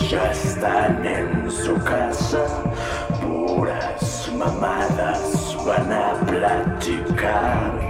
ya 0.00 0.30
están 0.30 1.04
en 1.04 1.50
su 1.50 1.74
casa. 1.84 2.46
Puras 3.20 4.30
mamadas 4.36 5.56
van 5.66 5.92
a 5.92 6.14
platicar. 6.26 7.80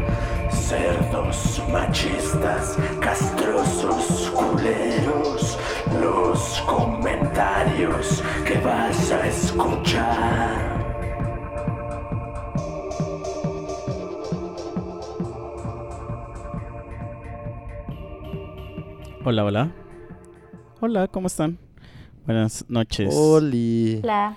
Cerdos 0.50 1.62
machistas, 1.70 2.76
castrosos 3.00 4.30
culeros. 4.30 5.58
Los 6.00 6.60
comentarios 6.66 8.22
que 8.44 8.58
vas 8.58 9.12
a 9.12 9.26
escuchar. 9.26 10.72
Hola, 19.24 19.44
hola. 19.44 19.72
Hola, 20.80 21.06
¿cómo 21.06 21.28
están? 21.28 21.71
Buenas 22.24 22.64
noches. 22.68 23.12
Oli. 23.12 24.00
Hola. 24.02 24.36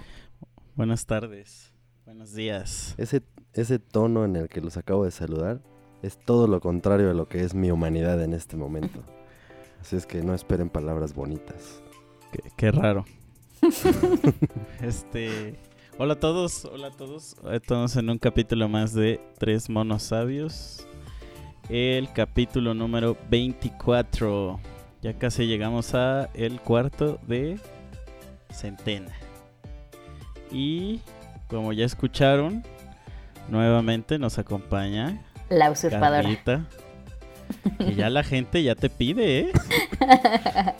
Buenas 0.75 1.05
tardes. 1.05 1.71
Buenos 2.03 2.34
días. 2.34 2.95
Ese, 2.98 3.21
ese 3.53 3.77
tono 3.77 4.25
en 4.25 4.35
el 4.35 4.49
que 4.49 4.59
los 4.59 4.75
acabo 4.77 5.05
de 5.05 5.11
saludar 5.11 5.61
es 6.02 6.17
todo 6.17 6.48
lo 6.48 6.59
contrario 6.61 7.08
de 7.08 7.13
lo 7.13 7.27
que 7.27 7.41
es 7.44 7.53
mi 7.53 7.70
humanidad 7.70 8.23
en 8.23 8.34
este 8.34 8.58
momento. 8.58 9.03
Así 9.80 9.95
es 9.95 10.08
que 10.08 10.23
no 10.23 10.34
esperen 10.34 10.70
palabras 10.70 11.13
bonitas. 11.13 11.84
Qué, 12.31 12.39
qué 12.58 12.71
raro. 12.71 13.05
este. 14.81 15.59
Hola 15.99 16.13
a 16.13 16.20
todos, 16.20 16.66
hola 16.66 16.88
a 16.88 16.91
todos. 16.91 17.36
Estamos 17.52 17.95
en 17.97 18.09
un 18.09 18.17
capítulo 18.17 18.67
más 18.67 18.94
de 18.94 19.22
Tres 19.38 19.69
Monos 19.69 20.02
Sabios. 20.02 20.88
El 21.69 22.11
capítulo 22.13 22.73
número 22.73 23.16
24. 23.30 24.59
Ya 25.03 25.13
casi 25.19 25.45
llegamos 25.45 25.94
a 25.94 26.31
el 26.33 26.59
cuarto 26.61 27.19
de 27.28 27.59
centena. 28.56 29.11
Y 30.52 31.02
como 31.48 31.73
ya 31.73 31.86
escucharon, 31.86 32.64
nuevamente 33.50 34.17
nos 34.17 34.38
acompaña 34.39 35.22
La 35.50 35.70
usurpadora. 35.72 36.22
Carlita. 36.23 36.66
Que 37.78 37.94
ya 37.95 38.09
la 38.09 38.23
gente 38.23 38.64
ya 38.64 38.73
te 38.75 38.89
pide, 38.89 39.39
¿eh? 39.39 39.52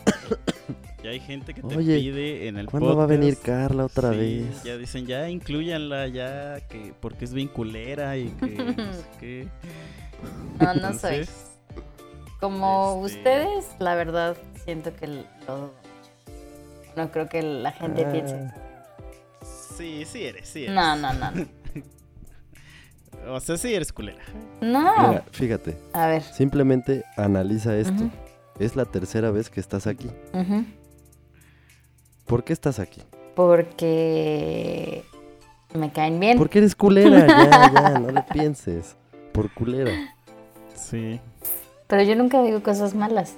Ya 1.04 1.12
hay 1.12 1.20
gente 1.20 1.54
que 1.54 1.62
te 1.62 1.78
Oye, 1.78 2.00
pide 2.00 2.48
en 2.48 2.58
el 2.58 2.66
¿Cuándo 2.66 2.95
va 2.98 3.04
a 3.04 3.06
venir. 3.06 3.38
Carla 3.38 3.86
otra 3.86 4.10
Sí, 4.12 4.17
vez? 4.17 4.64
Ya 4.64 4.76
dicen, 4.76 5.06
ya 5.06 5.30
incluyanla, 5.30 6.08
ya, 6.08 6.60
que 6.67 6.94
porque 7.00 7.26
es 7.26 7.34
bien 7.34 7.48
culera 7.48 8.17
y 8.17 8.30
que 8.30 8.48
no 8.56 8.92
sé 8.94 9.06
qué. 9.20 9.48
No, 10.60 10.73
no 10.73 10.94
soy. 10.98 11.28
Como 12.39 13.04
este- 13.06 13.20
ustedes, 13.20 13.67
la 13.78 13.94
verdad, 13.94 14.36
siento 14.64 14.95
que 14.95 15.06
lo. 15.48 15.72
No 16.96 17.12
creo 17.12 17.28
que 17.28 17.42
la 17.42 17.72
gente 17.72 18.06
Ah. 18.06 18.12
piense. 18.12 18.52
Sí, 19.78 20.06
sí 20.06 20.24
eres, 20.26 20.48
sí 20.48 20.64
eres. 20.64 20.76
No, 20.76 20.96
no, 20.96 21.14
no. 21.14 21.32
O 23.28 23.40
sea, 23.40 23.58
sí 23.58 23.74
eres 23.74 23.92
culera. 23.92 24.20
No. 24.62 25.08
Mira, 25.10 25.23
fíjate, 25.32 25.78
A 25.94 26.06
ver. 26.08 26.22
simplemente 26.22 27.04
analiza 27.18 27.76
esto. 27.76 28.10
Es 28.60 28.76
la 28.76 28.86
tercera 28.86 29.32
vez 29.32 29.50
que 29.50 29.60
estás 29.60 29.88
aquí. 29.88 30.12
ujú. 30.34 30.64
¿Por 32.28 32.44
qué 32.44 32.54
estás 32.54 32.78
aquí? 32.80 33.02
Porque 33.36 35.04
me 35.73 35.92
caen 35.92 36.20
bien. 36.20 36.38
Porque 36.38 36.60
eres 36.60 36.76
culera, 36.76 37.26
ya, 37.28 37.72
ya, 37.73 38.00
no 38.00 38.12
le 38.12 38.22
pienses. 38.23 38.96
Por 39.34 39.52
culera. 39.54 39.92
Sí. 40.76 41.20
Pero 41.88 42.04
yo 42.04 42.16
nunca 42.16 42.42
digo 42.44 42.61
cosas 42.64 42.94
malas. 42.95 43.36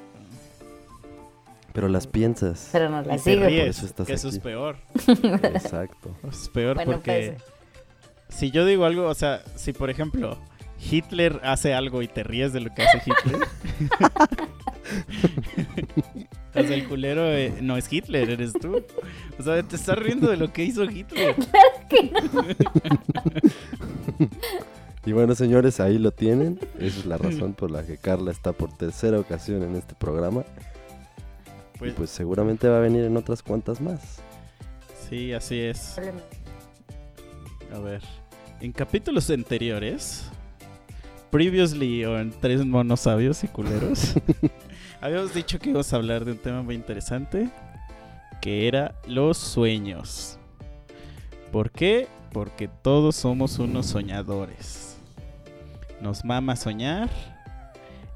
Pero 1.78 1.90
las 1.90 2.08
piensas. 2.08 2.70
Pero 2.72 2.90
no 2.90 3.04
Y 3.04 3.06
las 3.06 3.24
te 3.24 3.30
digo. 3.36 3.46
ríes, 3.46 3.78
eso 3.78 3.86
estás 3.86 4.08
que 4.08 4.14
eso 4.14 4.30
es 4.30 4.40
peor. 4.40 4.78
Exacto. 5.08 6.18
Eso 6.28 6.30
es 6.42 6.50
peor 6.50 6.74
Bueno, 6.74 6.94
porque 6.94 7.36
pues. 7.38 8.36
si 8.36 8.50
yo 8.50 8.66
digo 8.66 8.86
algo, 8.86 9.08
o 9.08 9.14
sea, 9.14 9.44
si 9.56 9.74
por 9.74 9.92
ejemplo 9.92 10.40
Hitler 10.90 11.40
hace 11.44 11.76
algo 11.76 12.02
y 12.02 12.08
te 12.08 12.24
ríes 12.24 12.52
de 12.52 12.62
lo 12.62 12.74
que 12.74 12.82
hace 12.82 13.04
Hitler. 13.06 13.48
o 16.56 16.62
sea, 16.64 16.74
el 16.76 16.88
culero 16.88 17.28
eh, 17.28 17.54
no 17.62 17.78
es 17.78 17.94
Hitler, 17.94 18.32
eres 18.32 18.54
tú. 18.54 18.84
O 19.38 19.44
sea, 19.44 19.62
te 19.62 19.76
estás 19.76 20.00
riendo 20.00 20.32
de 20.32 20.38
lo 20.38 20.52
que 20.52 20.64
hizo 20.64 20.84
Hitler. 20.84 21.36
Y 25.06 25.14
bueno, 25.14 25.36
señores, 25.36 25.80
ahí 25.80 26.00
lo 26.00 26.12
tienen. 26.12 26.60
Esa 26.80 27.00
es 27.00 27.06
la 27.06 27.18
razón 27.18 27.54
por 27.54 27.72
la 27.72 27.86
que 27.86 27.98
Carla 27.98 28.30
está 28.30 28.52
por 28.52 28.76
tercera 28.76 29.18
ocasión 29.18 29.64
en 29.64 29.76
este 29.78 29.96
programa. 29.96 30.44
Y 31.78 31.80
Pues, 31.80 31.94
pues 31.94 32.10
seguramente 32.10 32.68
va 32.68 32.78
a 32.78 32.82
venir 32.82 33.04
en 33.06 33.16
otras 33.18 33.44
cuantas 33.44 33.80
más. 33.82 34.20
sí, 35.10 35.32
así 35.34 35.60
es. 35.60 35.98
A 37.74 37.80
ver, 37.80 38.02
en 38.62 38.72
capítulos 38.72 39.30
anteriores, 39.30 40.24
previously 41.30 42.04
o 42.06 42.18
en 42.20 42.32
Tres 42.32 42.66
Monos 42.66 43.02
Sabios 43.02 43.44
y 43.44 43.48
Culeros, 43.48 44.16
habíamos 45.02 45.34
dicho 45.34 45.60
que 45.60 45.70
íbamos 45.70 45.92
a 45.94 45.98
hablar 45.98 46.26
de 46.26 46.32
un 46.32 46.38
tema 46.40 46.62
muy 46.64 46.76
interesante, 46.76 47.50
que 48.42 48.68
era 48.68 48.96
los 49.06 49.38
sueños. 49.38 50.40
¿Por 51.52 51.72
qué? 51.72 52.08
Porque 52.34 52.68
todos 52.68 53.16
somos 53.16 53.60
unos 53.60 53.86
soñadores. 53.86 54.98
Nos 56.02 56.26
mama 56.26 56.56
soñar 56.56 57.10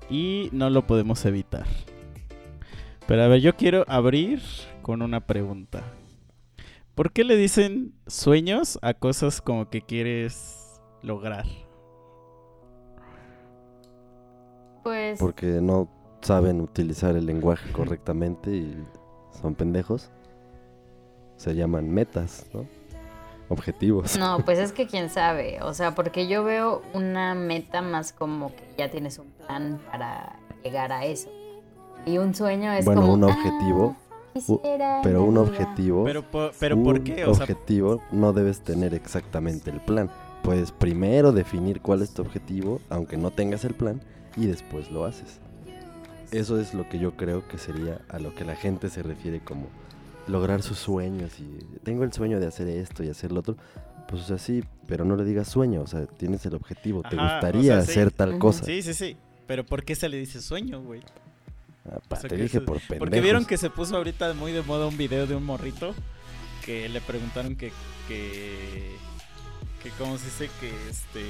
y 0.09 0.49
no 0.51 0.69
lo 0.69 0.85
podemos 0.87 1.23
evitar. 1.25 1.65
Pero 3.11 3.23
a 3.23 3.27
ver, 3.27 3.41
yo 3.41 3.57
quiero 3.57 3.83
abrir 3.89 4.41
con 4.81 5.01
una 5.01 5.19
pregunta. 5.19 5.83
¿Por 6.95 7.11
qué 7.11 7.25
le 7.25 7.35
dicen 7.35 7.93
sueños 8.07 8.79
a 8.81 8.93
cosas 8.93 9.41
como 9.41 9.69
que 9.69 9.81
quieres 9.81 10.81
lograr? 11.01 11.43
Pues. 14.81 15.19
Porque 15.19 15.45
no 15.45 15.89
saben 16.21 16.61
utilizar 16.61 17.17
el 17.17 17.25
lenguaje 17.25 17.69
correctamente 17.73 18.49
y 18.49 18.81
son 19.41 19.55
pendejos. 19.55 20.09
Se 21.35 21.53
llaman 21.53 21.89
metas, 21.89 22.45
¿no? 22.53 22.65
Objetivos. 23.49 24.17
No, 24.17 24.39
pues 24.45 24.57
es 24.57 24.71
que 24.71 24.87
quién 24.87 25.09
sabe. 25.09 25.61
O 25.63 25.73
sea, 25.73 25.95
porque 25.95 26.29
yo 26.29 26.45
veo 26.45 26.81
una 26.93 27.35
meta 27.35 27.81
más 27.81 28.13
como 28.13 28.55
que 28.55 28.63
ya 28.77 28.89
tienes 28.89 29.19
un 29.19 29.31
plan 29.31 29.81
para 29.91 30.39
llegar 30.63 30.93
a 30.93 31.03
eso. 31.03 31.29
Y 32.05 32.17
un 32.17 32.33
sueño 32.33 32.71
es 32.73 32.85
Bueno, 32.85 33.01
como. 33.01 33.13
un 33.13 33.23
"Ah, 33.23 33.27
objetivo, 33.27 33.95
quisiera 34.33 35.01
Pero 35.03 35.19
en 35.23 35.29
un 35.29 35.35
la 35.35 35.41
vida". 35.41 35.51
objetivo, 35.51 36.03
Pero, 36.03 36.23
por, 36.31 36.51
pero 36.59 36.75
un 36.77 36.83
¿por 36.83 37.03
qué? 37.03 37.25
O 37.25 37.33
sea, 37.35 37.43
objetivo 37.43 38.01
no 38.11 38.33
debes 38.33 38.61
tener 38.61 38.93
exactamente 38.93 39.69
el 39.69 39.79
plan. 39.81 40.09
Puedes 40.43 40.71
primero 40.71 41.31
definir 41.31 41.81
cuál 41.81 42.01
es 42.01 42.13
tu 42.13 42.21
objetivo, 42.23 42.81
aunque 42.89 43.17
no 43.17 43.29
tengas 43.31 43.63
el 43.65 43.75
plan, 43.75 44.01
y 44.35 44.47
después 44.47 44.89
lo 44.91 45.05
haces. 45.05 45.39
Eso 46.31 46.59
es 46.59 46.73
lo 46.73 46.87
que 46.89 46.97
yo 46.97 47.15
creo 47.17 47.47
que 47.47 47.57
sería 47.57 47.99
a 48.09 48.17
lo 48.17 48.33
que 48.33 48.45
la 48.45 48.55
gente 48.55 48.89
se 48.89 49.03
refiere 49.03 49.41
como 49.41 49.67
lograr 50.27 50.61
sus 50.61 50.77
sueños 50.79 51.39
y 51.39 51.57
tengo 51.83 52.03
el 52.03 52.13
sueño 52.13 52.39
de 52.39 52.47
hacer 52.47 52.67
esto 52.69 53.03
y 53.03 53.09
hacer 53.09 53.31
lo 53.31 53.41
otro. 53.41 53.57
Pues 54.07 54.23
o 54.23 54.25
sea, 54.25 54.37
sí, 54.37 54.63
pero 54.87 55.03
no 55.05 55.15
le 55.15 55.23
digas 55.25 55.47
sueño, 55.49 55.81
o 55.81 55.87
sea, 55.87 56.05
tienes 56.05 56.45
el 56.45 56.55
objetivo, 56.55 57.01
te 57.03 57.15
Ajá, 57.17 57.21
o 57.27 57.31
gustaría 57.33 57.61
sea, 57.75 57.81
sí. 57.85 57.91
hacer 57.91 58.11
tal 58.11 58.39
cosa. 58.39 58.63
sí, 58.63 58.81
sí, 58.81 58.93
sí. 58.93 59.17
Pero 59.45 59.65
¿por 59.65 59.83
qué 59.83 59.95
se 59.95 60.07
le 60.09 60.17
dice 60.17 60.41
sueño, 60.41 60.81
güey? 60.81 61.01
Ah, 61.89 61.99
pa, 62.07 62.17
O 62.17 62.19
sea, 62.21 62.29
te 62.29 62.37
dije 62.37 62.61
por 62.61 62.77
pendejos. 62.79 62.99
Porque 62.99 63.21
vieron 63.21 63.45
que 63.45 63.57
se 63.57 63.69
puso 63.69 63.95
ahorita 63.97 64.33
muy 64.33 64.51
de 64.51 64.61
moda 64.61 64.87
un 64.87 64.97
video 64.97 65.25
de 65.27 65.35
un 65.35 65.43
morrito 65.43 65.95
que 66.65 66.87
le 66.89 67.01
preguntaron 67.01 67.55
que 67.55 67.71
que 68.07 68.95
que 69.81 69.89
cómo 69.97 70.17
se 70.17 70.25
dice 70.25 70.49
que 70.59 70.69
este 70.89 71.23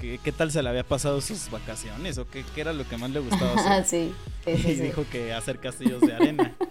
que 0.00 0.18
qué 0.24 0.32
tal 0.32 0.50
se 0.50 0.62
le 0.62 0.68
había 0.70 0.84
pasado 0.84 1.20
sus 1.20 1.50
vacaciones 1.50 2.16
o 2.16 2.26
qué, 2.26 2.42
qué 2.54 2.62
era 2.62 2.72
lo 2.72 2.88
que 2.88 2.96
más 2.96 3.10
le 3.10 3.20
gustaba 3.20 3.52
hacer. 3.76 3.84
sí. 3.84 4.14
Sí, 4.46 4.62
sí, 4.62 4.68
y 4.70 4.74
dijo 4.76 5.04
que 5.12 5.34
hacer 5.34 5.58
castillos 5.58 6.00
de 6.00 6.14
arena. 6.14 6.54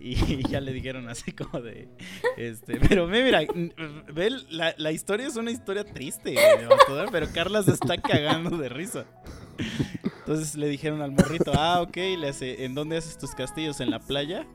Y 0.00 0.46
ya 0.48 0.60
le 0.60 0.72
dijeron 0.72 1.08
así 1.08 1.32
como 1.32 1.60
de 1.60 1.88
este, 2.36 2.78
pero 2.88 3.08
ve, 3.08 3.24
mira, 3.24 3.40
ve 4.12 4.30
la, 4.48 4.74
la 4.78 4.92
historia 4.92 5.26
es 5.26 5.36
una 5.36 5.50
historia 5.50 5.84
triste, 5.84 6.36
pero 7.10 7.26
Carla 7.32 7.62
se 7.62 7.72
está 7.72 7.96
cagando 7.98 8.56
de 8.56 8.68
risa. 8.68 9.06
Entonces 10.20 10.54
le 10.54 10.68
dijeron 10.68 11.02
al 11.02 11.10
morrito, 11.12 11.52
ah, 11.54 11.80
ok, 11.80 11.96
le 12.18 12.28
hace, 12.28 12.64
¿en 12.64 12.74
dónde 12.74 12.96
haces 12.96 13.18
tus 13.18 13.34
castillos? 13.34 13.80
¿En 13.80 13.90
la 13.90 13.98
playa? 13.98 14.46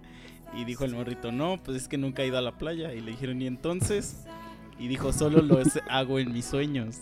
Y 0.55 0.65
dijo 0.65 0.85
el 0.85 0.93
morrito, 0.93 1.31
no, 1.31 1.61
pues 1.63 1.77
es 1.77 1.87
que 1.87 1.97
nunca 1.97 2.21
he 2.21 2.27
ido 2.27 2.37
a 2.37 2.41
la 2.41 2.57
playa. 2.57 2.93
Y 2.93 3.01
le 3.01 3.11
dijeron, 3.11 3.41
¿y 3.41 3.47
entonces? 3.47 4.25
Y 4.79 4.87
dijo, 4.87 5.11
solo 5.11 5.41
lo 5.41 5.59
hago 5.89 6.19
en 6.19 6.31
mis 6.31 6.45
sueños. 6.45 6.99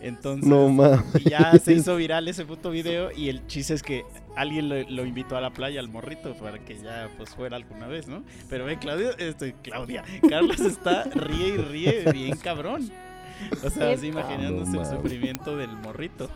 Entonces, 0.00 0.48
No 0.48 0.70
y 1.18 1.28
ya 1.28 1.52
se 1.58 1.74
hizo 1.74 1.96
viral 1.96 2.28
ese 2.28 2.46
puto 2.46 2.70
video 2.70 3.10
y 3.12 3.28
el 3.28 3.46
chiste 3.46 3.74
es 3.74 3.82
que 3.82 4.04
alguien 4.40 4.68
lo, 4.68 4.82
lo 4.88 5.04
invitó 5.04 5.36
a 5.36 5.40
la 5.40 5.50
playa 5.50 5.80
al 5.80 5.88
morrito 5.88 6.34
para 6.34 6.58
que 6.58 6.78
ya 6.78 7.08
pues 7.16 7.30
fuera 7.30 7.56
alguna 7.56 7.86
vez, 7.86 8.08
¿no? 8.08 8.22
Pero 8.48 8.64
ve, 8.64 8.78
Claudia, 8.78 9.10
este, 9.18 9.54
Claudia, 9.62 10.04
Carlos 10.28 10.60
está 10.60 11.04
ríe 11.04 11.48
y 11.48 11.56
ríe 11.56 12.12
bien 12.12 12.36
cabrón. 12.38 12.90
O 13.64 13.70
sea, 13.70 13.92
así 13.92 14.08
imaginándose 14.08 14.76
el 14.76 14.86
sufrimiento 14.86 15.56
del 15.56 15.70
morrito. 15.70 16.28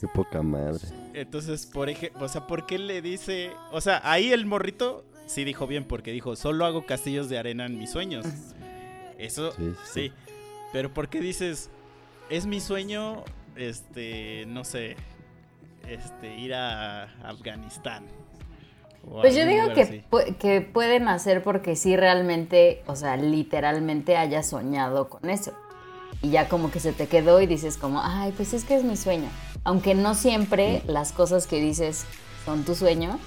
Qué 0.00 0.06
poca 0.08 0.42
madre. 0.42 0.80
Entonces, 1.12 1.66
por 1.66 1.90
ejemplo, 1.90 2.24
o 2.24 2.28
sea, 2.28 2.46
¿por 2.46 2.64
qué 2.66 2.78
le 2.78 3.02
dice? 3.02 3.52
O 3.70 3.80
sea, 3.80 4.00
ahí 4.02 4.32
el 4.32 4.46
morrito 4.46 5.04
sí 5.26 5.44
dijo 5.44 5.66
bien, 5.66 5.84
porque 5.84 6.10
dijo, 6.12 6.36
solo 6.36 6.64
hago 6.64 6.86
castillos 6.86 7.28
de 7.28 7.38
arena 7.38 7.66
en 7.66 7.78
mis 7.78 7.90
sueños. 7.90 8.26
Eso, 9.18 9.52
Sí, 9.52 9.74
sí, 9.84 9.90
sí. 9.92 10.12
Pero 10.72 10.92
¿por 10.94 11.08
qué 11.08 11.20
dices, 11.20 11.70
es 12.30 12.46
mi 12.46 12.60
sueño, 12.60 13.24
este, 13.56 14.44
no 14.46 14.64
sé, 14.64 14.96
este, 15.90 16.36
ir 16.36 16.54
a 16.54 17.04
Afganistán? 17.22 18.06
Pues 19.02 19.34
yo 19.34 19.46
digo 19.46 19.72
que, 19.74 19.82
así. 19.82 20.04
pu- 20.10 20.36
que 20.36 20.60
pueden 20.60 21.08
hacer 21.08 21.42
porque 21.42 21.74
sí 21.74 21.96
realmente, 21.96 22.82
o 22.86 22.96
sea, 22.96 23.16
literalmente 23.16 24.16
haya 24.16 24.42
soñado 24.42 25.08
con 25.08 25.28
eso. 25.30 25.52
Y 26.22 26.30
ya 26.30 26.48
como 26.48 26.70
que 26.70 26.80
se 26.80 26.92
te 26.92 27.06
quedó 27.08 27.40
y 27.40 27.46
dices 27.46 27.78
como, 27.78 28.00
ay, 28.02 28.32
pues 28.32 28.52
es 28.52 28.64
que 28.64 28.76
es 28.76 28.84
mi 28.84 28.96
sueño. 28.96 29.28
Aunque 29.64 29.94
no 29.94 30.14
siempre 30.14 30.82
las 30.86 31.12
cosas 31.12 31.46
que 31.46 31.60
dices 31.60 32.04
son 32.44 32.64
tu 32.64 32.74
sueño, 32.74 33.18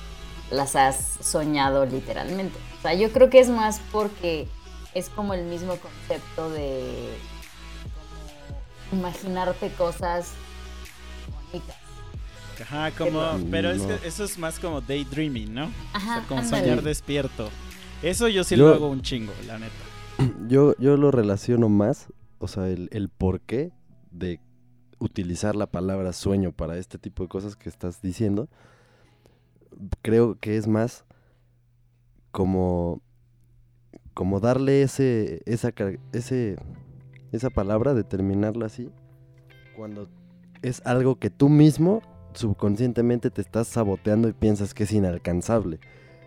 las 0.52 0.76
has 0.76 1.18
soñado 1.22 1.86
literalmente. 1.86 2.58
O 2.78 2.82
sea, 2.84 2.94
yo 2.94 3.12
creo 3.12 3.30
que 3.32 3.40
es 3.40 3.50
más 3.50 3.82
porque 3.92 4.48
es 4.94 5.10
como 5.10 5.34
el 5.34 5.46
mismo 5.46 5.76
concepto 5.78 6.52
de 6.52 7.16
imaginarte 8.92 9.70
cosas 9.72 10.34
bonitas. 11.52 11.78
Ajá, 12.62 12.92
como, 12.92 13.22
pero 13.50 13.72
es 13.72 13.82
que 13.82 14.08
eso 14.08 14.24
es 14.24 14.38
más 14.38 14.60
como 14.60 14.80
daydreaming, 14.82 15.54
¿no? 15.54 15.72
Ajá, 15.94 16.18
o 16.18 16.20
sea, 16.20 16.28
como 16.28 16.42
ándale. 16.42 16.64
soñar 16.64 16.82
despierto. 16.84 17.50
Eso 18.02 18.28
yo 18.28 18.44
sí 18.44 18.56
Yo- 18.56 18.70
lo 18.70 18.76
hago 18.76 18.90
un 18.90 19.02
chingo, 19.02 19.34
la 19.48 19.58
neta. 19.60 19.74
Yo, 20.48 20.76
yo 20.78 20.96
lo 20.98 21.10
relaciono 21.10 21.70
más, 21.70 22.08
o 22.38 22.48
sea, 22.48 22.68
el, 22.68 22.88
el 22.92 23.10
porqué 23.10 23.72
de 24.12 24.40
utilizar 25.00 25.56
la 25.56 25.66
palabra 25.68 26.14
sueño 26.14 26.52
para 26.52 26.78
este 26.78 26.98
tipo 27.00 27.24
de 27.24 27.30
cosas 27.30 27.56
que 27.56 27.68
estás 27.70 28.02
diciendo. 28.02 28.48
Creo 30.02 30.38
que 30.40 30.56
es 30.58 30.68
más 30.68 31.06
como, 32.32 33.02
como 34.14 34.40
darle 34.40 34.84
ese, 34.84 35.42
esa, 35.46 35.74
ese, 36.12 36.58
esa 37.32 37.50
palabra, 37.50 37.94
determinarla 37.94 38.68
así, 38.68 38.90
cuando 39.76 40.10
es 40.62 40.82
algo 40.86 41.16
que 41.18 41.30
tú 41.30 41.50
mismo 41.50 42.02
subconscientemente 42.36 43.30
te 43.30 43.42
estás 43.42 43.68
saboteando 43.68 44.28
y 44.30 44.34
piensas 44.34 44.74
que 44.74 44.84
es 44.84 44.92
inalcanzable. 44.92 45.80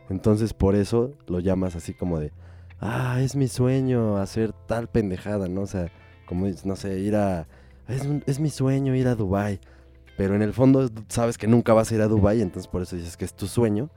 Entonces 0.09 0.53
por 0.55 0.75
eso 0.75 1.15
lo 1.27 1.41
llamas 1.41 1.75
así 1.77 1.93
como 1.95 2.19
de, 2.21 2.33
ah, 2.81 3.19
es 3.21 3.35
mi 3.37 3.49
sueño 3.49 4.17
hacer 4.19 4.53
tal 4.67 4.89
pendejada, 4.89 5.49
¿no? 5.49 5.63
O 5.63 5.67
sea, 5.67 5.91
como 6.27 6.47
dices, 6.47 6.67
no 6.67 6.77
sé, 6.77 6.99
ir 7.01 7.17
a, 7.17 7.47
es, 7.89 8.03
un- 8.03 8.23
es 8.27 8.39
mi 8.41 8.51
sueño 8.51 8.95
ir 8.95 9.09
a 9.09 9.15
Dubai. 9.15 9.61
Pero 10.17 10.35
en 10.35 10.43
el 10.43 10.53
fondo 10.55 10.89
sabes 11.09 11.37
que 11.39 11.47
nunca 11.47 11.75
vas 11.75 11.91
a 11.93 11.95
ir 11.95 12.01
a 12.01 12.09
Dubai, 12.09 12.41
entonces 12.41 12.69
por 12.69 12.83
eso 12.83 12.97
dices 12.97 13.17
que 13.17 13.25
es 13.27 13.35
tu 13.35 13.47
sueño, 13.47 13.91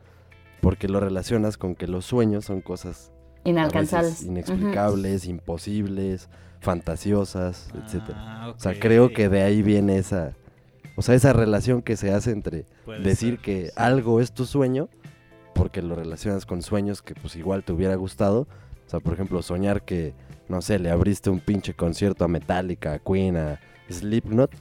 porque 0.62 0.88
lo 0.90 1.00
relacionas 1.00 1.58
con 1.58 1.76
que 1.76 1.88
los 1.88 2.06
sueños 2.06 2.46
son 2.46 2.60
cosas 2.62 3.12
Inalcanzables. 3.46 4.24
Inexplicables, 4.24 5.26
imposibles, 5.26 6.28
fantasiosas, 6.60 7.70
etcétera. 7.74 8.18
Ah, 8.20 8.54
O 8.56 8.60
sea, 8.60 8.74
creo 8.78 9.12
que 9.14 9.30
de 9.30 9.44
ahí 9.44 9.62
viene 9.62 9.98
esa, 9.98 10.34
o 11.00 11.02
sea, 11.02 11.16
esa 11.16 11.34
relación 11.34 11.82
que 11.82 11.96
se 11.98 12.12
hace 12.12 12.32
entre 12.32 12.66
Puede 12.86 13.00
decir 13.02 13.36
ser, 13.36 13.40
que 13.40 13.66
sí. 13.68 13.72
algo 13.76 14.20
es 14.22 14.32
tu 14.34 14.46
sueño, 14.46 14.90
porque 15.56 15.82
lo 15.82 15.96
relacionas 15.96 16.46
con 16.46 16.62
sueños 16.62 17.02
que 17.02 17.16
pues 17.16 17.36
igual 17.36 17.64
te 17.64 17.74
hubiera 17.74 17.96
gustado. 17.96 18.42
O 18.86 18.90
sea, 18.90 19.00
por 19.00 19.14
ejemplo, 19.14 19.42
soñar 19.42 19.84
que, 19.84 20.14
no 20.48 20.62
sé, 20.62 20.78
le 20.80 20.90
abriste 20.92 21.30
un 21.30 21.40
pinche 21.40 21.74
concierto 21.74 22.26
a 22.26 22.28
Metallica, 22.28 22.94
a 22.94 23.00
Queen, 23.00 23.38
a 23.38 23.60
Slipknot, 23.90 24.52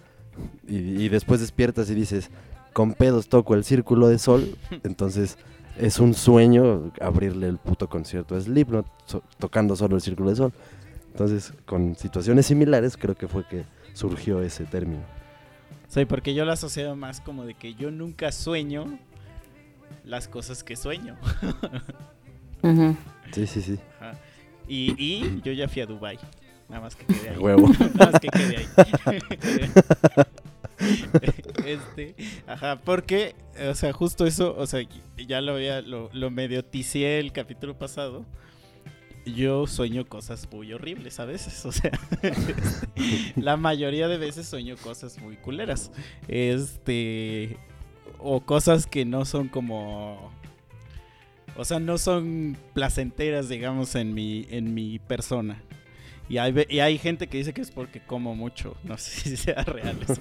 y, 0.67 0.77
y 1.05 1.09
después 1.09 1.41
despiertas 1.41 1.91
y 1.91 1.95
dices, 1.95 2.31
con 2.73 2.93
pedos 2.95 3.29
toco 3.29 3.55
el 3.55 3.65
círculo 3.65 4.09
de 4.09 4.19
sol, 4.19 4.57
entonces 4.85 5.39
es 5.79 5.99
un 5.99 6.15
sueño 6.15 6.93
abrirle 7.01 7.49
el 7.49 7.59
puto 7.59 7.89
concierto 7.89 8.35
a 8.37 8.41
Slipknot, 8.41 8.87
so- 9.07 9.23
tocando 9.39 9.77
solo 9.77 9.97
el 9.97 10.03
círculo 10.03 10.31
de 10.31 10.37
sol. 10.37 10.53
Entonces, 11.13 11.53
con 11.67 11.97
situaciones 11.97 12.47
similares, 12.47 12.97
creo 12.97 13.17
que 13.17 13.27
fue 13.29 13.45
que 13.49 13.65
surgió 13.95 14.41
ese 14.43 14.65
término. 14.65 15.03
Sí, 15.89 16.05
porque 16.05 16.35
yo 16.35 16.45
lo 16.45 16.53
asocio 16.53 16.95
más 16.97 17.21
como 17.21 17.45
de 17.45 17.55
que 17.55 17.75
yo 17.75 17.91
nunca 17.91 18.31
sueño 18.31 18.99
las 20.05 20.29
cosas 20.29 20.63
que 20.63 20.77
sueño. 20.77 21.17
Sí, 23.33 23.47
sí, 23.47 23.63
sí. 23.63 23.79
Ajá. 24.01 24.19
Y, 24.67 24.95
y 24.99 25.41
yo 25.43 25.53
ya 25.53 25.69
fui 25.69 25.83
a 25.83 25.87
Dubai. 25.87 26.19
Nada 26.69 26.83
más 26.83 26.97
que 26.97 27.07
quedé 27.07 27.31
ahí. 27.31 27.37
Huevo. 27.39 27.69
Nada 27.95 28.11
más 28.13 28.21
que 28.21 28.29
quedé 28.29 28.57
ahí. 28.57 28.69
este, 31.65 32.15
ajá, 32.47 32.79
porque, 32.85 33.35
o 33.71 33.75
sea, 33.75 33.93
justo 33.93 34.27
eso, 34.27 34.55
o 34.57 34.67
sea, 34.67 34.81
ya 35.17 35.41
lo 35.41 35.55
había, 35.55 35.81
lo, 35.83 36.11
lo 36.13 36.31
medio 36.31 36.65
ticié 36.65 37.21
el 37.21 37.33
capítulo 37.33 37.79
pasado. 37.79 38.25
Yo 39.35 39.67
sueño 39.67 40.07
cosas 40.07 40.49
muy 40.53 40.73
horribles 40.73 41.21
a 41.21 41.25
veces, 41.25 41.65
o 41.67 41.73
sea, 41.73 41.91
este, 42.23 43.33
la 43.37 43.57
mayoría 43.57 44.09
de 44.09 44.19
veces 44.19 44.47
sueño 44.49 44.77
cosas 44.77 45.19
muy 45.21 45.37
culeras. 45.37 45.91
Este, 46.29 47.57
o 48.19 48.41
cosas 48.41 48.87
que 48.87 49.05
no 49.05 49.25
son 49.25 49.49
como 49.49 50.33
o 51.57 51.65
sea, 51.65 51.81
no 51.81 51.99
son 51.99 52.57
placenteras, 52.73 53.49
digamos, 53.49 53.97
en 53.97 54.15
mi, 54.15 54.47
en 54.51 54.75
mi 54.75 55.01
persona. 55.01 55.61
Y 56.29 56.39
hay, 56.39 56.55
y 56.69 56.79
hay 56.79 56.99
gente 56.99 57.27
que 57.27 57.39
dice 57.39 57.53
que 57.53 57.63
es 57.63 57.73
porque 57.73 58.01
como 58.01 58.37
mucho. 58.37 58.77
No 58.85 58.97
sé 58.99 59.11
si 59.31 59.37
sea 59.37 59.65
real 59.65 59.99
eso. 60.09 60.21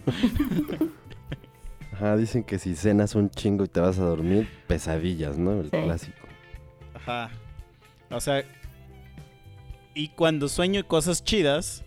Ajá, 1.93 2.17
dicen 2.17 2.43
que 2.43 2.57
si 2.57 2.75
cenas 2.75 3.13
un 3.13 3.29
chingo 3.29 3.65
y 3.65 3.67
te 3.67 3.79
vas 3.79 3.99
a 3.99 4.03
dormir, 4.05 4.47
pesadillas, 4.67 5.37
¿no? 5.37 5.59
El 5.61 5.69
Sí. 5.69 5.77
clásico. 5.77 6.27
Ajá. 6.95 7.29
O 8.09 8.19
sea, 8.19 8.43
y 9.97 10.09
cuando 10.09 10.47
sueño 10.47 10.87
cosas 10.87 11.23
chidas, 11.23 11.83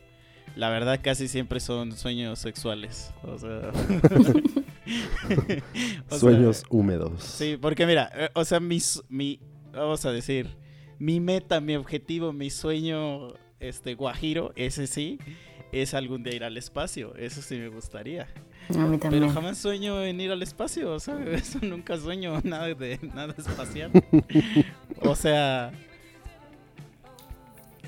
la 0.56 0.68
verdad 0.68 0.98
casi 1.00 1.28
siempre 1.28 1.60
son 1.60 1.92
sueños 1.92 2.40
sexuales. 2.40 3.14
O 3.22 3.38
sea, 3.38 3.70
o 6.08 6.10
sea, 6.10 6.18
Sueños 6.18 6.64
húmedos. 6.70 7.22
Sí, 7.22 7.56
porque 7.60 7.86
mira, 7.86 8.10
eh, 8.14 8.28
o 8.34 8.44
sea, 8.44 8.58
mi, 8.58 8.80
vamos 9.72 10.04
a 10.04 10.10
decir, 10.10 10.48
mi 10.98 11.20
meta, 11.20 11.60
mi 11.60 11.76
objetivo, 11.76 12.32
mi 12.32 12.50
sueño, 12.50 13.28
este, 13.60 13.94
guajiro, 13.94 14.52
ese 14.56 14.88
sí, 14.88 15.20
es 15.70 15.94
algún 15.94 16.24
día 16.24 16.34
ir 16.34 16.42
al 16.42 16.56
espacio. 16.56 17.14
Eso 17.14 17.42
sí 17.42 17.58
me 17.58 17.68
gustaría. 17.68 18.26
A 18.70 18.86
mí 18.86 18.98
también. 18.98 19.22
Pero 19.22 19.32
jamás 19.32 19.58
sueño 19.58 20.02
en 20.02 20.20
ir 20.20 20.32
al 20.32 20.42
espacio, 20.42 20.92
o 20.92 20.98
sea, 20.98 21.16
eso 21.32 21.60
nunca 21.62 21.96
sueño 21.96 22.40
nada 22.44 22.74
de 22.74 22.98
nada 23.14 23.36
espacial. 23.38 23.92
o 25.00 25.14
sea, 25.14 25.70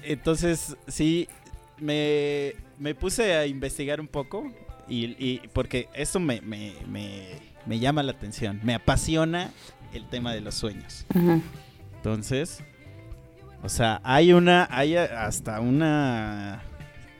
entonces 0.04 0.76
sí 0.88 1.28
me, 1.78 2.54
me 2.78 2.94
puse 2.94 3.34
a 3.34 3.46
investigar 3.46 4.00
un 4.00 4.08
poco 4.08 4.50
y, 4.88 5.06
y- 5.24 5.40
porque 5.52 5.88
eso 5.94 6.20
me, 6.20 6.40
me, 6.40 6.74
me, 6.88 7.24
me 7.66 7.78
llama 7.78 8.02
la 8.02 8.12
atención, 8.12 8.60
me 8.62 8.74
apasiona 8.74 9.50
el 9.94 10.06
tema 10.08 10.32
de 10.34 10.40
los 10.40 10.54
sueños. 10.54 11.06
Entonces, 11.96 12.62
o 13.62 13.68
sea, 13.68 14.00
hay 14.04 14.32
una, 14.32 14.66
hay 14.70 14.96
hasta 14.96 15.60
una 15.60 16.62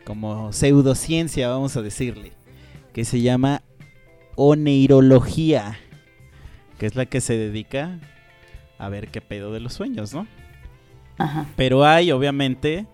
como 0.04 0.52
pseudociencia, 0.52 1.48
vamos 1.48 1.76
a 1.76 1.82
decirle, 1.82 2.32
que 2.92 3.04
se 3.04 3.20
llama 3.20 3.62
oneirología, 4.34 5.78
que 6.78 6.86
es 6.86 6.94
la 6.96 7.06
que 7.06 7.20
se 7.20 7.36
dedica 7.36 7.98
a 8.78 8.88
ver 8.88 9.08
qué 9.08 9.20
pedo 9.20 9.52
de 9.52 9.60
los 9.60 9.72
sueños, 9.74 10.12
¿no? 10.14 10.26
Ajá. 11.19 11.47
Pero 11.57 11.85
hay, 11.85 12.11
obviamente, 12.12 12.87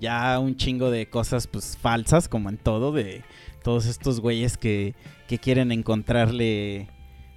ya 0.00 0.38
un 0.38 0.56
chingo 0.56 0.90
de 0.90 1.08
cosas 1.08 1.46
pues 1.46 1.76
falsas, 1.80 2.28
como 2.28 2.48
en 2.48 2.58
todo, 2.58 2.92
de 2.92 3.22
todos 3.62 3.86
estos 3.86 4.20
güeyes 4.20 4.56
que, 4.58 4.94
que 5.28 5.38
quieren 5.38 5.72
encontrarle 5.72 6.88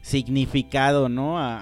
significado, 0.02 1.10
¿no? 1.10 1.38
A, 1.40 1.58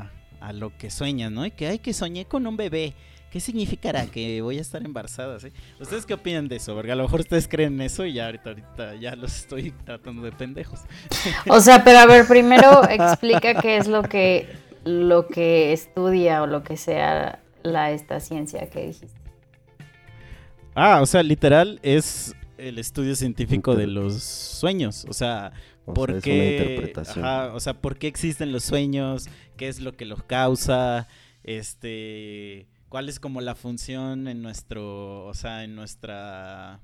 a- 0.00 0.10
a 0.40 0.52
lo 0.52 0.76
que 0.76 0.90
sueñan, 0.90 1.34
¿no? 1.34 1.44
Y 1.46 1.50
que, 1.50 1.66
ay, 1.66 1.78
que 1.78 1.92
soñé 1.92 2.24
con 2.26 2.46
un 2.46 2.56
bebé. 2.56 2.94
¿Qué 3.30 3.40
significará? 3.40 4.06
Que 4.06 4.40
voy 4.40 4.58
a 4.58 4.60
estar 4.60 4.82
embarazada, 4.84 5.40
¿sí? 5.40 5.48
¿Ustedes 5.80 6.06
qué 6.06 6.14
opinan 6.14 6.46
de 6.46 6.56
eso? 6.56 6.74
Porque 6.74 6.92
a 6.92 6.94
lo 6.94 7.02
mejor 7.02 7.20
ustedes 7.20 7.48
creen 7.48 7.80
eso 7.80 8.04
y 8.04 8.12
ya 8.12 8.26
ahorita, 8.26 8.50
ahorita 8.50 8.94
ya 8.94 9.16
los 9.16 9.34
estoy 9.36 9.72
tratando 9.84 10.22
de 10.22 10.32
pendejos. 10.32 10.80
O 11.48 11.60
sea, 11.60 11.82
pero 11.82 11.98
a 11.98 12.06
ver, 12.06 12.26
primero 12.28 12.82
explica 12.88 13.60
qué 13.60 13.76
es 13.78 13.88
lo 13.88 14.02
que 14.02 14.46
lo 14.84 15.26
que 15.26 15.72
estudia 15.72 16.42
o 16.42 16.46
lo 16.46 16.62
que 16.62 16.76
sea 16.76 17.40
la 17.66 17.90
esta 17.90 18.20
ciencia 18.20 18.68
que 18.70 18.86
dijiste. 18.86 19.20
Ah, 20.74 21.00
o 21.02 21.06
sea, 21.06 21.22
literal 21.22 21.80
es 21.82 22.34
el 22.58 22.78
estudio 22.78 23.14
científico 23.16 23.74
de 23.74 23.86
los 23.86 24.22
sueños. 24.22 25.06
O 25.08 25.12
sea, 25.12 25.52
O 25.86 25.94
¿Por 25.94 26.08
sea, 26.10 26.18
es 26.18 26.24
qué, 26.24 26.32
una 26.34 26.44
interpretación. 26.64 27.24
ajá, 27.24 27.54
o 27.54 27.60
sea, 27.60 27.74
¿por 27.80 27.96
qué 27.98 28.06
existen 28.08 28.52
los 28.52 28.64
sueños? 28.64 29.28
¿Qué 29.56 29.68
es 29.68 29.80
lo 29.80 29.96
que 29.96 30.04
los 30.04 30.22
causa? 30.24 31.06
Este, 31.44 32.66
¿cuál 32.88 33.08
es 33.08 33.20
como 33.20 33.40
la 33.40 33.54
función 33.54 34.28
en 34.28 34.42
nuestro, 34.42 35.24
o 35.26 35.34
sea, 35.34 35.64
en 35.64 35.74
nuestra 35.76 36.80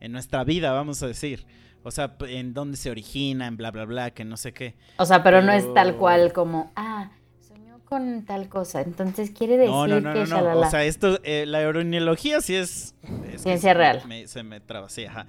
en 0.00 0.10
nuestra 0.12 0.42
vida, 0.44 0.72
vamos 0.72 1.02
a 1.02 1.06
decir? 1.06 1.46
O 1.84 1.90
sea, 1.90 2.16
en 2.28 2.54
dónde 2.54 2.76
se 2.76 2.90
origina, 2.90 3.46
en 3.46 3.56
bla, 3.56 3.70
bla, 3.72 3.84
bla, 3.84 4.10
que 4.12 4.24
no 4.24 4.36
sé 4.36 4.52
qué. 4.52 4.74
O 4.98 5.06
sea, 5.06 5.22
pero, 5.24 5.42
no 5.42 5.50
es 5.52 5.62
Pero- 5.62 5.74
tal 5.74 5.96
cual 5.96 6.32
como, 6.32 6.70
ah, 6.76 7.10
con 7.92 8.24
tal 8.24 8.48
cosa. 8.48 8.80
Entonces 8.80 9.30
quiere 9.30 9.56
decir 9.58 9.70
No, 9.70 9.86
no, 9.86 10.00
no, 10.00 10.14
que 10.14 10.24
no, 10.24 10.40
no. 10.40 10.60
O 10.60 10.70
sea, 10.70 10.84
esto, 10.84 11.18
eh, 11.24 11.44
la 11.46 11.68
oniología 11.68 12.40
sí 12.40 12.54
es... 12.54 12.94
Ciencia 13.36 13.74
real. 13.74 14.02
me- 14.08 14.26
se 14.26 14.42
me 14.42 14.60
traba, 14.60 14.88
sí, 14.88 15.04
ajá. 15.04 15.26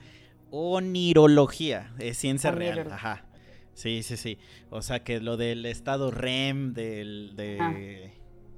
Onirología, 0.50 1.94
es 2.00 2.18
ciencia 2.18 2.52
real, 2.52 2.92
ajá. 2.92 3.26
Sí, 3.74 4.02
sí, 4.04 4.18
sí. 4.18 4.38
O 4.70 4.82
sea, 4.82 5.04
que 5.04 5.20
lo 5.20 5.36
del 5.38 5.66
estado 5.66 6.10
REM, 6.12 6.74
del, 6.74 7.34
de 7.36 7.58
Ah. 7.60 7.74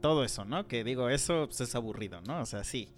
todo 0.02 0.24
eso, 0.24 0.46
¿no? 0.46 0.68
Que 0.68 0.84
digo, 0.84 1.10
eso 1.10 1.46
pues, 1.48 1.62
es 1.62 1.74
aburrido, 1.76 2.22
¿no? 2.28 2.42
O 2.42 2.46
sea, 2.46 2.64
sí. 2.64 2.90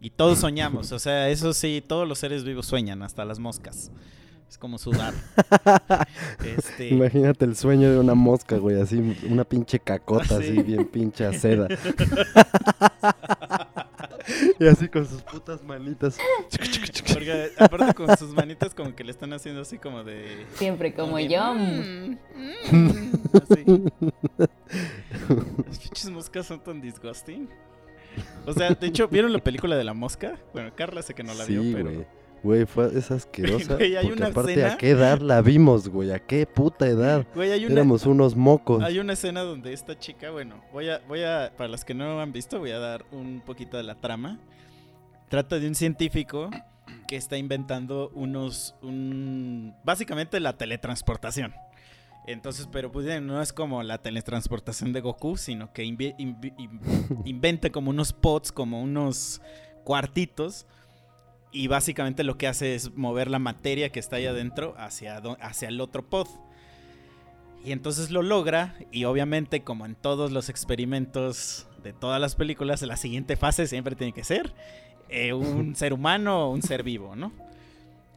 Y 0.00 0.10
todos 0.10 0.38
soñamos, 0.40 0.92
o 0.92 0.98
sea, 0.98 1.28
eso 1.30 1.52
sí, 1.54 1.82
todos 1.86 2.06
los 2.08 2.18
seres 2.18 2.44
vivos 2.44 2.66
sueñan, 2.66 3.02
hasta 3.02 3.24
las 3.24 3.38
moscas. 3.38 3.90
Es 4.48 4.58
como 4.58 4.78
sudar. 4.78 5.12
este, 6.44 6.88
Imagínate 6.88 7.44
el 7.44 7.56
sueño 7.56 7.90
de 7.90 7.98
una 7.98 8.14
mosca, 8.14 8.56
güey, 8.56 8.80
así, 8.80 9.16
una 9.28 9.44
pinche 9.44 9.80
cacota, 9.80 10.36
Ah, 10.36 10.40
sí. 10.40 10.50
así, 10.50 10.62
bien 10.62 10.84
pinche 10.86 11.24
a 11.26 11.32
seda. 11.32 11.66
y 14.58 14.66
así 14.66 14.88
con 14.88 15.06
sus 15.06 15.22
putas 15.22 15.62
manitas. 15.64 16.16
porque 17.12 17.50
aparte 17.58 17.94
con 17.94 18.16
sus 18.16 18.30
manitas 18.32 18.74
como 18.74 18.94
que 18.94 19.04
le 19.04 19.10
están 19.10 19.32
haciendo 19.32 19.60
así 19.62 19.78
como 19.78 20.04
de... 20.04 20.46
Siempre 20.54 20.94
como 20.94 21.16
de, 21.16 21.28
yo. 21.28 21.54
"Mm, 21.54 22.16
mm", 22.70 23.12
así. 23.50 23.64
Las 25.66 25.78
pinches 25.80 26.10
moscas 26.10 26.46
son 26.46 26.60
tan 26.62 26.80
disgusting. 26.80 27.48
O 28.46 28.52
sea, 28.52 28.70
de 28.70 28.86
hecho, 28.86 29.08
¿vieron 29.08 29.32
la 29.32 29.40
película 29.40 29.76
de 29.76 29.82
la 29.84 29.94
mosca? 29.94 30.36
Bueno, 30.52 30.70
Carla 30.76 31.02
sé 31.02 31.14
que 31.14 31.24
no 31.24 31.34
la 31.34 31.44
vio, 31.44 31.62
sí, 31.62 31.72
pero... 31.74 31.90
güey. 31.92 32.06
Güey, 32.44 32.66
fue 32.66 32.96
es 32.96 33.10
asquerosa. 33.10 33.74
Güey, 33.78 33.96
hay 33.96 34.04
porque 34.06 34.18
una 34.20 34.30
aparte, 34.30 34.52
escena- 34.52 34.74
¿a 34.74 34.76
qué 34.76 34.90
edad 34.90 35.18
la 35.20 35.40
vimos, 35.42 35.88
güey? 35.88 36.12
¿A 36.12 36.18
qué 36.20 36.46
puta 36.46 36.86
edad? 36.86 37.26
Güey, 37.34 37.50
hay 37.50 37.64
una, 37.64 37.74
Éramos 37.74 38.06
unos 38.06 38.36
mocos. 38.36 38.82
hay 38.84 38.98
una 38.98 39.14
escena 39.14 39.40
donde 39.40 39.72
esta 39.72 39.98
chica, 39.98 40.30
bueno, 40.30 40.62
voy 40.72 40.90
a, 40.90 41.00
voy 41.08 41.22
a, 41.24 41.52
para 41.56 41.68
los 41.68 41.84
que 41.84 41.94
no 41.94 42.20
han 42.20 42.32
visto, 42.32 42.58
voy 42.60 42.70
a 42.70 42.78
dar 42.78 43.04
un 43.10 43.40
poquito 43.44 43.76
de 43.78 43.82
la 43.82 43.94
trama. 43.96 44.38
Trata 45.30 45.58
de 45.58 45.66
un 45.66 45.74
científico 45.74 46.50
que 47.08 47.16
está 47.16 47.36
inventando 47.38 48.10
unos, 48.14 48.76
un, 48.82 49.74
básicamente 49.82 50.38
la 50.38 50.56
teletransportación. 50.56 51.54
Entonces, 52.26 52.68
pero 52.70 52.90
pues 52.92 53.20
no 53.22 53.42
es 53.42 53.52
como 53.52 53.82
la 53.82 53.98
teletransportación 53.98 54.92
de 54.92 55.00
Goku, 55.00 55.36
sino 55.36 55.72
que 55.72 55.84
inventa 57.24 57.70
como 57.70 57.90
unos 57.90 58.12
pods, 58.12 58.52
como 58.52 58.82
unos 58.82 59.40
cuartitos. 59.84 60.66
Y 61.54 61.68
básicamente 61.68 62.24
lo 62.24 62.36
que 62.36 62.48
hace 62.48 62.74
es 62.74 62.96
mover 62.96 63.30
la 63.30 63.38
materia 63.38 63.90
que 63.90 64.00
está 64.00 64.16
ahí 64.16 64.26
adentro 64.26 64.74
hacia, 64.76 65.18
hacia 65.40 65.68
el 65.68 65.80
otro 65.80 66.04
pod. 66.04 66.26
Y 67.64 67.70
entonces 67.70 68.10
lo 68.10 68.22
logra 68.22 68.74
y 68.90 69.04
obviamente 69.04 69.62
como 69.62 69.86
en 69.86 69.94
todos 69.94 70.32
los 70.32 70.48
experimentos 70.48 71.68
de 71.84 71.92
todas 71.92 72.20
las 72.20 72.34
películas, 72.34 72.82
la 72.82 72.96
siguiente 72.96 73.36
fase 73.36 73.68
siempre 73.68 73.94
tiene 73.94 74.12
que 74.12 74.24
ser 74.24 74.52
eh, 75.08 75.32
un 75.32 75.76
ser 75.76 75.92
humano 75.92 76.46
o 76.46 76.50
un 76.50 76.60
ser 76.60 76.82
vivo, 76.82 77.14
¿no? 77.14 77.32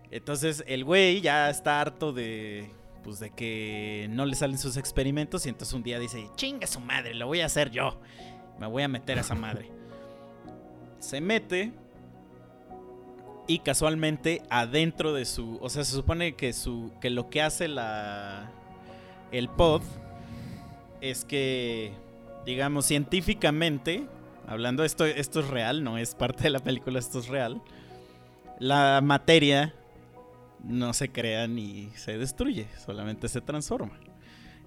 Entonces 0.10 0.64
el 0.66 0.84
güey 0.84 1.22
ya 1.22 1.52
está 1.52 1.80
harto 1.80 2.14
de 2.14 2.72
pues 3.04 3.20
de 3.20 3.30
que 3.30 4.08
no 4.10 4.26
le 4.26 4.36
salen 4.36 4.58
sus 4.58 4.78
experimentos 4.78 5.46
y 5.46 5.50
entonces 5.50 5.76
un 5.76 5.84
día 5.84 6.00
dice, 6.00 6.28
chinga 6.36 6.66
su 6.66 6.80
madre, 6.80 7.14
lo 7.14 7.28
voy 7.28 7.42
a 7.42 7.46
hacer 7.46 7.70
yo. 7.70 8.02
Me 8.60 8.66
voy 8.66 8.82
a 8.82 8.88
meter 8.88 9.20
a 9.20 9.22
esa 9.22 9.36
madre. 9.36 9.70
Se 11.00 11.22
mete 11.22 11.72
y 13.48 13.60
casualmente 13.60 14.42
adentro 14.50 15.14
de 15.14 15.26
su, 15.26 15.58
o 15.62 15.70
sea, 15.70 15.84
se 15.84 15.94
supone 15.94 16.36
que 16.36 16.54
su 16.54 16.92
que 17.00 17.10
lo 17.10 17.30
que 17.30 17.42
hace 17.42 17.68
la 17.68 18.52
el 19.32 19.50
pod 19.50 19.82
es 21.02 21.26
que 21.26 21.94
digamos 22.46 22.86
científicamente 22.86 24.06
hablando 24.48 24.84
esto 24.84 25.06
esto 25.06 25.40
es 25.40 25.48
real, 25.48 25.84
no 25.84 25.98
es 25.98 26.14
parte 26.16 26.44
de 26.44 26.50
la 26.50 26.60
película, 26.60 27.00
esto 27.00 27.20
es 27.20 27.28
real. 27.28 27.62
La 28.60 29.02
materia 29.04 29.74
no 30.64 30.94
se 30.94 31.10
crea 31.10 31.48
ni 31.48 31.90
se 31.96 32.18
destruye, 32.18 32.68
solamente 32.86 33.28
se 33.30 33.42
transforma. 33.42 34.00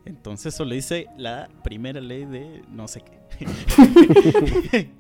Entonces 0.05 0.55
eso 0.55 0.65
le 0.65 0.77
dice 0.77 1.09
la 1.19 1.49
primera 1.63 2.01
ley 2.01 2.25
de 2.25 2.63
no 2.69 2.89
sé 2.89 3.03
qué. 3.03 3.21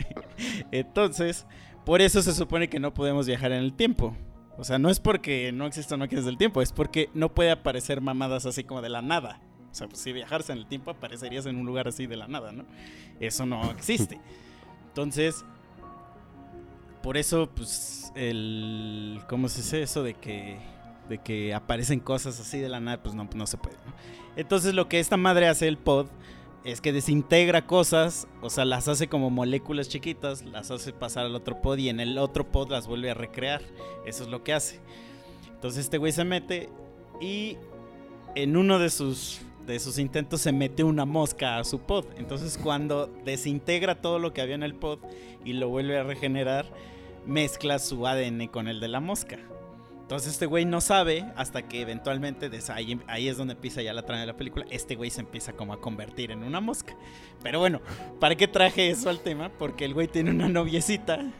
Entonces, 0.70 1.46
por 1.84 2.00
eso 2.00 2.22
se 2.22 2.34
supone 2.34 2.68
que 2.68 2.80
no 2.80 2.94
podemos 2.94 3.26
viajar 3.26 3.52
en 3.52 3.62
el 3.62 3.74
tiempo. 3.74 4.16
O 4.58 4.64
sea, 4.64 4.78
no 4.78 4.90
es 4.90 5.00
porque 5.00 5.52
no 5.52 5.66
exista 5.66 5.96
máquinas 5.96 6.24
del 6.24 6.36
tiempo, 6.36 6.60
es 6.60 6.72
porque 6.72 7.08
no 7.14 7.32
puede 7.32 7.50
aparecer 7.50 8.00
mamadas 8.00 8.44
así 8.46 8.64
como 8.64 8.82
de 8.82 8.90
la 8.90 9.00
nada. 9.00 9.40
O 9.70 9.74
sea, 9.74 9.88
pues, 9.88 10.00
si 10.00 10.12
viajaras 10.12 10.50
en 10.50 10.58
el 10.58 10.66
tiempo 10.66 10.90
aparecerías 10.90 11.46
en 11.46 11.56
un 11.56 11.64
lugar 11.64 11.88
así 11.88 12.06
de 12.06 12.16
la 12.16 12.28
nada, 12.28 12.52
¿no? 12.52 12.64
Eso 13.20 13.46
no 13.46 13.70
existe. 13.70 14.20
Entonces, 14.88 15.44
por 17.02 17.16
eso, 17.16 17.48
pues, 17.54 18.12
el... 18.14 19.20
¿Cómo 19.28 19.48
se 19.48 19.62
dice 19.62 19.82
eso 19.82 20.02
de 20.02 20.14
que... 20.14 20.58
De 21.08 21.18
que 21.18 21.54
aparecen 21.54 21.98
cosas 21.98 22.38
así 22.38 22.60
de 22.60 22.68
la 22.68 22.78
nada, 22.78 23.02
pues 23.02 23.14
no, 23.14 23.28
no 23.34 23.46
se 23.46 23.56
puede. 23.56 23.76
Entonces 24.36 24.74
lo 24.74 24.88
que 24.88 25.00
esta 25.00 25.16
madre 25.16 25.48
hace 25.48 25.66
el 25.66 25.76
pod 25.76 26.06
es 26.64 26.80
que 26.80 26.92
desintegra 26.92 27.66
cosas, 27.66 28.28
o 28.42 28.50
sea, 28.50 28.64
las 28.64 28.88
hace 28.88 29.08
como 29.08 29.30
moléculas 29.30 29.88
chiquitas, 29.88 30.44
las 30.44 30.70
hace 30.70 30.92
pasar 30.92 31.26
al 31.26 31.34
otro 31.34 31.60
pod 31.62 31.78
y 31.78 31.88
en 31.88 32.00
el 32.00 32.18
otro 32.18 32.50
pod 32.50 32.70
las 32.70 32.86
vuelve 32.86 33.10
a 33.10 33.14
recrear. 33.14 33.62
Eso 34.04 34.24
es 34.24 34.28
lo 34.28 34.44
que 34.44 34.52
hace. 34.52 34.80
Entonces 35.48 35.84
este 35.84 35.98
güey 35.98 36.12
se 36.12 36.24
mete 36.24 36.68
y 37.20 37.56
en 38.34 38.56
uno 38.56 38.78
de 38.78 38.90
sus 38.90 39.40
de 39.66 39.78
sus 39.78 39.98
intentos 39.98 40.40
se 40.40 40.52
mete 40.52 40.84
una 40.84 41.04
mosca 41.04 41.58
a 41.58 41.64
su 41.64 41.80
pod. 41.80 42.04
Entonces 42.16 42.58
cuando 42.58 43.06
desintegra 43.24 44.00
todo 44.00 44.18
lo 44.18 44.32
que 44.32 44.40
había 44.40 44.54
en 44.54 44.62
el 44.62 44.74
pod 44.74 44.98
y 45.44 45.52
lo 45.52 45.68
vuelve 45.68 45.98
a 45.98 46.02
regenerar, 46.02 46.66
mezcla 47.26 47.78
su 47.78 48.06
ADN 48.06 48.48
con 48.48 48.68
el 48.68 48.80
de 48.80 48.88
la 48.88 49.00
mosca. 49.00 49.38
Entonces 50.10 50.32
este 50.32 50.46
güey 50.46 50.64
no 50.64 50.80
sabe 50.80 51.24
hasta 51.36 51.68
que 51.68 51.82
eventualmente, 51.82 52.50
ahí 53.06 53.28
es 53.28 53.36
donde 53.36 53.54
empieza 53.54 53.80
ya 53.80 53.92
la 53.92 54.02
trama 54.02 54.22
de 54.22 54.26
la 54.26 54.36
película, 54.36 54.66
este 54.68 54.96
güey 54.96 55.08
se 55.08 55.20
empieza 55.20 55.52
como 55.52 55.72
a 55.72 55.80
convertir 55.80 56.32
en 56.32 56.42
una 56.42 56.60
mosca. 56.60 56.96
Pero 57.44 57.60
bueno, 57.60 57.80
¿para 58.18 58.34
qué 58.34 58.48
traje 58.48 58.90
eso 58.90 59.08
al 59.08 59.20
tema? 59.20 59.52
Porque 59.56 59.84
el 59.84 59.94
güey 59.94 60.08
tiene 60.08 60.32
una 60.32 60.48
noviecita 60.48 61.30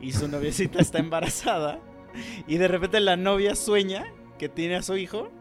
y 0.00 0.12
su 0.12 0.28
noviecita 0.28 0.78
está 0.78 0.98
embarazada 1.00 1.80
y 2.46 2.58
de 2.58 2.68
repente 2.68 3.00
la 3.00 3.16
novia 3.16 3.56
sueña 3.56 4.04
que 4.38 4.48
tiene 4.48 4.76
a 4.76 4.82
su 4.82 4.96
hijo. 4.96 5.32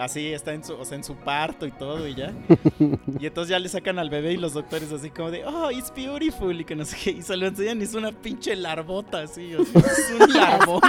Así 0.00 0.28
está 0.28 0.54
en 0.54 0.64
su, 0.64 0.72
o 0.74 0.84
sea, 0.84 0.96
en 0.96 1.04
su 1.04 1.14
parto 1.14 1.66
y 1.66 1.72
todo 1.72 2.08
y 2.08 2.14
ya. 2.14 2.32
Y 3.20 3.26
entonces 3.26 3.50
ya 3.50 3.58
le 3.58 3.68
sacan 3.68 3.98
al 3.98 4.08
bebé 4.08 4.32
y 4.32 4.36
los 4.38 4.54
doctores 4.54 4.90
así 4.92 5.10
como 5.10 5.30
de, 5.30 5.44
oh, 5.44 5.70
it's 5.70 5.92
beautiful 5.94 6.58
y 6.58 6.64
que 6.64 6.74
no 6.74 6.86
sé 6.86 6.96
qué. 7.02 7.10
Y 7.10 7.22
se 7.22 7.36
lo 7.36 7.46
enseñan 7.46 7.80
y 7.80 7.84
es 7.84 7.94
una 7.94 8.10
pinche 8.10 8.56
larvota 8.56 9.22
así, 9.22 9.54
o 9.54 9.64
sea, 9.64 9.80
es 9.82 10.12
un 10.18 10.32
larvón. 10.32 10.80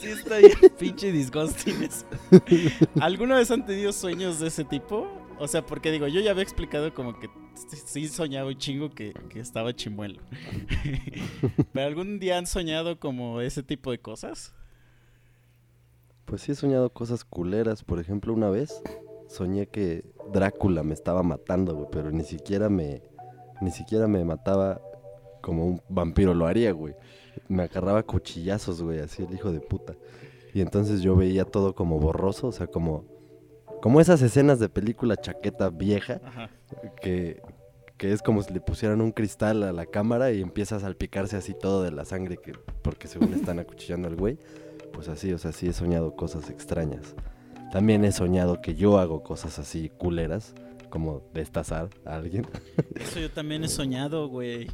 Sí 0.00 0.08
está 0.08 0.38
bien 0.38 0.52
pinche 0.78 1.12
disgusting 1.12 1.82
eso. 1.82 2.06
¿Alguna 3.00 3.36
vez 3.36 3.50
han 3.50 3.66
tenido 3.66 3.92
sueños 3.92 4.40
de 4.40 4.48
ese 4.48 4.64
tipo? 4.64 5.06
O 5.38 5.46
sea, 5.46 5.64
porque 5.64 5.90
digo, 5.90 6.06
yo 6.06 6.20
ya 6.20 6.30
había 6.30 6.42
explicado 6.42 6.94
como 6.94 7.18
que 7.18 7.28
sí 7.86 8.08
soñaba 8.08 8.48
un 8.48 8.56
chingo 8.56 8.90
que, 8.90 9.12
que 9.28 9.40
estaba 9.40 9.74
chimuelo. 9.74 10.22
¿Pero 11.72 11.86
algún 11.86 12.18
día 12.18 12.38
han 12.38 12.46
soñado 12.46 12.98
como 12.98 13.42
ese 13.42 13.62
tipo 13.62 13.90
de 13.90 13.98
cosas? 13.98 14.54
Pues 16.30 16.42
sí 16.42 16.52
he 16.52 16.54
soñado 16.54 16.90
cosas 16.90 17.24
culeras. 17.24 17.82
Por 17.82 17.98
ejemplo, 17.98 18.32
una 18.32 18.50
vez 18.50 18.80
soñé 19.26 19.66
que 19.66 20.04
Drácula 20.32 20.84
me 20.84 20.94
estaba 20.94 21.24
matando, 21.24 21.74
güey, 21.74 21.88
pero 21.90 22.12
ni 22.12 22.22
siquiera 22.22 22.68
me 22.68 23.02
ni 23.60 23.72
siquiera 23.72 24.06
me 24.06 24.24
mataba 24.24 24.80
como 25.42 25.66
un 25.66 25.82
vampiro 25.88 26.32
lo 26.32 26.46
haría, 26.46 26.70
güey. 26.70 26.94
Me 27.48 27.64
agarraba 27.64 28.04
cuchillazos, 28.04 28.80
güey, 28.80 29.00
así 29.00 29.24
el 29.24 29.34
hijo 29.34 29.50
de 29.50 29.58
puta. 29.58 29.96
Y 30.54 30.60
entonces 30.60 31.00
yo 31.00 31.16
veía 31.16 31.44
todo 31.44 31.74
como 31.74 31.98
borroso, 31.98 32.46
o 32.46 32.52
sea, 32.52 32.68
como 32.68 33.04
como 33.82 34.00
esas 34.00 34.22
escenas 34.22 34.60
de 34.60 34.68
película 34.68 35.16
chaqueta 35.16 35.68
vieja 35.70 36.20
Ajá. 36.24 36.50
que 37.02 37.42
que 37.96 38.12
es 38.12 38.22
como 38.22 38.40
si 38.44 38.54
le 38.54 38.60
pusieran 38.60 39.00
un 39.00 39.10
cristal 39.10 39.64
a 39.64 39.72
la 39.72 39.84
cámara 39.84 40.30
y 40.30 40.42
empieza 40.42 40.76
a 40.76 40.80
salpicarse 40.80 41.36
así 41.36 41.54
todo 41.54 41.82
de 41.82 41.90
la 41.90 42.04
sangre 42.04 42.36
que 42.36 42.52
porque 42.82 43.08
según 43.08 43.34
están 43.34 43.58
acuchillando 43.58 44.06
al 44.06 44.14
güey. 44.14 44.38
Pues 44.92 45.08
así, 45.08 45.32
o 45.32 45.38
sea, 45.38 45.52
sí 45.52 45.68
he 45.68 45.72
soñado 45.72 46.14
cosas 46.16 46.50
extrañas. 46.50 47.14
También 47.72 48.04
he 48.04 48.12
soñado 48.12 48.60
que 48.60 48.74
yo 48.74 48.98
hago 48.98 49.22
cosas 49.22 49.58
así 49.58 49.88
culeras, 49.90 50.54
como 50.90 51.22
destazar 51.32 51.88
a 52.04 52.16
alguien. 52.16 52.46
Eso 52.96 53.20
yo 53.20 53.30
también 53.30 53.62
he 53.64 53.68
soñado, 53.68 54.28
güey. 54.28 54.68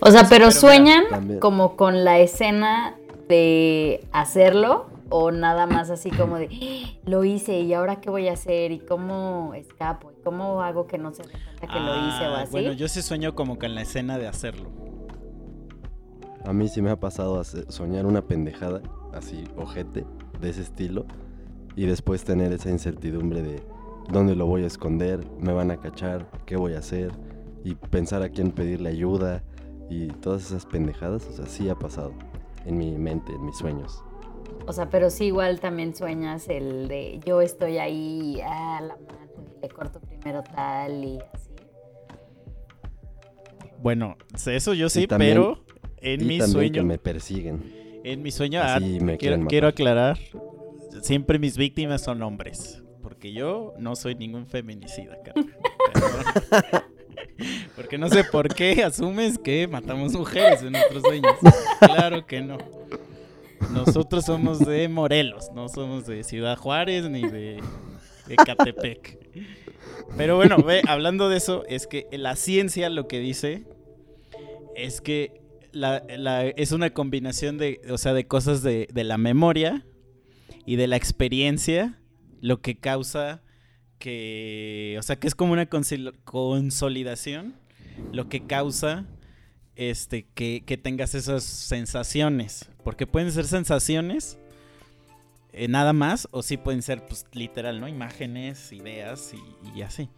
O 0.00 0.10
sea, 0.10 0.26
pero, 0.28 0.50
sueñan 0.50 1.04
también- 1.10 1.40
como 1.40 1.76
con 1.76 2.04
la 2.04 2.18
escena 2.18 2.94
de 3.28 4.06
hacerlo 4.12 4.86
o 5.08 5.30
nada 5.30 5.66
más 5.66 5.88
así 5.90 6.10
como 6.10 6.36
de 6.36 6.48
"Ah, 6.52 6.98
lo 7.06 7.24
hice 7.24 7.60
y 7.60 7.72
ahora 7.74 8.00
qué 8.00 8.10
voy 8.10 8.28
a 8.28 8.32
hacer 8.32 8.72
y 8.72 8.78
cómo 8.80 9.52
escapo 9.54 10.12
y 10.12 10.22
cómo 10.22 10.62
hago 10.62 10.86
que 10.86 10.98
no 10.98 11.12
se 11.12 11.22
dé 11.22 11.30
cuenta 11.30 11.66
que 11.68 11.80
lo 11.80 11.92
hice 12.08 12.26
o 12.26 12.34
Ah, 12.34 12.40
así. 12.42 12.52
Bueno, 12.52 12.72
yo 12.72 12.88
sí 12.88 13.02
sueño 13.02 13.34
como 13.34 13.58
que 13.58 13.66
en 13.66 13.74
la 13.76 13.82
escena 13.82 14.18
de 14.18 14.26
hacerlo. 14.28 14.68
A 16.44 16.52
mí 16.52 16.68
sí 16.68 16.82
me 16.82 16.90
ha 16.90 17.00
pasado 17.00 17.42
soñar 17.44 18.06
una 18.06 18.22
pendejada, 18.22 18.80
así, 19.16 19.44
ojete, 19.56 20.04
de 20.40 20.50
ese 20.50 20.62
estilo 20.62 21.06
y 21.74 21.86
después 21.86 22.24
tener 22.24 22.52
esa 22.52 22.70
incertidumbre 22.70 23.42
de 23.42 23.62
dónde 24.12 24.34
lo 24.36 24.46
voy 24.46 24.64
a 24.64 24.66
esconder, 24.66 25.20
me 25.40 25.52
van 25.52 25.70
a 25.70 25.78
cachar, 25.78 26.26
qué 26.46 26.56
voy 26.56 26.74
a 26.74 26.78
hacer 26.78 27.10
y 27.64 27.74
pensar 27.74 28.22
a 28.22 28.28
quién 28.28 28.50
pedirle 28.52 28.90
ayuda 28.90 29.42
y 29.90 30.06
todas 30.08 30.46
esas 30.46 30.64
pendejadas, 30.66 31.26
o 31.28 31.32
sea, 31.32 31.46
sí 31.46 31.68
ha 31.68 31.74
pasado 31.74 32.12
en 32.64 32.78
mi 32.78 32.96
mente, 32.98 33.32
en 33.32 33.44
mis 33.44 33.56
sueños. 33.56 34.02
O 34.66 34.72
sea, 34.72 34.90
pero 34.90 35.10
sí 35.10 35.26
igual 35.26 35.60
también 35.60 35.94
sueñas 35.94 36.48
el 36.48 36.88
de 36.88 37.20
yo 37.24 37.40
estoy 37.40 37.78
ahí, 37.78 38.40
ah, 38.44 38.80
la 38.80 38.96
madre, 38.96 39.28
le 39.62 39.68
corto 39.68 40.00
primero 40.00 40.42
tal 40.42 41.04
y 41.04 41.18
así. 41.32 41.50
Bueno, 43.82 44.16
eso 44.46 44.74
yo 44.74 44.88
sí, 44.88 45.06
también- 45.06 45.34
pero 45.34 45.64
en 45.98 46.20
y 46.22 46.24
mi 46.24 46.38
también 46.38 46.50
sueño, 46.52 46.72
que 46.72 46.82
me 46.82 46.98
persiguen. 46.98 47.85
En 48.06 48.22
mi 48.22 48.30
sueño, 48.30 48.60
ah, 48.62 48.78
me 48.78 49.18
quiero, 49.18 49.44
quiero 49.46 49.66
aclarar, 49.66 50.18
siempre 51.02 51.38
mis 51.38 51.56
víctimas 51.56 52.02
son 52.02 52.22
hombres, 52.22 52.82
porque 53.02 53.32
yo 53.32 53.74
no 53.78 53.96
soy 53.96 54.14
ningún 54.14 54.46
feminicida. 54.46 55.18
Perdón. 55.22 55.52
Porque 57.76 57.98
no 57.98 58.08
sé 58.08 58.24
por 58.24 58.54
qué 58.54 58.82
asumes 58.82 59.36
que 59.38 59.68
matamos 59.68 60.14
mujeres 60.14 60.62
en 60.62 60.72
nuestros 60.72 61.02
sueños. 61.02 61.34
Claro 61.80 62.26
que 62.26 62.40
no. 62.40 62.56
Nosotros 63.72 64.24
somos 64.24 64.58
de 64.60 64.88
Morelos, 64.88 65.50
no 65.54 65.68
somos 65.68 66.06
de 66.06 66.24
Ciudad 66.24 66.56
Juárez 66.56 67.10
ni 67.10 67.22
de 67.22 67.62
Ecatepec. 68.28 69.18
Pero 70.16 70.36
bueno, 70.36 70.56
ve, 70.58 70.80
hablando 70.88 71.28
de 71.28 71.36
eso, 71.36 71.64
es 71.68 71.86
que 71.86 72.06
la 72.12 72.36
ciencia 72.36 72.88
lo 72.88 73.06
que 73.06 73.18
dice 73.18 73.64
es 74.74 75.02
que 75.02 75.45
la- 75.76 76.02
la- 76.16 76.46
es 76.46 76.72
una 76.72 76.90
combinación 76.90 77.58
de, 77.58 77.80
o 77.90 77.98
sea, 77.98 78.12
de 78.14 78.26
cosas 78.26 78.62
de, 78.62 78.88
de 78.92 79.04
la 79.04 79.18
memoria 79.18 79.84
y 80.64 80.76
de 80.76 80.86
la 80.88 80.96
experiencia, 80.96 81.98
lo 82.40 82.60
que 82.60 82.76
causa 82.78 83.42
que, 83.98 84.96
o 84.98 85.02
sea, 85.02 85.16
que 85.16 85.26
es 85.26 85.34
como 85.34 85.52
una 85.52 85.66
consolidación, 85.66 87.54
lo 88.12 88.28
que 88.28 88.46
causa 88.46 89.06
este, 89.74 90.26
que, 90.34 90.62
que 90.66 90.76
tengas 90.76 91.14
esas 91.14 91.42
sensaciones, 91.44 92.68
porque 92.84 93.06
pueden 93.06 93.30
ser 93.32 93.44
sensaciones 93.46 94.38
eh, 95.52 95.68
nada 95.68 95.92
más, 95.94 96.28
o 96.32 96.42
sí 96.42 96.56
pueden 96.58 96.82
ser, 96.82 97.06
pues, 97.06 97.24
literal, 97.32 97.80
¿no? 97.80 97.88
Imágenes, 97.88 98.72
ideas 98.72 99.32
y, 99.32 99.78
y 99.78 99.82
así. 99.82 100.10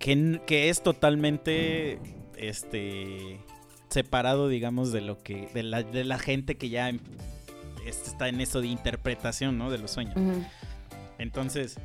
Que, 0.00 0.40
que 0.46 0.68
es 0.68 0.82
totalmente, 0.82 2.00
este, 2.36 3.38
separado, 3.92 4.48
digamos, 4.48 4.92
de 4.92 5.00
lo 5.00 5.18
que, 5.22 5.48
de 5.54 5.62
la, 5.62 5.82
de 5.82 6.04
la 6.04 6.18
gente 6.18 6.56
que 6.56 6.68
ya 6.68 6.88
em- 6.88 6.98
está 7.86 8.28
en 8.28 8.40
eso 8.40 8.60
de 8.60 8.68
interpretación, 8.68 9.58
¿no? 9.58 9.70
De 9.70 9.78
los 9.78 9.90
sueños. 9.90 10.14
Entonces, 11.18 11.76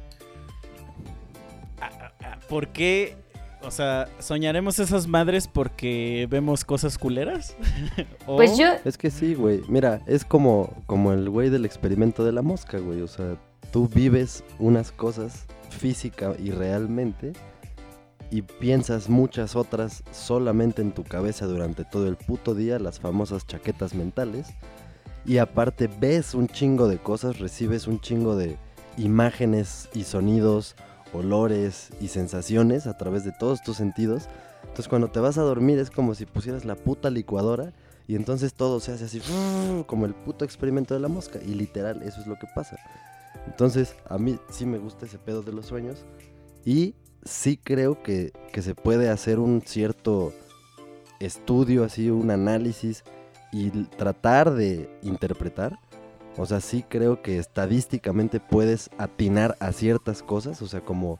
¿a- 1.82 1.86
a- 1.86 2.34
a- 2.34 2.40
¿por 2.48 2.70
qué? 2.70 3.16
O 3.64 3.72
sea, 3.72 4.08
¿soñaremos 4.20 4.78
esas 4.80 5.08
madres 5.08 5.48
porque 5.48 6.28
vemos 6.30 6.64
cosas 6.64 6.98
culeras? 6.98 7.56
¿O- 8.28 8.36
Pues 8.38 8.58
yo, 8.58 8.68
Es 8.86 8.98
que 8.98 9.10
sí, 9.10 9.34
güey. 9.34 9.62
Mira, 9.68 10.02
es 10.06 10.24
como, 10.26 10.84
como 10.86 11.12
el 11.12 11.30
güey 11.30 11.50
del 11.50 11.66
experimento 11.66 12.24
de 12.24 12.32
la 12.32 12.42
mosca, 12.42 12.78
güey. 12.78 13.02
O 13.02 13.08
sea, 13.08 13.36
tú 13.72 13.88
vives 13.88 14.44
unas 14.60 14.92
cosas 14.92 15.46
física 15.70 16.34
y 16.40 16.52
realmente 16.52 17.34
y 18.30 18.42
piensas 18.42 19.10
muchas 19.10 19.56
otras 19.56 20.04
solamente 20.12 20.82
en 20.82 20.92
tu 20.92 21.04
cabeza 21.04 21.46
durante 21.46 21.86
todo 21.86 22.08
el 22.08 22.18
puto 22.18 22.56
día, 22.56 22.80
las 22.80 23.00
famosas 23.00 23.48
chaquetas 23.48 23.94
mentales. 23.94 24.48
Y 25.26 25.38
aparte 25.40 25.90
ves 26.00 26.34
un 26.34 26.48
chingo 26.48 26.88
de 26.88 26.98
cosas, 26.98 27.40
recibes 27.40 27.88
un 27.88 28.00
chingo 28.00 28.36
de 28.36 28.58
imágenes 28.98 29.90
y 29.94 30.04
sonidos, 30.04 30.76
olores 31.14 31.90
y 32.00 32.10
sensaciones 32.10 32.88
a 32.88 32.98
través 32.98 33.24
de 33.24 33.32
todos 33.32 33.62
tus 33.62 33.78
sentidos. 33.78 34.24
Entonces 34.62 34.88
cuando 34.88 35.10
te 35.10 35.20
vas 35.20 35.38
a 35.38 35.42
dormir 35.42 35.80
es 35.80 35.90
como 35.90 36.16
si 36.16 36.26
pusieras 36.26 36.66
la 36.66 36.76
puta 36.76 37.10
licuadora 37.10 37.74
y 38.08 38.16
entonces 38.16 38.54
todo 38.54 38.80
se 38.80 38.94
hace 38.94 39.06
así, 39.06 39.22
como 39.86 40.06
el 40.06 40.14
puto 40.14 40.46
experimento 40.46 40.94
de 40.94 41.02
la 41.02 41.10
mosca. 41.10 41.40
Y 41.46 41.54
literal, 41.54 42.02
eso 42.04 42.22
es 42.22 42.28
lo 42.28 42.40
que 42.40 42.48
pasa. 42.56 42.78
Entonces, 43.48 43.96
a 44.10 44.18
mí 44.18 44.40
sí 44.50 44.66
me 44.66 44.78
gusta 44.78 45.06
ese 45.06 45.20
pedo 45.20 45.42
de 45.42 45.52
los 45.52 45.66
sueños. 45.66 46.06
Y 46.64 46.96
sí 47.28 47.58
creo 47.58 48.02
que, 48.02 48.32
que 48.52 48.62
se 48.62 48.76
puede 48.76 49.10
hacer 49.10 49.40
un 49.40 49.62
cierto 49.66 50.34
estudio, 51.20 51.84
así, 51.84 52.10
un 52.10 52.32
análisis 52.32 53.04
y 53.52 53.70
tratar 53.70 54.54
de 54.54 54.90
interpretar. 55.02 55.80
O 56.38 56.46
sea, 56.46 56.62
sí 56.62 56.86
creo 56.88 57.22
que 57.22 57.40
estadísticamente 57.40 58.40
puedes 58.40 58.90
atinar 58.98 59.58
a 59.60 59.72
ciertas 59.72 60.22
cosas. 60.22 60.62
O 60.62 60.68
sea, 60.68 60.82
como, 60.82 61.18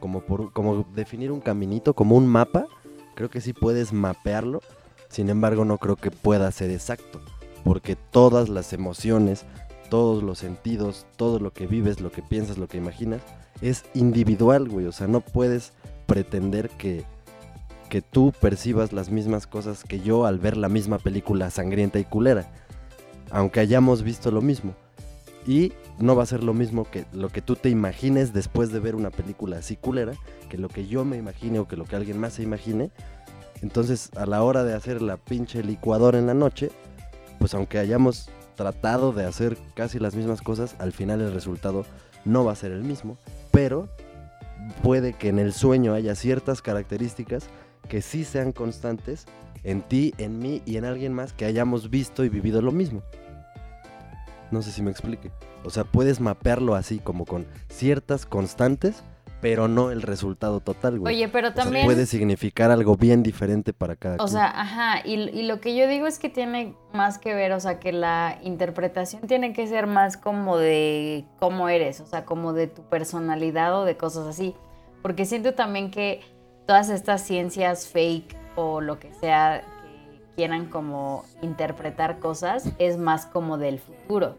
como, 0.00 0.20
por, 0.22 0.52
como 0.52 0.84
definir 0.94 1.30
un 1.30 1.40
caminito, 1.40 1.94
como 1.94 2.16
un 2.16 2.26
mapa. 2.26 2.66
Creo 3.14 3.30
que 3.30 3.40
sí 3.40 3.52
puedes 3.52 3.92
mapearlo. 3.92 4.60
Sin 5.08 5.30
embargo, 5.30 5.64
no 5.64 5.78
creo 5.78 5.96
que 5.96 6.10
pueda 6.10 6.50
ser 6.50 6.70
exacto. 6.70 7.20
Porque 7.64 7.96
todas 7.96 8.48
las 8.48 8.72
emociones, 8.72 9.46
todos 9.90 10.22
los 10.22 10.38
sentidos, 10.38 11.06
todo 11.16 11.38
lo 11.38 11.52
que 11.52 11.66
vives, 11.66 12.00
lo 12.00 12.10
que 12.10 12.22
piensas, 12.22 12.58
lo 12.58 12.66
que 12.66 12.78
imaginas, 12.78 13.22
es 13.60 13.84
individual, 13.94 14.68
güey. 14.68 14.86
O 14.86 14.92
sea, 14.92 15.06
no 15.06 15.20
puedes 15.20 15.72
pretender 16.06 16.70
que, 16.70 17.04
que 17.88 18.02
tú 18.02 18.32
percibas 18.40 18.92
las 18.92 19.10
mismas 19.10 19.46
cosas 19.46 19.84
que 19.84 20.00
yo 20.00 20.26
al 20.26 20.38
ver 20.38 20.56
la 20.56 20.68
misma 20.68 20.98
película 20.98 21.50
sangrienta 21.50 21.98
y 21.98 22.04
culera. 22.04 22.50
Aunque 23.30 23.60
hayamos 23.60 24.02
visto 24.02 24.30
lo 24.30 24.40
mismo. 24.40 24.74
Y 25.46 25.72
no 25.98 26.14
va 26.14 26.22
a 26.22 26.26
ser 26.26 26.44
lo 26.44 26.54
mismo 26.54 26.84
que 26.90 27.06
lo 27.12 27.30
que 27.30 27.42
tú 27.42 27.56
te 27.56 27.70
imagines 27.70 28.32
después 28.32 28.70
de 28.70 28.80
ver 28.80 28.94
una 28.94 29.10
película 29.10 29.58
así 29.58 29.76
culera, 29.76 30.12
que 30.48 30.58
lo 30.58 30.68
que 30.68 30.86
yo 30.86 31.04
me 31.04 31.16
imagine 31.16 31.58
o 31.58 31.66
que 31.66 31.76
lo 31.76 31.84
que 31.84 31.96
alguien 31.96 32.18
más 32.18 32.34
se 32.34 32.42
imagine. 32.42 32.90
Entonces, 33.62 34.10
a 34.16 34.26
la 34.26 34.42
hora 34.42 34.62
de 34.62 34.74
hacer 34.74 35.02
la 35.02 35.16
pinche 35.16 35.62
licuadora 35.62 36.18
en 36.18 36.26
la 36.26 36.34
noche, 36.34 36.70
pues 37.38 37.54
aunque 37.54 37.78
hayamos 37.78 38.28
tratado 38.56 39.12
de 39.12 39.24
hacer 39.24 39.56
casi 39.74 39.98
las 39.98 40.14
mismas 40.14 40.42
cosas, 40.42 40.76
al 40.78 40.92
final 40.92 41.20
el 41.20 41.32
resultado 41.32 41.84
no 42.24 42.44
va 42.44 42.52
a 42.52 42.56
ser 42.56 42.72
el 42.72 42.84
mismo, 42.84 43.16
pero 43.50 43.88
puede 44.82 45.12
que 45.12 45.28
en 45.28 45.38
el 45.38 45.52
sueño 45.52 45.94
haya 45.94 46.14
ciertas 46.14 46.62
características 46.62 47.48
que 47.88 48.02
sí 48.02 48.24
sean 48.24 48.52
constantes 48.52 49.26
en 49.64 49.82
ti, 49.82 50.14
en 50.18 50.38
mí 50.38 50.62
y 50.66 50.76
en 50.76 50.84
alguien 50.84 51.12
más 51.12 51.32
que 51.32 51.44
hayamos 51.44 51.90
visto 51.90 52.24
y 52.24 52.28
vivido 52.28 52.62
lo 52.62 52.72
mismo. 52.72 53.02
No 54.50 54.62
sé 54.62 54.72
si 54.72 54.82
me 54.82 54.90
explique. 54.90 55.30
O 55.64 55.70
sea, 55.70 55.84
puedes 55.84 56.20
mapearlo 56.20 56.74
así 56.74 56.98
como 56.98 57.24
con 57.24 57.46
ciertas 57.68 58.24
constantes, 58.24 59.02
pero 59.40 59.68
no 59.68 59.90
el 59.90 60.02
resultado 60.02 60.60
total, 60.60 60.98
güey. 60.98 61.14
oye, 61.14 61.28
pero 61.28 61.48
O 61.48 61.52
sea, 61.52 61.62
también... 61.64 61.86
puede 61.86 62.06
significar 62.06 62.70
algo 62.70 62.96
bien 62.96 63.22
diferente 63.22 63.72
para 63.72 63.94
cada 63.96 64.14
O 64.16 64.18
quien. 64.18 64.28
sea, 64.30 64.46
ajá, 64.48 65.00
y, 65.04 65.14
y 65.14 65.42
lo 65.44 65.60
que 65.60 65.76
yo 65.76 65.86
digo 65.86 66.06
es 66.06 66.18
que 66.18 66.28
tiene 66.28 66.74
más 66.92 67.18
que 67.18 67.34
ver, 67.34 67.52
o 67.52 67.60
sea, 67.60 67.78
que 67.78 67.92
la 67.92 68.38
interpretación 68.42 69.22
tiene 69.28 69.52
que 69.52 69.66
ser 69.66 69.86
más 69.86 70.16
como 70.16 70.56
de 70.56 71.24
cómo 71.38 71.68
eres, 71.68 72.00
o 72.00 72.06
sea, 72.06 72.24
como 72.24 72.52
de 72.52 72.66
tu 72.66 72.82
personalidad 72.82 73.78
o 73.78 73.84
de 73.84 73.96
cosas 73.96 74.26
así. 74.26 74.54
Porque 75.02 75.24
siento 75.24 75.54
también 75.54 75.90
que 75.92 76.20
todas 76.66 76.88
estas 76.90 77.22
ciencias 77.22 77.86
fake 77.86 78.36
o 78.56 78.80
lo 78.80 78.98
que 78.98 79.14
sea 79.14 79.62
que 79.62 80.20
quieran 80.34 80.66
como 80.66 81.24
interpretar 81.42 82.18
cosas 82.18 82.68
es 82.78 82.98
más 82.98 83.24
como 83.26 83.56
del 83.56 83.78
futuro. 83.78 84.36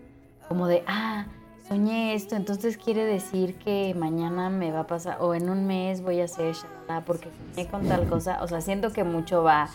Como 0.49 0.67
de, 0.67 0.83
ah, 0.87 1.25
soñé 1.69 2.15
esto, 2.15 2.35
entonces 2.35 2.77
quiere 2.77 3.05
decir 3.05 3.55
que 3.59 3.93
mañana 3.93 4.49
me 4.49 4.71
va 4.71 4.81
a 4.81 4.87
pasar, 4.87 5.17
o 5.21 5.35
en 5.35 5.49
un 5.49 5.67
mes 5.67 6.01
voy 6.01 6.19
a 6.19 6.25
hacer 6.25 6.55
shalala 6.55 7.05
porque 7.05 7.29
soñé 7.53 7.67
con 7.69 7.87
tal 7.87 8.07
cosa. 8.09 8.43
O 8.43 8.47
sea, 8.47 8.59
siento 8.59 8.91
que 8.91 9.03
mucho 9.03 9.43
va 9.43 9.69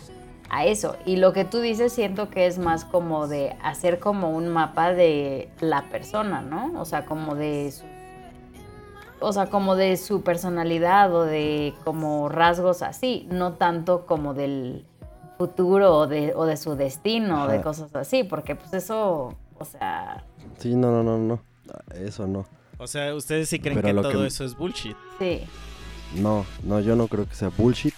a 0.51 0.67
eso. 0.67 0.97
Y 1.07 1.17
lo 1.17 1.33
que 1.33 1.45
tú 1.45 1.61
dices, 1.61 1.93
siento 1.93 2.29
que 2.29 2.47
es 2.47 2.59
más 2.59 2.85
como 2.85 3.29
de 3.29 3.57
hacer 3.63 4.01
como 4.01 4.31
un 4.31 4.49
mapa 4.49 4.93
de 4.93 5.49
la 5.61 5.89
persona, 5.89 6.43
¿no? 6.43 6.73
O 6.81 6.85
sea, 6.85 7.07
como 7.07 7.37
de 7.37 7.71
su. 7.71 7.85
O 9.21 9.33
sea, 9.33 9.47
como 9.47 9.75
de 9.77 9.97
su 9.97 10.23
personalidad 10.23 11.15
o 11.15 11.23
de 11.25 11.73
como 11.85 12.29
rasgos 12.29 12.83
así, 12.83 13.27
no 13.31 13.55
tanto 13.55 14.05
como 14.05 14.35
del 14.35 14.85
futuro 15.39 15.97
o 15.97 16.07
de, 16.07 16.35
o 16.35 16.45
de 16.45 16.57
su 16.57 16.75
destino 16.75 17.45
o 17.45 17.47
de 17.49 17.63
cosas 17.63 17.95
así, 17.95 18.25
porque 18.25 18.55
pues 18.55 18.75
eso, 18.75 19.35
o 19.59 19.65
sea, 19.65 20.25
Sí, 20.59 20.75
no, 20.75 20.91
no, 20.91 21.03
no, 21.03 21.19
no. 21.19 21.54
Eso 21.95 22.27
no. 22.27 22.47
O 22.79 22.87
sea, 22.87 23.15
¿ustedes 23.15 23.49
sí 23.49 23.59
creen 23.59 23.81
Pero 23.81 23.89
que 24.03 24.09
todo 24.09 24.21
que- 24.23 24.27
eso 24.27 24.45
es 24.45 24.57
bullshit? 24.57 24.97
sí. 25.19 25.41
No, 26.17 26.47
no, 26.63 26.79
yo 26.81 26.95
no 26.95 27.09
creo 27.09 27.29
que 27.29 27.35
sea 27.35 27.49
bullshit. 27.49 27.95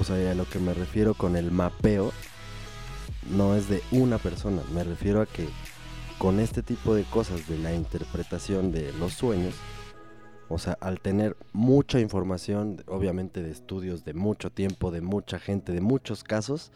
O 0.00 0.04
sea, 0.04 0.30
a 0.30 0.34
lo 0.34 0.44
que 0.48 0.58
me 0.58 0.74
refiero 0.74 1.14
con 1.14 1.36
el 1.36 1.52
mapeo 1.52 2.12
no 3.30 3.54
es 3.54 3.68
de 3.68 3.82
una 3.92 4.18
persona. 4.18 4.60
Me 4.74 4.82
refiero 4.82 5.20
a 5.20 5.26
que 5.26 5.46
con 6.18 6.40
este 6.40 6.62
tipo 6.62 6.94
de 6.94 7.04
cosas 7.04 7.46
de 7.48 7.58
la 7.58 7.72
interpretación 7.74 8.72
de 8.72 8.92
los 8.94 9.12
sueños, 9.12 9.54
o 10.48 10.58
sea, 10.58 10.76
al 10.80 10.98
tener 11.00 11.36
mucha 11.52 12.00
información, 12.00 12.82
obviamente 12.88 13.42
de 13.42 13.50
estudios 13.52 14.04
de 14.04 14.14
mucho 14.14 14.50
tiempo, 14.50 14.90
de 14.90 15.00
mucha 15.00 15.38
gente, 15.38 15.72
de 15.72 15.80
muchos 15.80 16.24
casos, 16.24 16.72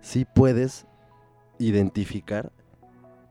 sí 0.00 0.24
puedes 0.32 0.86
identificar 1.58 2.52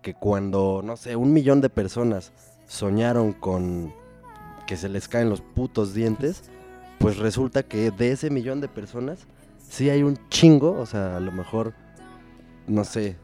que 0.05 0.13
cuando, 0.13 0.83
no 0.83 0.97
sé, 0.97 1.15
un 1.15 1.33
millón 1.33 1.61
de 1.61 1.69
personas 1.69 2.31
soñaron 2.67 3.33
con 3.33 3.91
que 4.67 4.77
se 4.77 4.87
les 4.87 5.07
caen 5.07 5.31
los 5.31 5.41
putos 5.41 5.95
dientes, 5.95 6.43
pues 6.99 7.17
resulta 7.17 7.63
que 7.63 7.89
de 7.89 8.11
ese 8.11 8.29
millón 8.29 8.61
de 8.61 8.67
personas, 8.67 9.25
sí 9.67 9.89
hay 9.89 10.03
un 10.03 10.19
chingo, 10.29 10.73
o 10.79 10.85
sea, 10.85 11.17
a 11.17 11.19
lo 11.19 11.31
mejor, 11.31 11.73
no 12.67 12.83
sé, 12.83 13.15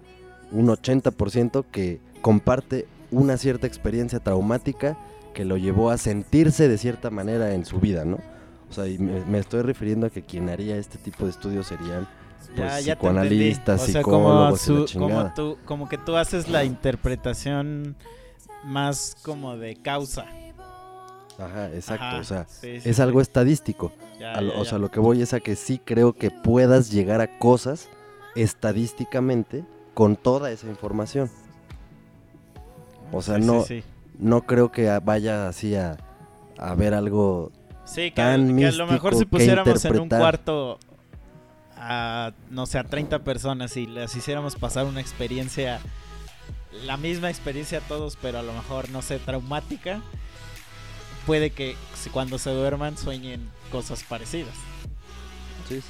un 0.51 0.69
80% 0.69 1.65
que 1.71 2.01
comparte 2.23 2.87
una 3.11 3.37
cierta 3.37 3.67
experiencia 3.67 4.19
traumática 4.19 4.97
que 5.35 5.45
lo 5.45 5.57
llevó 5.57 5.91
a 5.91 5.99
sentirse 5.99 6.67
de 6.67 6.79
cierta 6.79 7.11
manera 7.11 7.53
en 7.53 7.63
su 7.63 7.79
vida, 7.79 8.05
¿no? 8.05 8.17
O 8.71 8.73
sea, 8.73 8.87
y 8.87 8.97
me, 8.97 9.23
me 9.25 9.37
estoy 9.37 9.61
refiriendo 9.61 10.07
a 10.07 10.09
que 10.09 10.23
quien 10.23 10.49
haría 10.49 10.77
este 10.77 10.97
tipo 10.97 11.25
de 11.25 11.29
estudios 11.29 11.67
serían 11.67 12.07
pues, 12.55 12.85
Ya, 12.85 12.93
psicoanalistas. 12.95 13.81
O 13.81 13.85
sea, 13.87 14.01
como, 14.01 14.49
y 14.49 14.51
la 14.51 14.85
como, 14.99 15.33
tú, 15.33 15.57
como 15.65 15.89
que 15.89 15.97
tú 15.97 16.15
haces 16.15 16.47
la 16.49 16.63
interpretación 16.63 17.95
más 18.63 19.15
como 19.23 19.57
de 19.57 19.75
causa. 19.75 20.25
Ajá, 21.39 21.69
exacto, 21.73 22.03
Ajá, 22.05 22.17
o 22.19 22.23
sea, 22.23 22.45
sí, 22.47 22.79
sí, 22.81 22.89
es 22.89 22.95
sí. 22.97 23.01
algo 23.01 23.19
estadístico. 23.21 23.91
Ya, 24.19 24.33
A 24.33 24.41
lo- 24.41 24.53
ya, 24.53 24.59
o 24.59 24.63
ya. 24.63 24.69
sea, 24.69 24.77
lo 24.77 24.91
que 24.91 24.99
voy 24.99 25.21
es 25.21 25.33
a 25.33 25.39
que 25.39 25.55
sí 25.55 25.79
creo 25.83 26.13
que 26.13 26.29
puedas 26.29 26.91
llegar 26.91 27.21
a 27.21 27.39
cosas 27.39 27.89
estadísticamente 28.35 29.65
con 29.93 30.15
toda 30.15 30.51
esa 30.51 30.67
información. 30.67 31.29
O 33.11 33.21
sea, 33.21 33.37
no, 33.39 33.63
sí. 33.63 33.83
no 34.19 34.43
creo 34.43 34.71
que 34.71 34.87
vaya 35.03 35.47
así 35.47 35.75
a, 35.75 35.97
a 36.57 36.75
ver 36.75 36.93
algo 36.93 37.51
Sí, 37.83 38.11
que, 38.11 38.21
tan 38.21 38.55
que 38.57 38.67
a 38.67 38.71
lo 38.71 38.87
mejor 38.87 39.13
si 39.13 39.19
místico 39.21 39.31
que 39.31 39.37
pusiéramos 39.37 39.67
en 39.85 39.91
un 39.91 39.97
interpretar. 40.03 40.19
cuarto 40.21 40.79
a, 41.81 42.31
no 42.51 42.67
sé, 42.67 42.77
a 42.77 42.83
30 42.83 43.19
personas 43.23 43.75
y 43.75 43.87
les 43.87 44.15
hiciéramos 44.15 44.55
pasar 44.55 44.85
una 44.85 45.01
experiencia, 45.01 45.79
la 46.83 46.95
misma 46.95 47.31
experiencia 47.31 47.79
a 47.79 47.81
todos, 47.81 48.17
pero 48.21 48.37
a 48.37 48.43
lo 48.43 48.53
mejor, 48.53 48.89
no 48.91 49.01
sé, 49.01 49.17
traumática, 49.17 49.99
puede 51.25 51.49
que 51.49 51.75
cuando 52.11 52.37
se 52.37 52.51
duerman 52.51 52.97
sueñen 52.97 53.49
cosas 53.71 54.03
parecidas. 54.03 54.53
Sí, 55.67 55.81
sí, 55.81 55.87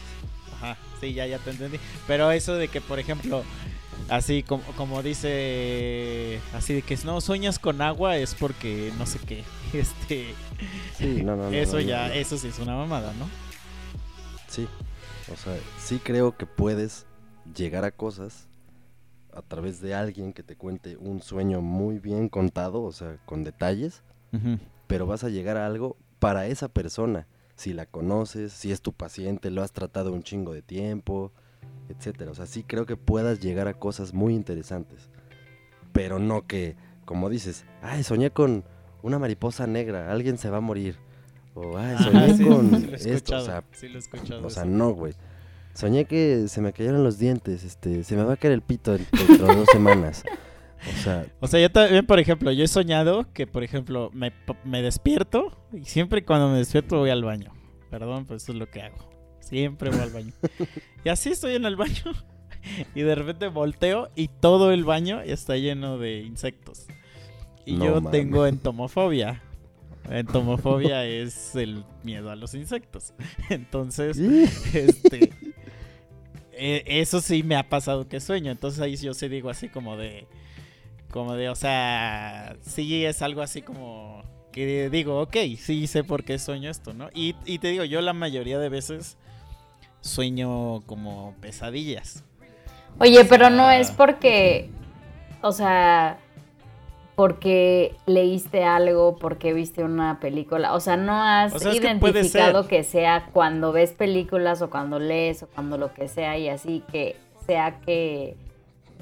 Ajá, 0.55 0.77
sí, 1.01 1.13
ya, 1.13 1.25
ya 1.27 1.39
te 1.39 1.51
entendí. 1.51 1.77
Pero 2.07 2.31
eso 2.31 2.55
de 2.55 2.69
que, 2.69 2.79
por 2.79 2.99
ejemplo, 2.99 3.43
así 4.07 4.43
como, 4.43 4.63
como 4.77 5.03
dice, 5.03 6.39
así 6.53 6.73
de 6.73 6.83
que 6.83 6.97
no 7.03 7.19
sueñas 7.19 7.59
con 7.59 7.81
agua 7.81 8.15
es 8.15 8.33
porque 8.33 8.93
no 8.97 9.05
sé 9.05 9.19
qué. 9.19 9.43
Este, 9.73 10.35
sí, 10.97 11.21
no, 11.23 11.37
no, 11.37 11.49
no, 11.49 11.55
eso 11.55 11.75
no, 11.75 11.79
ya, 11.79 12.13
eso 12.13 12.37
sí 12.37 12.49
es 12.49 12.59
una 12.59 12.75
mamada, 12.75 13.13
¿no? 13.17 13.29
Sí, 14.49 14.67
o 15.31 15.35
sea, 15.37 15.57
sí 15.79 15.99
creo 16.03 16.37
que 16.37 16.45
puedes 16.45 17.05
llegar 17.55 17.85
a 17.85 17.91
cosas 17.91 18.47
a 19.33 19.41
través 19.41 19.81
de 19.81 19.93
alguien 19.93 20.33
que 20.33 20.43
te 20.43 20.55
cuente 20.55 20.97
un 20.97 21.21
sueño 21.21 21.61
muy 21.61 21.99
bien 21.99 22.29
contado, 22.29 22.83
o 22.83 22.91
sea, 22.91 23.17
con 23.25 23.43
detalles, 23.43 24.03
pero 24.87 25.07
vas 25.07 25.23
a 25.23 25.29
llegar 25.29 25.57
a 25.57 25.65
algo 25.65 25.97
para 26.19 26.47
esa 26.47 26.67
persona, 26.67 27.27
si 27.55 27.73
la 27.73 27.85
conoces, 27.85 28.53
si 28.53 28.71
es 28.71 28.81
tu 28.81 28.93
paciente, 28.93 29.51
lo 29.51 29.63
has 29.63 29.71
tratado 29.71 30.13
un 30.13 30.23
chingo 30.23 30.53
de 30.53 30.61
tiempo, 30.61 31.31
etcétera. 31.89 32.31
O 32.31 32.35
sea, 32.35 32.45
sí 32.45 32.63
creo 32.63 32.85
que 32.85 32.97
puedas 32.97 33.39
llegar 33.39 33.67
a 33.67 33.73
cosas 33.73 34.13
muy 34.13 34.33
interesantes, 34.33 35.09
pero 35.93 36.19
no 36.19 36.45
que, 36.45 36.75
como 37.05 37.29
dices, 37.29 37.65
ay, 37.81 38.03
soñé 38.03 38.31
con 38.31 38.63
una 39.01 39.19
mariposa 39.19 39.67
negra, 39.67 40.11
alguien 40.11 40.37
se 40.37 40.49
va 40.49 40.57
a 40.57 40.61
morir. 40.61 40.97
O, 41.53 41.77
ay, 41.77 41.95
Ajá, 41.95 42.03
soñé 42.05 42.33
sí, 42.37 42.45
con 42.45 42.71
lo 42.71 42.95
esto, 42.95 43.37
o 43.37 43.41
sea, 43.41 43.63
sí 43.73 43.89
lo 43.89 43.95
he 43.95 43.99
escuchado 43.99 44.47
o 44.47 44.49
sea, 44.49 44.63
eso. 44.63 44.71
no, 44.71 44.91
güey. 44.91 45.13
Soñé 45.73 46.05
que 46.05 46.47
se 46.47 46.61
me 46.61 46.73
cayeron 46.73 47.03
los 47.03 47.17
dientes, 47.17 47.63
este, 47.63 48.03
se 48.03 48.15
me 48.15 48.23
va 48.23 48.33
a 48.33 48.37
caer 48.37 48.53
el 48.53 48.61
pito 48.61 48.95
en- 48.95 49.07
dentro 49.11 49.47
de 49.47 49.55
dos 49.55 49.67
semanas. 49.71 50.23
O 50.89 51.03
sea, 51.03 51.25
O 51.39 51.47
sea, 51.47 51.59
yo 51.61 51.71
también, 51.71 52.05
por 52.05 52.19
ejemplo, 52.19 52.51
yo 52.51 52.63
he 52.63 52.67
soñado 52.67 53.31
que, 53.33 53.45
por 53.47 53.63
ejemplo, 53.63 54.09
me, 54.13 54.33
me 54.65 54.81
despierto 54.81 55.55
y 55.71 55.85
siempre 55.85 56.25
cuando 56.25 56.49
me 56.49 56.57
despierto 56.57 56.97
voy 56.97 57.09
al 57.11 57.23
baño. 57.23 57.53
Perdón, 57.89 58.25
pues 58.25 58.43
eso 58.43 58.51
es 58.53 58.57
lo 58.57 58.69
que 58.69 58.81
hago. 58.81 59.09
Siempre 59.41 59.89
voy 59.91 59.99
al 59.99 60.09
baño. 60.09 60.33
y 61.05 61.09
así 61.09 61.29
estoy 61.29 61.55
en 61.55 61.65
el 61.65 61.75
baño 61.75 62.13
y 62.95 63.01
de 63.01 63.15
repente 63.15 63.47
volteo 63.49 64.09
y 64.15 64.27
todo 64.29 64.71
el 64.71 64.83
baño 64.85 65.21
está 65.21 65.55
lleno 65.57 65.97
de 65.97 66.21
insectos. 66.21 66.87
Y 67.65 67.73
No 67.75 67.85
yo 68.01 68.09
tengo 68.09 68.47
entomofobia. 68.47 69.43
Entomofobia 70.09 71.05
es 71.05 71.55
el 71.55 71.83
miedo 72.03 72.31
a 72.31 72.35
los 72.35 72.53
insectos. 72.53 73.13
Entonces, 73.49 74.17
este 74.73 75.31
eh, 76.53 76.83
eso 76.85 77.21
sí 77.21 77.43
me 77.43 77.55
ha 77.55 77.69
pasado 77.69 78.07
que 78.07 78.19
sueño. 78.19 78.51
Entonces 78.51 78.79
ahí 78.81 78.95
yo 78.95 79.13
sí 79.13 79.27
digo 79.27 79.49
así 79.49 79.69
como 79.69 79.97
de 79.97 80.27
como 81.09 81.35
de 81.35 81.49
o 81.49 81.55
sea 81.55 82.55
sí 82.61 83.03
es 83.05 83.21
algo 83.21 83.41
así 83.41 83.61
como 83.61 84.23
que 84.53 84.89
digo 84.89 85.19
ok 85.19 85.35
sí 85.57 85.85
sé 85.87 86.05
por 86.05 86.23
qué 86.23 86.39
sueño 86.39 86.69
esto 86.69 86.93
no 86.93 87.09
y, 87.13 87.35
y 87.45 87.59
te 87.59 87.67
digo 87.67 87.83
yo 87.83 87.99
la 87.99 88.13
mayoría 88.13 88.57
de 88.59 88.69
veces 88.69 89.17
sueño 90.01 90.81
como 90.85 91.35
pesadillas. 91.41 92.23
Oye, 92.99 93.23
pero 93.25 93.49
no 93.49 93.71
es 93.71 93.91
porque, 93.91 94.69
o 95.41 95.51
sea, 95.51 96.19
porque 97.21 97.93
leíste 98.07 98.63
algo, 98.63 99.15
porque 99.15 99.53
viste 99.53 99.83
una 99.83 100.19
película, 100.19 100.73
o 100.73 100.79
sea, 100.79 100.97
no 100.97 101.21
has 101.21 101.53
O 101.53 101.59
sea, 101.59 101.71
es 101.71 101.79
que 101.79 101.95
puede 101.97 102.13
identificado 102.13 102.63
ser. 102.63 102.69
que 102.71 102.83
sea 102.83 103.29
cuando 103.31 103.71
ves 103.71 103.91
películas 103.91 104.63
o 104.63 104.71
cuando 104.71 104.97
lees 104.97 105.43
o 105.43 105.47
cuando 105.47 105.77
lo 105.77 105.93
que 105.93 106.07
sea 106.07 106.39
y 106.39 106.49
así 106.49 106.81
que 106.91 107.15
sea 107.45 107.79
que, 107.81 108.35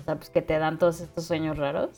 o 0.02 0.04
sea, 0.04 0.18
pues 0.18 0.30
que 0.32 0.42
te 0.42 0.60
dan 0.60 0.78
todos 0.78 1.00
estos 1.00 1.24
sueños 1.24 1.58
raros. 1.58 1.92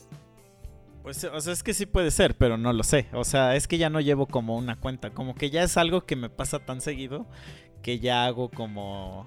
pues 1.02 1.24
o 1.24 1.40
sea 1.40 1.52
es 1.52 1.64
que 1.64 1.74
sí 1.74 1.86
puede 1.86 2.12
ser 2.12 2.36
pero 2.36 2.56
no 2.56 2.72
lo 2.72 2.84
sé 2.84 3.08
o 3.12 3.24
sea 3.24 3.56
es 3.56 3.66
que 3.66 3.76
ya 3.76 3.90
no 3.90 4.00
llevo 4.00 4.26
como 4.26 4.56
una 4.56 4.76
cuenta 4.76 5.10
como 5.10 5.34
que 5.34 5.50
ya 5.50 5.64
es 5.64 5.76
algo 5.76 6.02
que 6.02 6.14
me 6.14 6.28
pasa 6.30 6.60
tan 6.60 6.80
seguido 6.80 7.26
que 7.82 7.98
ya 7.98 8.26
hago 8.26 8.48
como 8.48 9.26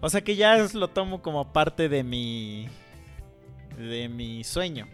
o 0.00 0.08
sea 0.08 0.20
que 0.20 0.36
ya 0.36 0.64
lo 0.74 0.86
tomo 0.86 1.22
como 1.22 1.52
parte 1.52 1.88
de 1.88 2.04
mi 2.04 2.68
de 3.76 4.08
mi 4.08 4.44
sueño 4.44 4.86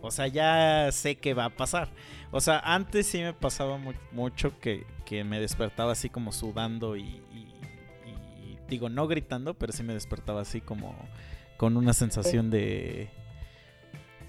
o 0.00 0.10
sea 0.10 0.26
ya 0.28 0.90
sé 0.92 1.16
que 1.16 1.34
va 1.34 1.46
a 1.46 1.50
pasar 1.50 1.88
o 2.30 2.40
sea 2.40 2.58
antes 2.60 3.06
sí 3.06 3.18
me 3.18 3.32
pasaba 3.32 3.78
mu- 3.78 3.92
mucho 4.12 4.58
que, 4.60 4.86
que 5.04 5.24
me 5.24 5.40
despertaba 5.40 5.92
así 5.92 6.08
como 6.08 6.32
sudando 6.32 6.96
y, 6.96 7.02
y- 7.02 7.54
y 8.06 8.58
digo 8.68 8.88
no 8.88 9.06
gritando 9.08 9.54
pero 9.54 9.72
sí 9.72 9.82
me 9.82 9.94
despertaba 9.94 10.42
así 10.42 10.60
como 10.60 10.94
con 11.56 11.76
una 11.76 11.92
sensación 11.92 12.50
de 12.50 13.10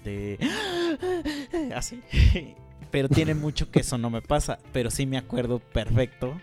de 0.04 0.38
así 1.74 2.02
pero 2.90 3.08
tiene 3.08 3.34
mucho 3.34 3.70
que 3.70 3.80
eso 3.80 3.98
no 3.98 4.10
me 4.10 4.22
pasa 4.22 4.58
pero 4.72 4.90
sí 4.90 5.06
me 5.06 5.18
acuerdo 5.18 5.58
perfecto 5.60 6.40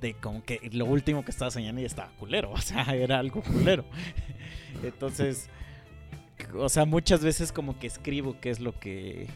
de 0.00 0.14
como 0.14 0.44
que 0.44 0.60
lo 0.72 0.84
último 0.86 1.24
que 1.24 1.32
estaba 1.32 1.50
soñando 1.50 1.80
y 1.80 1.84
estaba 1.84 2.12
culero, 2.20 2.50
o 2.52 2.56
sea, 2.58 2.84
era 2.94 3.18
algo 3.18 3.42
culero. 3.42 3.84
Entonces, 4.84 5.50
o 6.54 6.68
sea, 6.68 6.84
muchas 6.84 7.22
veces 7.22 7.52
como 7.52 7.78
que 7.78 7.86
escribo 7.86 8.36
qué 8.40 8.50
es 8.50 8.60
lo 8.60 8.78
que, 8.78 9.26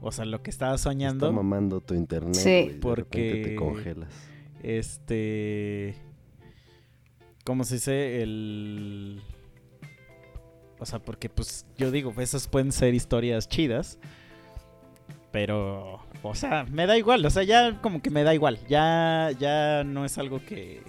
o 0.00 0.10
sea, 0.12 0.24
lo 0.24 0.42
que 0.42 0.50
estaba 0.50 0.74
está 0.74 0.90
soñando. 0.90 1.32
mamando 1.32 1.80
tu 1.80 1.94
internet, 1.94 2.34
Sí. 2.34 2.78
Porque- 2.80 3.42
te 3.44 3.56
congelas. 3.56 4.12
Este, 4.62 5.94
¿cómo 7.44 7.64
se 7.64 7.74
dice? 7.76 8.22
El, 8.22 9.22
o 10.78 10.86
sea, 10.86 10.98
porque 10.98 11.28
pues 11.28 11.66
yo 11.76 11.90
digo, 11.90 12.12
esas 12.18 12.46
pueden 12.48 12.72
ser 12.72 12.94
historias 12.94 13.48
chidas. 13.48 13.98
Pero, 15.32 16.00
o 16.24 16.34
sea, 16.34 16.64
me 16.72 16.86
da 16.86 16.98
igual, 16.98 17.24
o 17.24 17.30
sea, 17.30 17.44
ya 17.44 17.80
como 17.80 18.02
que 18.02 18.10
me 18.10 18.24
da 18.24 18.34
igual, 18.34 18.58
ya, 18.68 19.30
ya 19.38 19.84
no 19.84 20.04
es 20.04 20.18
algo 20.18 20.40
que, 20.44 20.82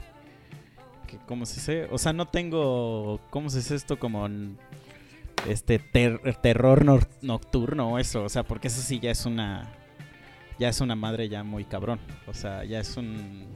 que 1.05 1.17
¿cómo 1.27 1.45
se 1.45 1.55
dice? 1.57 1.87
O 1.91 1.99
sea, 1.99 2.11
no 2.11 2.27
tengo, 2.27 3.19
¿cómo 3.29 3.51
se 3.51 3.59
dice 3.59 3.75
esto? 3.75 3.99
Como 3.99 4.27
este 5.47 5.79
ter- 5.79 6.19
terror 6.41 6.85
nor- 6.85 7.07
nocturno 7.21 7.89
o 7.93 7.99
eso, 7.99 8.23
o 8.23 8.29
sea, 8.29 8.43
porque 8.43 8.67
eso 8.67 8.81
sí 8.81 8.99
ya 8.99 9.11
es 9.11 9.25
una, 9.25 9.71
ya 10.59 10.69
es 10.69 10.81
una 10.81 10.95
madre 10.95 11.29
ya 11.29 11.43
muy 11.43 11.65
cabrón, 11.65 11.99
o 12.27 12.33
sea, 12.33 12.63
ya 12.63 12.79
es 12.79 12.97
un, 12.97 13.47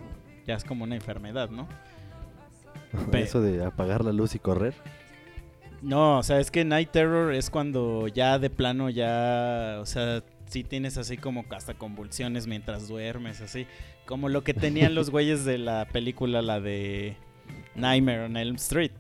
ya 0.46 0.56
es 0.56 0.64
como 0.64 0.84
una 0.84 0.96
enfermedad, 0.96 1.50
¿no? 1.50 1.68
Eso 3.14 3.42
de 3.42 3.64
apagar 3.66 4.06
la 4.06 4.14
luz 4.14 4.36
y 4.36 4.40
correr. 4.40 4.74
No, 5.82 6.20
o 6.20 6.24
sea, 6.24 6.40
es 6.40 6.50
que 6.50 6.64
Night 6.64 6.92
Terror 6.92 7.34
es 7.34 7.50
cuando 7.50 8.08
ya 8.08 8.40
de 8.40 8.50
plano 8.50 8.90
ya, 8.90 9.78
o 9.82 9.86
sea, 9.86 10.24
sí 10.48 10.64
tienes 10.64 10.98
así 10.98 11.18
como 11.18 11.44
hasta 11.52 11.74
convulsiones 11.74 12.48
mientras 12.48 12.88
duermes, 12.88 13.42
así. 13.42 13.68
Como 14.06 14.30
lo 14.30 14.44
que 14.44 14.54
tenían 14.54 14.96
los 14.96 15.10
güeyes 15.12 15.44
de 15.46 15.58
la 15.58 15.88
película, 15.92 16.42
la 16.42 16.60
de 16.62 17.18
Nightmare 17.76 18.26
on 18.26 18.38
Elm 18.38 18.56
Street. 18.56 18.94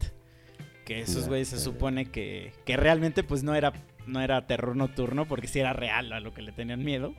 Que 0.85 1.01
esos 1.01 1.27
güeyes 1.27 1.49
se 1.49 1.59
supone 1.59 2.05
que, 2.05 2.53
que 2.63 2.77
realmente 2.77 3.23
pues 3.23 3.43
no 3.43 3.55
era, 3.55 3.73
no 4.05 4.21
era 4.21 4.45
terror 4.45 4.75
nocturno, 4.75 5.27
porque 5.27 5.47
sí 5.47 5.59
era 5.59 5.73
real 5.73 6.13
a 6.13 6.19
lo 6.19 6.33
que 6.33 6.43
le 6.43 6.51
tenían 6.51 6.83
miedo. 6.83 7.13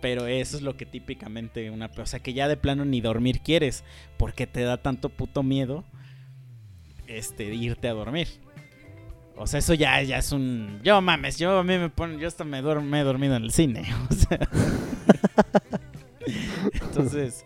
Pero 0.00 0.26
eso 0.26 0.56
es 0.56 0.62
lo 0.62 0.76
que 0.76 0.86
típicamente 0.86 1.70
una... 1.70 1.90
O 1.96 2.06
sea, 2.06 2.20
que 2.20 2.34
ya 2.34 2.48
de 2.48 2.56
plano 2.56 2.84
ni 2.84 3.00
dormir 3.00 3.40
quieres, 3.40 3.84
porque 4.16 4.46
te 4.46 4.62
da 4.62 4.78
tanto 4.78 5.10
puto 5.10 5.42
miedo 5.42 5.84
este, 7.06 7.54
irte 7.54 7.88
a 7.88 7.92
dormir. 7.92 8.28
O 9.36 9.46
sea, 9.46 9.58
eso 9.58 9.74
ya, 9.74 10.00
ya 10.02 10.18
es 10.18 10.32
un. 10.32 10.80
Yo 10.84 11.00
mames, 11.00 11.38
yo 11.38 11.58
a 11.58 11.64
mí 11.64 11.76
me 11.76 11.90
ponen. 11.90 12.18
Yo 12.18 12.28
hasta 12.28 12.44
me, 12.44 12.62
duermo, 12.62 12.86
me 12.86 13.00
he 13.00 13.04
dormido 13.04 13.36
en 13.36 13.44
el 13.44 13.50
cine. 13.50 13.84
O 14.10 14.14
sea. 14.14 14.38
Entonces. 16.82 17.44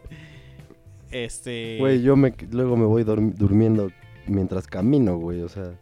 Este. 1.10 1.76
Güey, 1.78 2.02
yo 2.02 2.16
me, 2.16 2.34
luego 2.50 2.76
me 2.76 2.84
voy 2.84 3.04
durmiendo 3.04 3.90
mientras 4.28 4.66
camino, 4.66 5.16
güey. 5.18 5.42
O 5.42 5.48
sea, 5.48 5.74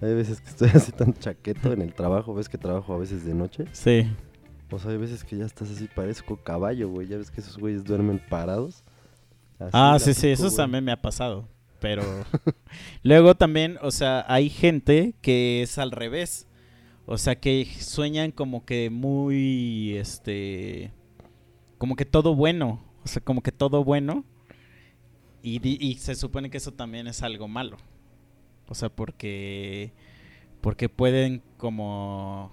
hay 0.00 0.14
veces 0.14 0.40
que 0.40 0.48
estoy 0.48 0.68
así 0.74 0.92
tan 0.92 1.14
chaqueto 1.14 1.72
en 1.72 1.82
el 1.82 1.94
trabajo. 1.94 2.34
¿Ves 2.34 2.48
que 2.48 2.58
trabajo 2.58 2.94
a 2.94 2.98
veces 2.98 3.24
de 3.24 3.34
noche? 3.34 3.64
Sí. 3.72 4.10
O 4.70 4.78
sea, 4.78 4.90
hay 4.90 4.98
veces 4.98 5.24
que 5.24 5.36
ya 5.36 5.46
estás 5.46 5.70
así, 5.70 5.88
parezco 5.94 6.36
caballo, 6.36 6.88
güey. 6.90 7.08
Ya 7.08 7.16
ves 7.16 7.30
que 7.30 7.40
esos 7.40 7.56
güeyes 7.58 7.84
duermen 7.84 8.20
parados. 8.28 8.84
Así 9.58 9.70
Ah, 9.72 9.96
sí, 9.98 10.14
sí, 10.14 10.28
eso 10.28 10.44
güey. 10.44 10.56
también 10.56 10.84
me 10.84 10.92
ha 10.92 11.00
pasado. 11.00 11.48
Pero 11.80 12.02
luego 13.02 13.34
también, 13.34 13.78
o 13.82 13.90
sea, 13.90 14.24
hay 14.28 14.50
gente 14.50 15.14
que 15.22 15.62
es 15.62 15.78
al 15.78 15.90
revés. 15.90 16.46
O 17.06 17.16
sea, 17.16 17.36
que 17.36 17.64
sueñan 17.80 18.32
como 18.32 18.66
que 18.66 18.90
muy, 18.90 19.96
este, 19.96 20.92
como 21.78 21.96
que 21.96 22.04
todo 22.04 22.34
bueno. 22.34 22.84
O 23.04 23.08
sea, 23.08 23.22
como 23.22 23.42
que 23.42 23.52
todo 23.52 23.82
bueno. 23.84 24.24
Y, 25.42 25.86
y 25.86 25.94
se 25.96 26.14
supone 26.14 26.50
que 26.50 26.56
eso 26.58 26.72
también 26.72 27.06
es 27.06 27.22
algo 27.22 27.48
malo. 27.48 27.76
O 28.68 28.74
sea, 28.74 28.88
porque, 28.88 29.92
porque 30.60 30.88
pueden 30.88 31.42
como, 31.56 32.52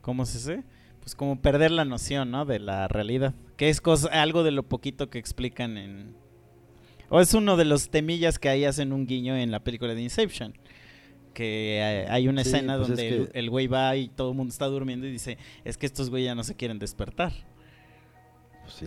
¿cómo 0.00 0.24
se 0.26 0.38
dice? 0.38 0.64
Pues 1.00 1.14
como 1.14 1.40
perder 1.40 1.70
la 1.70 1.84
noción, 1.84 2.30
¿no? 2.30 2.44
De 2.44 2.58
la 2.58 2.88
realidad. 2.88 3.34
Que 3.56 3.68
es 3.68 3.80
cosa, 3.80 4.08
algo 4.22 4.42
de 4.42 4.52
lo 4.52 4.62
poquito 4.62 5.10
que 5.10 5.18
explican 5.18 5.76
en, 5.76 6.14
o 7.08 7.20
es 7.20 7.34
uno 7.34 7.56
de 7.56 7.64
los 7.64 7.90
temillas 7.90 8.38
que 8.38 8.48
ahí 8.48 8.64
hacen 8.64 8.92
un 8.92 9.06
guiño 9.06 9.36
en 9.36 9.50
la 9.50 9.60
película 9.64 9.94
de 9.94 10.02
Inception. 10.02 10.54
Que 11.34 12.06
hay 12.08 12.26
una 12.28 12.42
Sí, 12.42 12.50
escena 12.50 12.76
pues 12.76 12.82
es 12.90 12.96
donde 12.96 13.08
que- 13.08 13.16
el- 13.16 13.30
el 13.34 13.50
güey 13.50 13.66
va 13.66 13.96
y 13.96 14.08
todo 14.08 14.30
el 14.30 14.36
mundo 14.36 14.50
está 14.52 14.66
durmiendo 14.66 15.06
y 15.06 15.10
dice, 15.12 15.36
es 15.64 15.76
que 15.76 15.86
estos 15.86 16.10
güey 16.10 16.24
ya 16.24 16.34
no 16.34 16.42
se 16.44 16.54
quieren 16.54 16.78
despertar. 16.78 17.32
Pues 18.62 18.74
sí. 18.74 18.86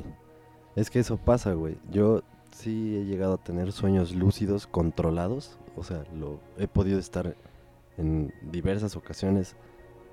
Es 0.76 0.90
que 0.90 1.00
eso 1.00 1.18
pasa, 1.18 1.54
güey. 1.54 1.76
Yo 1.92 2.24
sí 2.54 2.98
he 2.98 3.06
llegado 3.06 3.34
a 3.36 3.38
tener 3.38 3.72
sueños 3.72 4.14
lúcidos 4.16 4.68
controlados. 4.68 5.58
O 5.76 5.84
sea, 5.84 6.04
lo 6.16 6.40
he 6.58 6.68
podido 6.68 7.00
estar 7.00 7.36
en 7.98 8.34
diversas 8.52 8.96
ocasiones 8.96 9.56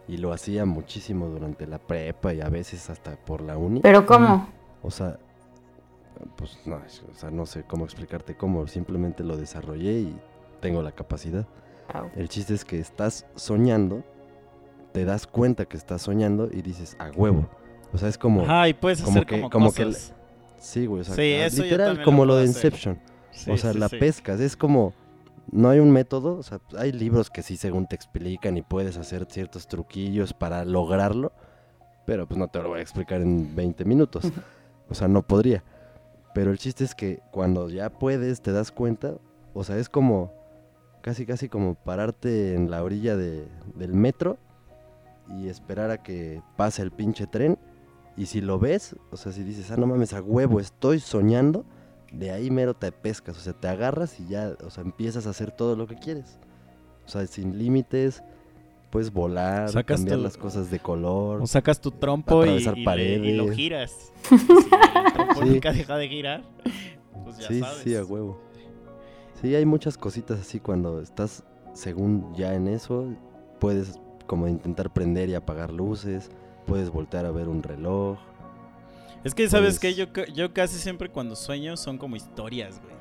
y 0.08 0.16
lo 0.16 0.32
hacía 0.32 0.64
muchísimo 0.64 1.26
durante 1.28 1.66
la 1.66 1.78
prepa 1.78 2.32
y 2.34 2.40
a 2.40 2.48
veces 2.48 2.90
hasta 2.90 3.16
por 3.16 3.40
la 3.42 3.56
uni. 3.56 3.80
Pero 3.80 4.06
¿cómo? 4.06 4.48
O 4.82 4.90
sea, 4.90 5.18
pues 6.36 6.58
no, 6.66 6.76
o 6.76 7.14
sea, 7.14 7.30
no 7.30 7.46
sé 7.46 7.62
cómo 7.64 7.84
explicarte 7.84 8.36
cómo, 8.36 8.66
simplemente 8.66 9.22
lo 9.24 9.36
desarrollé 9.36 10.00
y 10.00 10.18
tengo 10.60 10.82
la 10.82 10.92
capacidad. 10.92 11.46
Wow. 11.94 12.10
El 12.16 12.28
chiste 12.28 12.54
es 12.54 12.64
que 12.64 12.78
estás 12.78 13.26
soñando, 13.36 14.02
te 14.92 15.04
das 15.04 15.26
cuenta 15.26 15.64
que 15.66 15.76
estás 15.76 16.02
soñando 16.02 16.48
y 16.52 16.62
dices, 16.62 16.96
a 16.98 17.10
huevo. 17.10 17.46
O 17.92 17.98
sea, 17.98 18.08
es 18.08 18.18
como, 18.18 18.42
Ajá, 18.42 18.68
y 18.68 18.74
puedes 18.74 19.00
como 19.02 19.16
hacer 19.16 19.26
que- 19.26 19.36
como, 19.40 19.50
como 19.50 19.72
que. 19.72 19.92
Sí, 20.60 20.86
güey, 20.86 21.00
o 21.00 21.04
sea, 21.04 21.14
Sí, 21.16 21.22
eso 21.32 21.56
yo 21.58 21.62
literal 21.64 22.02
como 22.02 22.24
lo 22.24 22.34
lo 22.34 22.38
de. 22.38 22.46
Inception. 22.46 22.98
Sí, 23.32 23.50
o 23.50 23.56
sea, 23.56 23.72
sí, 23.72 23.78
la 23.78 23.88
sí. 23.88 23.96
pescas, 23.96 24.38
es 24.40 24.56
como, 24.56 24.92
no 25.50 25.68
hay 25.70 25.78
un 25.80 25.90
método, 25.90 26.36
o 26.38 26.42
sea, 26.42 26.60
hay 26.78 26.92
libros 26.92 27.30
que 27.30 27.42
sí 27.42 27.56
según 27.56 27.86
te 27.86 27.94
explican 27.96 28.56
y 28.56 28.62
puedes 28.62 28.96
hacer 28.96 29.26
ciertos 29.30 29.66
truquillos 29.66 30.32
para 30.32 30.64
lograrlo, 30.64 31.32
pero 32.06 32.26
pues 32.26 32.38
no 32.38 32.48
te 32.48 32.60
lo 32.62 32.68
voy 32.68 32.78
a 32.80 32.82
explicar 32.82 33.20
en 33.20 33.54
20 33.56 33.84
minutos. 33.84 34.24
o 34.88 34.94
sea, 34.94 35.08
no 35.08 35.22
podría. 35.22 35.62
Pero 36.34 36.50
el 36.50 36.58
chiste 36.58 36.84
es 36.84 36.94
que 36.94 37.20
cuando 37.32 37.68
ya 37.70 37.90
puedes, 37.90 38.40
te 38.40 38.52
das 38.52 38.70
cuenta, 38.70 39.14
o 39.54 39.64
sea, 39.64 39.78
es 39.78 39.88
como, 39.88 40.32
casi 41.02 41.24
casi 41.26 41.48
como 41.48 41.74
pararte 41.74 42.54
en 42.54 42.70
la 42.70 42.82
orilla 42.84 43.16
de- 43.16 43.48
del 43.74 43.94
metro 43.94 44.38
y 45.28 45.48
esperar 45.48 45.90
a 45.90 46.02
que 46.02 46.42
pase 46.56 46.82
el 46.82 46.90
pinche 46.90 47.26
tren. 47.26 47.58
Y 48.16 48.26
si 48.26 48.40
lo 48.40 48.58
ves, 48.58 48.96
o 49.10 49.16
sea, 49.16 49.32
si 49.32 49.42
dices, 49.44 49.70
ah, 49.70 49.76
no 49.76 49.86
mames, 49.86 50.12
a 50.12 50.20
huevo, 50.22 50.60
estoy 50.60 51.00
soñando, 51.00 51.64
de 52.12 52.30
ahí 52.32 52.50
mero 52.50 52.74
te 52.74 52.92
pescas, 52.92 53.36
o 53.38 53.40
sea, 53.40 53.52
te 53.52 53.68
agarras 53.68 54.18
y 54.20 54.26
ya, 54.26 54.56
o 54.64 54.70
sea, 54.70 54.82
empiezas 54.82 55.26
a 55.26 55.30
hacer 55.30 55.52
todo 55.52 55.76
lo 55.76 55.86
que 55.86 55.94
quieres. 55.96 56.38
O 57.06 57.08
sea, 57.08 57.26
sin 57.26 57.56
límites, 57.58 58.22
puedes 58.90 59.12
volar, 59.12 59.70
Sacas 59.70 59.98
cambiar 60.00 60.18
tu- 60.18 60.24
las 60.24 60.36
cosas 60.36 60.70
de 60.70 60.80
color. 60.80 61.40
O 61.42 61.46
sacas 61.46 61.80
tu 61.80 61.92
trompo 61.92 62.44
y, 62.44 63.32
lo 63.34 63.48
giras. 63.52 64.12
Si 64.28 64.34
el 64.36 65.12
trompo 65.12 65.42
Sí. 65.42 65.48
nunca 65.50 65.72
deja 65.72 65.96
de 65.96 66.08
girar, 66.08 66.42
pues 67.24 67.38
ya 67.38 67.48
sí, 67.48 67.60
sabes. 67.60 67.78
sí, 67.84 67.94
a 67.96 68.04
huevo. 68.04 68.38
Sí, 69.40 69.54
hay 69.54 69.64
muchas 69.64 69.96
cositas 69.96 70.40
así 70.40 70.60
cuando 70.60 71.00
estás, 71.00 71.44
según 71.72 72.34
ya 72.34 72.54
en 72.54 72.68
eso, 72.68 73.06
puedes 73.58 73.98
como 74.26 74.46
intentar 74.48 74.92
prender 74.92 75.28
y 75.30 75.34
apagar 75.34 75.72
luces, 75.72 76.30
puedes 76.70 76.90
voltear 76.90 77.26
a 77.26 77.30
ver 77.30 77.48
un 77.48 77.62
reloj. 77.62 78.18
Es 79.24 79.34
que, 79.34 79.48
¿sabes 79.48 79.78
Pues- 79.78 79.80
qué? 79.80 79.94
Yo, 79.94 80.06
yo 80.32 80.54
casi 80.54 80.78
siempre 80.78 81.10
cuando 81.10 81.36
sueño 81.36 81.76
son 81.76 81.98
como 81.98 82.16
historias, 82.16 82.80
güey. 82.80 82.94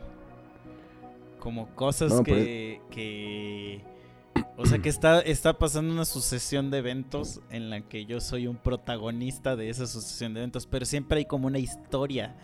Como 1.40 1.68
cosas 1.76 2.12
No, 2.12 2.24
pero 2.24 2.36
que, 2.38 2.82
que... 2.92 3.82
O 4.58 4.66
sea, 4.66 4.80
que 4.80 4.90
está, 4.90 5.22
está 5.22 5.58
pasando 5.58 5.94
una 5.94 6.04
sucesión 6.04 6.70
de 6.70 6.80
eventos 6.80 7.40
en 7.50 7.70
la 7.70 7.80
que 7.80 8.06
yo 8.06 8.20
soy 8.20 8.46
un 8.48 8.58
protagonista 8.58 9.56
de 9.56 9.70
esa 9.70 9.88
sucesión 9.88 10.34
de 10.34 10.42
eventos, 10.42 10.66
pero 10.66 10.86
siempre 10.86 11.20
hay 11.20 11.26
como 11.26 11.48
una 11.48 11.60
historia. 11.60 12.36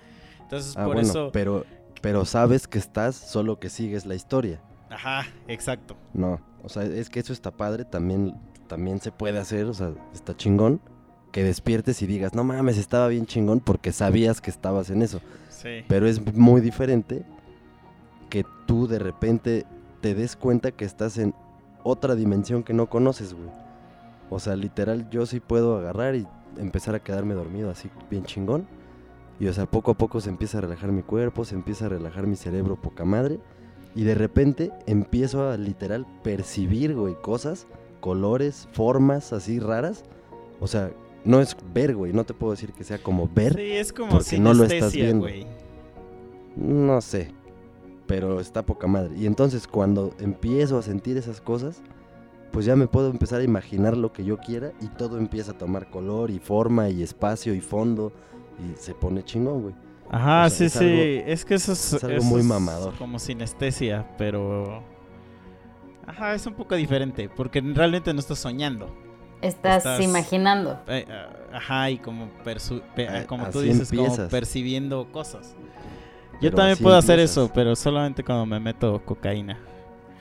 Entonces, 0.42 0.76
Ah, 0.78 0.86
por 0.86 0.94
bueno, 0.96 1.10
eso... 1.10 1.30
pero, 1.34 1.66
pero 2.02 2.24
sabes 2.24 2.68
que 2.70 2.78
estás, 2.78 3.16
solo 3.18 3.60
que 3.60 3.70
sigues 3.70 4.06
la 4.06 4.16
historia. 4.16 4.62
Ajá, 4.90 5.26
exacto. 5.50 5.98
No, 6.14 6.40
o 6.64 6.70
sea, 6.70 6.84
es 6.84 7.10
que 7.10 7.20
eso 7.20 7.34
está 7.34 7.52
padre, 7.52 7.84
también, 7.84 8.34
también 8.68 9.02
se 9.02 9.12
puede 9.12 9.38
hacer, 9.40 9.66
o 9.66 9.74
sea, 9.74 9.92
está 10.14 10.38
chingón. 10.38 10.80
Que 11.36 11.44
despiertes 11.44 12.02
y 12.02 12.08
digas, 12.08 12.34
no 12.34 12.46
mames, 12.46 12.78
estaba 12.78 13.10
bien 13.10 13.26
chingón 13.26 13.60
porque 13.60 13.92
sabías 13.92 14.40
que 14.40 14.50
estabas 14.50 14.90
en 14.90 15.02
eso. 15.02 15.20
Sí. 15.50 15.84
Pero 15.86 16.08
es 16.08 16.34
muy 16.34 16.62
diferente 16.62 17.26
que 18.30 18.46
tú 18.66 18.88
de 18.88 19.00
repente 19.00 19.66
te 20.00 20.16
des 20.16 20.38
cuenta 20.38 20.72
que 20.72 20.86
estás 20.86 21.18
en 21.18 21.34
otra 21.84 22.16
dimensión 22.16 22.64
que 22.64 22.74
no 22.74 22.90
conoces, 22.90 23.34
güey. 23.34 23.50
O 24.30 24.40
sea, 24.40 24.56
literal, 24.56 25.10
yo 25.10 25.26
sí 25.26 25.42
puedo 25.42 25.78
agarrar 25.78 26.16
y 26.16 26.26
empezar 26.56 26.96
a 26.96 27.04
quedarme 27.04 27.34
dormido 27.34 27.70
así 27.70 27.90
bien 28.10 28.24
chingón. 28.24 28.66
Y 29.38 29.48
o 29.48 29.54
sea, 29.54 29.66
poco 29.66 29.92
a 29.92 29.98
poco 29.98 30.22
se 30.22 30.30
empieza 30.30 30.60
a 30.60 30.62
relajar 30.62 30.94
mi 30.94 31.02
cuerpo, 31.02 31.44
se 31.44 31.56
empieza 31.56 31.88
a 31.88 31.90
relajar 31.90 32.28
mi 32.28 32.38
cerebro 32.38 32.78
poca 32.78 33.04
madre. 33.04 33.42
Y 33.94 34.06
de 34.06 34.16
repente 34.16 34.72
empiezo 34.86 35.50
a 35.50 35.58
literal 35.58 36.08
percibir, 36.24 36.96
güey, 36.96 37.16
cosas, 37.22 37.68
colores, 38.00 38.70
formas 38.72 39.34
así 39.34 39.60
raras. 39.60 40.06
O 40.62 40.68
sea, 40.68 40.92
no 41.26 41.42
es 41.42 41.58
ver, 41.74 41.96
güey, 41.96 42.14
no 42.14 42.24
te 42.24 42.34
puedo 42.34 42.52
decir 42.52 42.72
que 42.72 42.84
sea 42.84 42.98
como 43.00 43.28
ver. 43.34 43.56
Sí, 43.56 43.72
es 43.74 43.92
como 43.92 44.10
porque 44.12 44.40
no 44.40 44.54
lo 44.54 44.64
estás 44.64 44.94
viendo. 44.94 45.28
No 46.56 47.02
sé, 47.02 47.32
pero 48.08 48.40
está 48.40 48.66
poca 48.66 48.88
madre. 48.88 49.16
Y 49.18 49.26
entonces 49.26 49.68
cuando 49.68 50.14
empiezo 50.20 50.78
a 50.78 50.82
sentir 50.82 51.18
esas 51.18 51.42
cosas, 51.42 51.82
pues 52.52 52.66
ya 52.66 52.76
me 52.78 52.88
puedo 52.88 53.10
empezar 53.10 53.42
a 53.42 53.44
imaginar 53.44 53.98
lo 53.98 54.14
que 54.14 54.24
yo 54.24 54.38
quiera 54.38 54.72
y 54.80 54.88
todo 54.88 55.18
empieza 55.18 55.52
a 55.52 55.58
tomar 55.58 55.90
color 55.90 56.32
y 56.32 56.40
forma 56.40 56.88
y 56.90 57.04
espacio 57.04 57.54
y 57.54 57.60
fondo 57.60 58.14
y 58.60 58.80
se 58.80 58.94
pone 58.94 59.24
chingón, 59.24 59.64
güey. 59.64 59.76
Ajá, 60.10 60.46
O 60.46 60.50
sí, 60.50 60.66
es 60.66 60.74
sí. 60.74 60.86
algo- 60.86 61.32
es 61.32 61.44
que 61.46 61.56
eso 61.56 61.72
es, 61.74 61.94
es 61.94 62.04
algo 62.04 62.18
eso 62.18 62.26
muy 62.28 62.40
es 62.42 62.46
mamador. 62.46 62.94
Como 62.98 63.20
sinestesia, 63.20 64.08
pero. 64.18 64.84
Ajá, 66.06 66.36
es 66.36 66.46
un 66.46 66.54
poco 66.54 66.76
diferente. 66.76 67.28
Porque 67.28 67.60
realmente 67.60 68.14
no 68.14 68.20
estás 68.20 68.38
soñando. 68.38 68.96
Estás, 69.42 69.78
Estás- 69.78 70.02
imaginando. 70.02 70.80
Eh, 70.88 71.06
ah, 71.10 71.30
ajá, 71.58 71.90
y 71.92 71.98
como, 72.00 72.30
persu- 72.44 72.82
pe- 72.96 73.26
como 73.28 73.50
tú 73.50 73.62
dices, 73.62 73.90
como 73.92 74.16
percibiendo 74.30 75.12
cosas. 75.12 75.56
Yo 76.34 76.50
Pero 76.50 76.56
también 76.58 76.78
puedo 76.80 76.96
hacer 76.98 77.20
empiezas. 77.20 77.38
eso, 77.38 77.52
pero 77.54 77.76
solamente 77.76 78.24
cuando 78.24 78.46
me 78.46 78.60
meto 78.60 79.02
cocaína. 79.06 79.58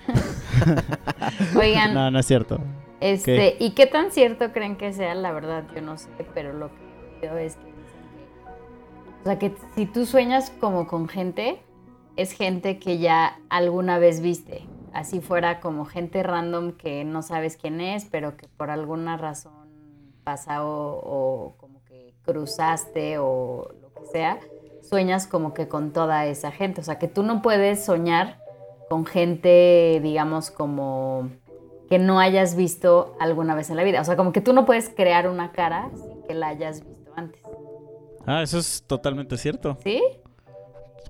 Oigan, 1.56 1.94
No, 1.94 2.10
no 2.10 2.18
es 2.18 2.26
cierto. 2.26 2.58
este, 3.00 3.56
¿y 3.58 3.70
qué 3.70 3.86
tan 3.86 4.10
cierto 4.12 4.52
creen 4.52 4.76
que 4.76 4.92
sea? 4.92 5.14
La 5.14 5.32
verdad, 5.32 5.64
yo 5.74 5.80
no 5.80 5.96
sé, 5.98 6.08
pero 6.34 6.52
lo 6.52 6.68
que 6.68 7.28
veo 7.28 7.36
es 7.38 7.56
que 7.56 7.64
dicen 7.66 7.74
que- 8.12 9.20
o 9.20 9.24
sea, 9.24 9.38
que 9.38 9.54
si 9.74 9.86
tú 9.86 10.06
sueñas 10.06 10.52
como 10.60 10.86
con 10.86 11.08
gente, 11.08 11.60
es 12.16 12.32
gente 12.32 12.78
que 12.78 12.98
ya 12.98 13.38
alguna 13.48 13.98
vez 13.98 14.20
viste. 14.20 14.66
Así 14.94 15.20
fuera 15.20 15.60
como 15.60 15.84
gente 15.84 16.22
random 16.22 16.72
que 16.72 17.04
no 17.04 17.22
sabes 17.22 17.56
quién 17.56 17.80
es, 17.80 18.04
pero 18.04 18.36
que 18.36 18.46
por 18.48 18.70
alguna 18.70 19.16
razón 19.16 19.52
pasa 20.22 20.64
o, 20.64 21.00
o 21.04 21.56
como 21.56 21.82
que 21.84 22.14
cruzaste 22.22 23.18
o 23.18 23.68
lo 23.82 23.92
que 23.92 24.06
sea, 24.06 24.38
sueñas 24.82 25.26
como 25.26 25.52
que 25.52 25.68
con 25.68 25.92
toda 25.92 26.26
esa 26.26 26.52
gente. 26.52 26.80
O 26.80 26.84
sea, 26.84 26.98
que 26.98 27.08
tú 27.08 27.22
no 27.22 27.42
puedes 27.42 27.84
soñar 27.84 28.38
con 28.88 29.04
gente, 29.04 30.00
digamos, 30.02 30.50
como 30.50 31.28
que 31.88 31.98
no 31.98 32.20
hayas 32.20 32.54
visto 32.54 33.16
alguna 33.20 33.54
vez 33.54 33.70
en 33.70 33.76
la 33.76 33.84
vida. 33.84 34.00
O 34.00 34.04
sea, 34.04 34.16
como 34.16 34.32
que 34.32 34.40
tú 34.40 34.52
no 34.52 34.64
puedes 34.64 34.88
crear 34.88 35.28
una 35.28 35.52
cara 35.52 35.90
sin 35.94 36.22
que 36.22 36.34
la 36.34 36.48
hayas 36.48 36.84
visto 36.86 37.12
antes. 37.16 37.42
Ah, 38.26 38.42
eso 38.42 38.58
es 38.58 38.84
totalmente 38.86 39.36
cierto. 39.36 39.76
¿Sí? 39.82 40.02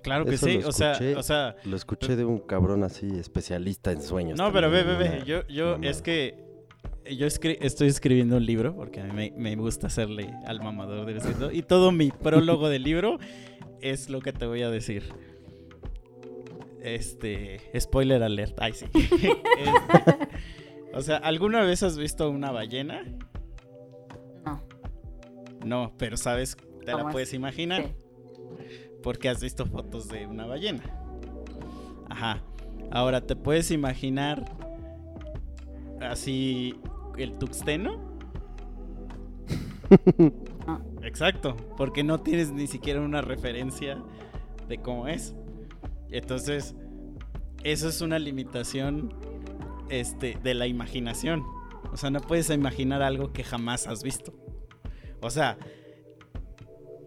Claro 0.05 0.25
que 0.25 0.35
Eso 0.37 0.47
sí. 0.47 0.61
lo 0.61 0.69
O 0.69 0.73
sea, 0.73 0.97
o 1.17 1.23
sea, 1.25 1.57
Lo 1.65 1.75
escuché 1.77 2.15
de 2.15 2.25
un 2.25 2.39
cabrón 2.39 2.85
así 2.85 3.09
especialista 3.19 3.91
en 3.91 4.01
sueños. 4.03 4.39
no, 4.39 4.53
pero 4.53 4.71
ve, 4.71 4.85
ve, 4.85 4.95
ve. 4.97 5.23
Yo, 5.27 5.45
yo, 5.49 5.73
mamada. 5.73 5.91
es 5.91 6.01
que 6.03 6.45
yo 7.11 7.27
escri- 7.27 7.59
estoy 7.61 7.89
escribiendo 7.89 8.37
un 8.37 8.47
libro 8.47 8.77
porque 8.77 9.01
a 9.01 9.05
mí 9.05 9.13
me, 9.13 9.33
me 9.37 9.57
gusta 9.57 9.89
hacerle 9.89 10.33
al 10.47 10.61
mamador 10.63 11.05
del 11.07 11.17
escritor. 11.17 11.53
Y 11.55 11.63
todo 11.63 11.91
mi 11.91 12.11
prólogo 12.13 12.69
del 12.69 12.83
libro 12.85 13.19
es 13.81 14.09
lo 14.11 14.21
que 14.21 14.33
te 14.33 14.47
voy 14.47 14.63
a 14.63 14.71
decir. 14.71 15.05
Este. 16.83 17.61
Spoiler 17.79 18.23
alert. 18.23 18.57
Ay, 18.61 18.73
sí. 18.75 18.87
Este, 18.95 20.29
o 20.93 21.03
sea, 21.03 21.17
¿alguna 21.17 21.63
vez 21.63 21.83
has 21.83 21.97
visto 21.99 22.29
una 22.31 22.51
ballena? 22.53 23.03
No. 24.45 24.63
No, 25.65 25.93
pero 25.99 26.17
sabes, 26.17 26.57
te 26.85 26.93
¿Cómo 26.93 27.05
la 27.05 27.09
es? 27.11 27.13
puedes 27.13 27.35
imaginar. 27.35 27.85
Sí. 27.85 27.93
Porque 29.05 29.29
has 29.29 29.41
visto 29.41 29.67
fotos 29.67 30.09
de 30.09 30.27
una 30.27 30.47
ballena. 30.47 30.83
Ajá. 32.11 32.43
Ahora, 32.91 33.21
¿te 33.21 33.37
puedes 33.37 33.71
imaginar 33.71 34.45
así 36.01 36.81
el 37.17 37.39
tuxteno? 37.39 38.01
No. 40.67 40.81
Exacto, 41.03 41.55
porque 41.77 42.03
no 42.03 42.21
tienes 42.21 42.51
ni 42.51 42.67
siquiera 42.67 43.01
una 43.01 43.21
referencia 43.21 44.03
de 44.69 44.79
cómo 44.79 45.07
es. 45.07 45.35
Entonces, 46.11 46.75
eso 47.63 47.89
es 47.89 48.01
una 48.01 48.19
limitación 48.19 49.15
este, 49.91 50.39
de 50.43 50.55
la 50.55 50.67
imaginación. 50.67 51.45
O 51.93 51.97
sea, 51.97 52.11
no 52.11 52.21
puedes 52.21 52.49
imaginar 52.51 53.03
algo 53.03 53.33
que 53.33 53.45
jamás 53.45 53.87
has 53.87 54.03
visto. 54.03 54.33
O 55.21 55.31
sea, 55.31 55.59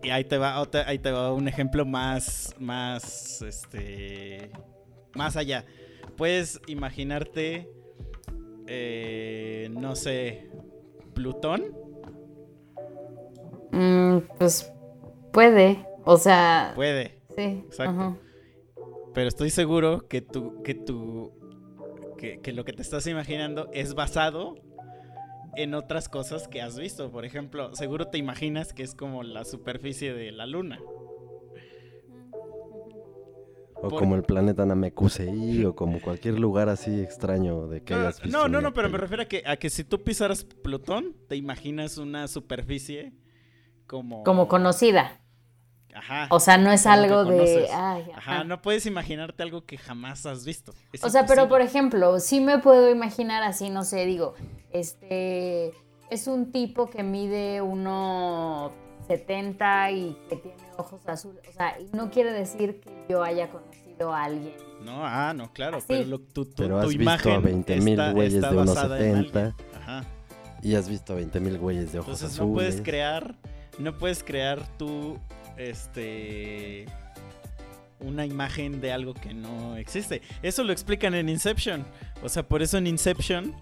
y 0.04 0.10
ahí 0.10 0.24
te 0.24 0.38
va, 0.38 0.60
otra- 0.60 0.88
ahí 0.88 1.00
te 1.00 1.12
va 1.12 1.34
un 1.34 1.48
ejemplo 1.48 1.86
más, 1.86 2.56
más, 2.60 3.42
este, 3.42 4.52
más 5.16 5.36
allá. 5.38 5.66
Puedes 6.16 6.60
imaginarte, 6.68 7.70
eh, 8.68 9.70
no 9.72 9.96
sé, 9.96 10.50
Plutón. 11.14 11.66
Mm, 13.72 14.20
pues 14.38 14.72
puede. 15.32 15.86
O 16.06 16.18
sea, 16.18 16.72
Puede, 16.76 17.20
sí. 17.36 17.64
exacto. 17.68 17.92
ajá. 17.92 18.18
pero 19.14 19.28
estoy 19.28 19.50
seguro 19.50 20.08
que 20.08 20.22
tú, 20.22 20.62
que 20.64 20.74
tú, 20.74 21.34
que, 22.18 22.40
que 22.40 22.54
lo 22.54 22.64
que 22.64 22.72
te 22.74 22.82
estás 22.82 23.06
imaginando 23.08 23.70
es 23.74 23.94
basado 23.94 24.56
en 25.58 25.74
otras 25.74 26.08
cosas 26.10 26.48
que 26.48 26.62
has 26.62 26.78
visto. 26.78 27.12
Por 27.12 27.26
ejemplo, 27.26 27.74
seguro 27.76 28.08
te 28.08 28.18
imaginas 28.18 28.74
que 28.74 28.84
es 28.84 28.94
como 28.96 29.24
la 29.24 29.44
superficie 29.44 30.14
de 30.14 30.32
la 30.32 30.46
luna. 30.46 30.80
O 33.80 33.90
Por- 33.90 34.00
como 34.00 34.16
el 34.16 34.24
planeta 34.24 34.66
Namekusei, 34.66 35.64
o 35.66 35.76
como 35.76 36.02
cualquier 36.02 36.40
lugar 36.40 36.68
así 36.68 37.00
extraño 37.00 37.68
de 37.68 37.84
que 37.84 37.94
No, 37.94 38.00
hayas 38.02 38.22
visto. 38.22 38.38
no, 38.38 38.48
no, 38.48 38.60
no, 38.60 38.74
pero 38.74 38.90
me 38.90 38.98
refiero 38.98 39.24
a 39.24 39.26
que, 39.28 39.44
a 39.46 39.58
que 39.58 39.70
si 39.70 39.84
tú 39.84 40.04
pisaras 40.04 40.44
Plutón, 40.44 41.16
te 41.28 41.36
imaginas 41.36 41.98
una 42.00 42.28
superficie 42.28 43.14
como... 43.86 44.24
Como 44.24 44.48
conocida. 44.48 45.22
Ajá. 45.98 46.28
O 46.30 46.40
sea, 46.40 46.58
no 46.58 46.72
es 46.72 46.86
algo 46.86 47.26
de. 47.26 47.68
Ay, 47.74 48.06
Ajá, 48.16 48.36
ajá. 48.38 48.44
no 48.44 48.62
puedes 48.62 48.86
imaginarte 48.86 49.44
algo 49.44 49.66
que 49.66 49.78
jamás 49.78 50.26
has 50.26 50.46
visto. 50.46 50.74
Es 50.94 51.04
O 51.04 51.10
sea, 51.10 51.26
pero 51.26 51.48
por 51.50 51.62
ejemplo, 51.62 52.20
sí 52.20 52.40
me 52.40 52.60
puedo 52.60 52.90
imaginar 52.92 53.44
así, 53.44 53.70
no 53.70 53.84
sé, 53.84 54.06
digo, 54.06 54.34
este 54.72 55.72
es 56.10 56.28
un 56.28 56.52
tipo 56.52 56.90
que 56.90 57.04
mide 57.04 57.62
1,70 59.08 59.92
y 59.94 60.18
que 60.30 60.36
tiene 60.38 60.58
ojos 60.78 61.02
azules. 61.08 61.44
O 61.50 61.52
sea, 61.52 61.80
y 61.80 61.90
no 61.96 62.10
quiere 62.12 62.32
decir 62.32 62.80
que 62.80 63.06
yo 63.10 63.24
haya 63.24 63.50
conocido 63.50 64.14
a 64.14 64.24
alguien. 64.26 64.54
No, 64.84 65.06
ah, 65.06 65.34
no, 65.34 65.52
claro, 65.54 65.78
Así. 65.78 65.86
pero 65.90 66.06
lo- 66.06 66.20
tu, 66.20 66.46
tu- 66.46 66.54
Pero 66.56 66.76
tu 66.76 66.82
has 66.82 66.88
visto 66.90 67.02
imagen 67.02 67.32
a 67.34 67.40
20,000 67.40 68.00
está- 68.00 68.12
güeyes 68.14 68.34
de 68.42 68.48
1,70. 68.50 69.18
alguien. 69.18 69.54
Ajá. 69.82 70.04
Y 70.62 70.76
has 70.76 70.88
visto 70.90 71.14
a 71.14 71.16
20 71.18 71.40
mil 71.40 71.58
güeyes 71.60 71.92
de 71.92 72.00
ojos 72.00 72.14
Entonces 72.22 72.38
azules. 72.40 72.48
no 72.50 72.54
puedes 72.56 72.82
crear, 72.82 73.36
no 73.80 73.98
puedes 73.98 74.24
crear 74.24 74.62
tú, 74.78 75.20
este, 75.58 76.86
una 78.00 78.26
imagen 78.26 78.80
de 78.82 78.92
algo 78.92 79.14
que 79.14 79.34
no 79.34 79.76
existe. 79.78 80.22
Eso 80.42 80.64
lo 80.64 80.72
explican 80.72 81.14
en 81.16 81.30
Inception. 81.30 81.86
O 82.24 82.30
sea, 82.30 82.44
por 82.48 82.62
eso 82.62 82.78
en 82.78 82.88
Inception 82.88 83.54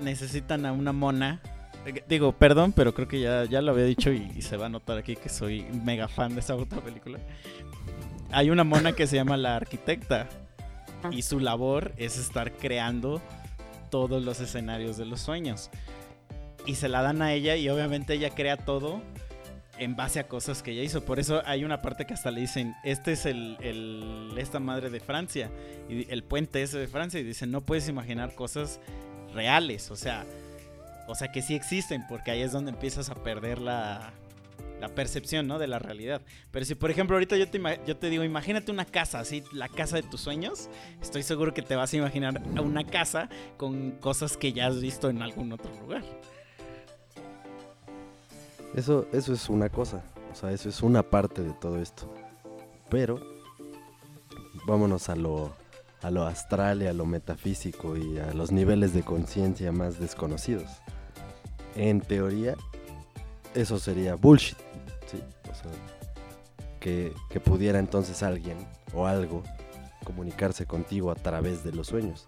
necesitan 0.00 0.66
a 0.66 0.72
una 0.72 0.92
mona. 0.92 1.40
Eh, 1.86 2.02
Digo, 2.08 2.32
perdón, 2.32 2.72
pero 2.72 2.94
creo 2.94 3.08
que 3.08 3.20
ya, 3.20 3.44
ya 3.44 3.62
lo 3.62 3.72
había 3.72 3.84
dicho 3.84 4.12
y, 4.12 4.30
y 4.36 4.42
se 4.42 4.56
va 4.56 4.66
a 4.66 4.68
notar 4.68 4.98
aquí 4.98 5.16
que 5.16 5.28
soy 5.28 5.62
mega 5.84 6.08
fan 6.08 6.34
de 6.34 6.40
esa 6.40 6.54
otra 6.54 6.80
película. 6.80 7.18
Hay 8.32 8.50
una 8.50 8.64
mona 8.64 8.92
que 8.92 9.06
se 9.06 9.16
llama 9.16 9.36
la 9.36 9.56
arquitecta 9.56 10.28
Ah. 11.02 11.08
y 11.12 11.22
su 11.22 11.40
labor 11.40 11.92
es 11.96 12.18
estar 12.18 12.52
creando 12.52 13.22
todos 13.90 14.22
los 14.22 14.40
escenarios 14.40 14.96
de 14.98 15.06
los 15.06 15.20
sueños. 15.20 15.70
Y 16.66 16.74
se 16.74 16.88
la 16.90 17.00
dan 17.00 17.22
a 17.22 17.32
ella 17.32 17.56
y 17.56 17.68
obviamente 17.70 18.12
ella 18.14 18.30
crea 18.30 18.58
todo 18.58 19.00
en 19.80 19.96
base 19.96 20.20
a 20.20 20.28
cosas 20.28 20.62
que 20.62 20.72
ella 20.72 20.82
hizo. 20.82 21.04
Por 21.04 21.18
eso 21.18 21.42
hay 21.46 21.64
una 21.64 21.82
parte 21.82 22.06
que 22.06 22.14
hasta 22.14 22.30
le 22.30 22.42
dicen, 22.42 22.76
este 22.84 23.12
es 23.12 23.26
el, 23.26 23.56
esta 24.36 24.60
madre 24.60 24.90
de 24.90 25.00
Francia, 25.00 25.50
y 25.88 26.10
el 26.12 26.22
puente 26.22 26.62
ese 26.62 26.78
de 26.78 26.86
Francia, 26.86 27.18
y 27.18 27.24
dicen, 27.24 27.50
no 27.50 27.62
puedes 27.62 27.88
imaginar 27.88 28.34
cosas 28.34 28.78
reales, 29.34 29.90
o 29.90 29.96
sea, 29.96 30.24
o 31.08 31.14
sea 31.14 31.32
que 31.32 31.42
sí 31.42 31.54
existen, 31.54 32.06
porque 32.08 32.30
ahí 32.30 32.42
es 32.42 32.52
donde 32.52 32.70
empiezas 32.70 33.08
a 33.10 33.14
perder 33.14 33.58
la, 33.58 34.12
la 34.80 34.88
percepción, 34.88 35.46
¿no? 35.46 35.58
De 35.58 35.66
la 35.66 35.78
realidad. 35.78 36.20
Pero 36.50 36.64
si, 36.66 36.74
por 36.74 36.90
ejemplo, 36.90 37.16
ahorita 37.16 37.36
yo 37.36 37.48
te, 37.48 37.60
yo 37.86 37.96
te 37.96 38.10
digo, 38.10 38.22
imagínate 38.22 38.70
una 38.70 38.84
casa, 38.84 39.20
así, 39.20 39.42
la 39.52 39.68
casa 39.68 39.96
de 39.96 40.02
tus 40.02 40.20
sueños, 40.20 40.68
estoy 41.00 41.22
seguro 41.22 41.54
que 41.54 41.62
te 41.62 41.74
vas 41.74 41.92
a 41.94 41.96
imaginar 41.96 42.42
una 42.60 42.84
casa 42.84 43.30
con 43.56 43.92
cosas 43.92 44.36
que 44.36 44.52
ya 44.52 44.66
has 44.66 44.80
visto 44.80 45.08
en 45.08 45.22
algún 45.22 45.52
otro 45.52 45.70
lugar. 45.80 46.02
Eso, 48.74 49.06
eso 49.12 49.32
es 49.32 49.48
una 49.48 49.68
cosa. 49.68 50.02
O 50.32 50.34
sea, 50.34 50.52
eso 50.52 50.68
es 50.68 50.82
una 50.82 51.02
parte 51.02 51.42
de 51.42 51.52
todo 51.52 51.80
esto. 51.80 52.08
Pero 52.88 53.20
vámonos 54.66 55.08
a 55.08 55.16
lo, 55.16 55.52
a 56.02 56.10
lo 56.10 56.24
astral 56.24 56.82
y 56.82 56.86
a 56.86 56.92
lo 56.92 57.06
metafísico 57.06 57.96
y 57.96 58.18
a 58.18 58.32
los 58.32 58.52
niveles 58.52 58.92
de 58.94 59.02
conciencia 59.02 59.72
más 59.72 59.98
desconocidos. 59.98 60.68
En 61.74 62.00
teoría, 62.00 62.56
eso 63.54 63.78
sería 63.78 64.14
bullshit. 64.14 64.58
¿sí? 65.10 65.22
O 65.50 65.54
sea, 65.54 65.70
que, 66.78 67.12
que 67.28 67.40
pudiera 67.40 67.78
entonces 67.78 68.22
alguien 68.22 68.56
o 68.94 69.06
algo 69.06 69.42
comunicarse 70.04 70.66
contigo 70.66 71.10
a 71.10 71.14
través 71.14 71.62
de 71.64 71.72
los 71.72 71.88
sueños. 71.88 72.26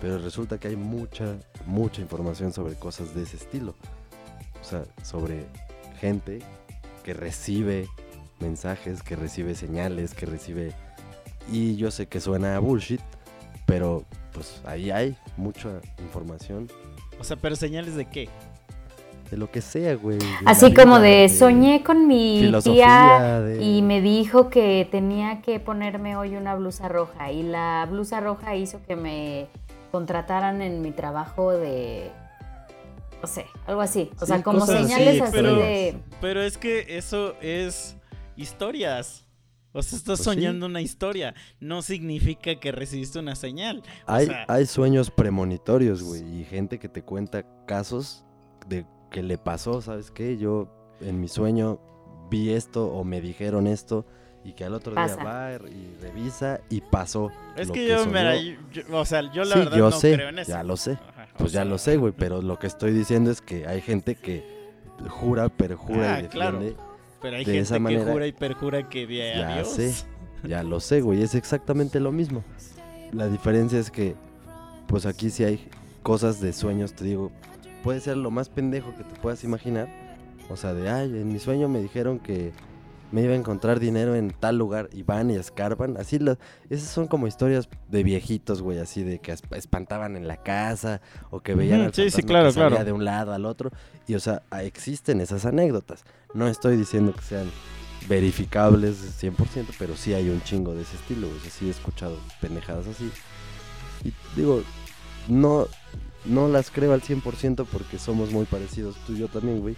Pero 0.00 0.18
resulta 0.18 0.58
que 0.58 0.68
hay 0.68 0.76
mucha, 0.76 1.36
mucha 1.66 2.00
información 2.00 2.52
sobre 2.52 2.74
cosas 2.74 3.14
de 3.14 3.22
ese 3.22 3.36
estilo. 3.36 3.74
O 4.66 4.68
sea, 4.68 4.82
sobre 5.04 5.44
gente 6.00 6.40
que 7.04 7.14
recibe 7.14 7.86
mensajes, 8.40 9.00
que 9.04 9.14
recibe 9.14 9.54
señales, 9.54 10.12
que 10.12 10.26
recibe... 10.26 10.72
Y 11.52 11.76
yo 11.76 11.92
sé 11.92 12.06
que 12.08 12.18
suena 12.20 12.56
a 12.56 12.58
bullshit, 12.58 13.00
pero 13.64 14.02
pues 14.32 14.60
ahí 14.66 14.90
hay 14.90 15.16
mucha 15.36 15.80
información 16.00 16.68
O 17.20 17.24
sea, 17.24 17.36
pero 17.36 17.54
señales 17.54 17.94
de 17.94 18.06
qué? 18.06 18.28
de 19.30 19.36
lo 19.36 19.50
que 19.50 19.60
sea, 19.60 19.94
güey. 19.96 20.18
Así 20.44 20.72
como 20.72 20.96
vida, 20.96 21.08
de 21.08 21.28
soñé 21.28 21.82
con 21.82 22.06
mi 22.06 22.38
filosofía, 22.40 22.86
tía 22.86 23.40
de- 23.40 23.64
y 23.64 23.82
me 23.82 24.00
dijo 24.00 24.50
que 24.50 24.86
tenía 24.90 25.42
que 25.42 25.58
ponerme 25.58 26.16
hoy 26.16 26.36
una 26.36 26.54
blusa 26.54 26.88
roja 26.88 27.32
y 27.32 27.42
la 27.42 27.86
blusa 27.90 28.20
roja 28.20 28.54
hizo 28.54 28.80
que 28.86 28.94
me 28.94 29.46
contrataran 29.90 30.62
en 30.62 30.80
mi 30.80 30.92
trabajo 30.92 31.50
de 31.52 32.10
no 33.26 33.32
sé, 33.32 33.46
algo 33.66 33.80
así. 33.80 34.10
O 34.16 34.20
Sí, 34.20 34.26
sea, 34.26 34.42
como 34.42 34.62
así 34.62 34.72
señales 34.72 35.20
así, 35.20 35.32
pero- 35.32 35.56
de 35.56 35.96
Pero 36.20 36.42
es 36.42 36.56
que 36.56 36.96
eso 36.96 37.34
es 37.40 37.96
historias. 38.36 39.24
O 39.72 39.82
sea, 39.82 39.98
estás 39.98 40.18
Pues 40.18 40.18
sí. 40.20 40.24
soñando 40.24 40.66
una 40.66 40.80
historia. 40.80 41.34
No 41.60 41.82
significa 41.82 42.54
que 42.58 42.72
recibiste 42.72 43.18
una 43.18 43.34
señal. 43.34 43.82
O 44.06 44.12
Hay, 44.12 44.26
sea, 44.26 44.44
hay 44.48 44.64
sueños 44.66 45.10
premonitorios, 45.10 46.02
güey, 46.02 46.22
y 46.40 46.44
gente 46.44 46.78
que 46.78 46.88
te 46.88 47.02
cuenta 47.02 47.44
casos 47.66 48.24
de 48.68 48.86
que 49.10 49.22
le 49.22 49.36
pasó, 49.38 49.82
¿sabes 49.82 50.10
qué? 50.10 50.38
Yo 50.38 50.68
en 51.00 51.20
mi 51.20 51.28
sueño 51.28 51.78
vi 52.30 52.50
esto 52.52 52.86
o 52.86 53.04
me 53.04 53.20
dijeron 53.20 53.66
esto 53.66 54.06
y 54.44 54.52
que 54.54 54.64
al 54.64 54.72
otro 54.74 54.94
Pasa. 54.94 55.16
día 55.16 55.24
va 55.24 55.52
y 55.68 55.96
revisa 56.00 56.60
y 56.70 56.80
pasó. 56.80 57.30
es 57.56 57.68
lo 57.68 57.74
que 57.74 57.86
yo, 57.86 57.98
soñó. 57.98 58.10
mira, 58.12 58.36
yo- 58.36 58.54
yo- 58.72 58.82
o 58.98 59.04
sea, 59.04 59.20
yo 59.32 59.44
la 59.44 59.54
Sí, 59.54 59.58
verdad 59.60 59.76
yo 59.76 59.90
no 59.90 59.96
sé, 59.98 60.14
creo 60.14 60.28
en 60.30 60.38
eso. 60.38 60.52
ya 60.52 60.62
lo 60.62 60.76
sé. 60.76 60.98
O 61.36 61.38
Pues 61.38 61.52
ya 61.52 61.60
sea, 61.62 61.64
lo 61.64 61.78
sé, 61.78 61.96
güey, 61.96 62.12
pero 62.16 62.42
lo 62.42 62.58
que 62.58 62.66
estoy 62.66 62.92
diciendo 62.92 63.30
es 63.30 63.40
que 63.40 63.66
hay 63.66 63.80
gente 63.80 64.14
que 64.14 64.44
jura, 65.08 65.48
perjura 65.48 66.16
Ah, 66.16 66.20
y 66.22 66.26
claro. 66.28 66.58
defiende. 66.58 66.82
Pero 67.20 67.36
hay 67.36 67.44
de 67.44 67.52
gente 67.52 67.62
esa 67.62 67.74
que 67.74 67.80
manera- 67.80 68.12
jura 68.12 68.26
y 68.26 68.32
perjura 68.32 68.88
que 68.88 69.02
a 69.04 69.38
Ya 69.38 69.54
Dios. 69.56 69.68
sé, 69.68 69.94
ya 70.44 70.62
lo 70.62 70.80
sé, 70.80 71.00
güey, 71.00 71.22
es 71.22 71.34
exactamente 71.34 72.00
lo 72.00 72.12
mismo. 72.12 72.42
La 73.12 73.28
diferencia 73.28 73.78
es 73.78 73.90
que, 73.90 74.14
pues 74.86 75.06
aquí 75.06 75.30
sí 75.30 75.44
hay 75.44 75.68
cosas 76.02 76.40
de 76.40 76.52
sueños, 76.52 76.94
te 76.94 77.04
digo, 77.04 77.30
puede 77.82 78.00
ser 78.00 78.16
lo 78.16 78.30
más 78.30 78.48
pendejo 78.48 78.94
que 78.96 79.04
te 79.04 79.14
puedas 79.20 79.44
imaginar. 79.44 79.88
O 80.48 80.56
sea, 80.56 80.72
de, 80.74 80.88
ay, 80.88 81.06
en 81.10 81.28
mi 81.32 81.38
sueño 81.38 81.68
me 81.68 81.80
dijeron 81.80 82.18
que, 82.18 82.52
me 83.12 83.22
iba 83.22 83.32
a 83.32 83.36
encontrar 83.36 83.78
dinero 83.80 84.14
en 84.16 84.30
tal 84.30 84.58
lugar 84.58 84.88
y 84.92 85.02
van 85.02 85.30
y 85.30 85.36
escarban. 85.36 85.96
Así, 85.96 86.18
las, 86.18 86.38
esas 86.70 86.88
son 86.88 87.06
como 87.06 87.26
historias 87.26 87.68
de 87.88 88.02
viejitos, 88.02 88.62
güey, 88.62 88.78
así 88.78 89.02
de 89.04 89.20
que 89.20 89.32
esp- 89.32 89.56
espantaban 89.56 90.16
en 90.16 90.26
la 90.26 90.36
casa 90.38 91.00
o 91.30 91.40
que 91.40 91.54
veían 91.54 91.82
al 91.82 91.94
sí, 91.94 92.10
sí, 92.10 92.22
claro, 92.22 92.48
que 92.48 92.54
salía 92.54 92.68
claro. 92.68 92.84
de 92.84 92.92
un 92.92 93.04
lado 93.04 93.32
al 93.32 93.44
otro. 93.44 93.70
Y, 94.08 94.14
o 94.14 94.20
sea, 94.20 94.42
ah, 94.50 94.62
existen 94.64 95.20
esas 95.20 95.46
anécdotas. 95.46 96.04
No 96.34 96.48
estoy 96.48 96.76
diciendo 96.76 97.14
que 97.14 97.22
sean 97.22 97.50
verificables 98.08 99.20
100%, 99.22 99.66
pero 99.78 99.96
sí 99.96 100.14
hay 100.14 100.28
un 100.28 100.42
chingo 100.42 100.74
de 100.74 100.82
ese 100.82 100.96
estilo. 100.96 101.28
O 101.28 101.40
sea, 101.40 101.50
sí 101.50 101.66
he 101.68 101.70
escuchado 101.70 102.18
pendejadas 102.40 102.86
así. 102.86 103.10
Y 104.04 104.12
digo, 104.36 104.62
no, 105.28 105.66
no 106.24 106.48
las 106.48 106.70
creo 106.70 106.92
al 106.92 107.02
100% 107.02 107.66
porque 107.70 107.98
somos 107.98 108.30
muy 108.30 108.44
parecidos 108.46 108.96
tú 109.06 109.12
y 109.14 109.18
yo 109.18 109.28
también, 109.28 109.60
güey. 109.60 109.76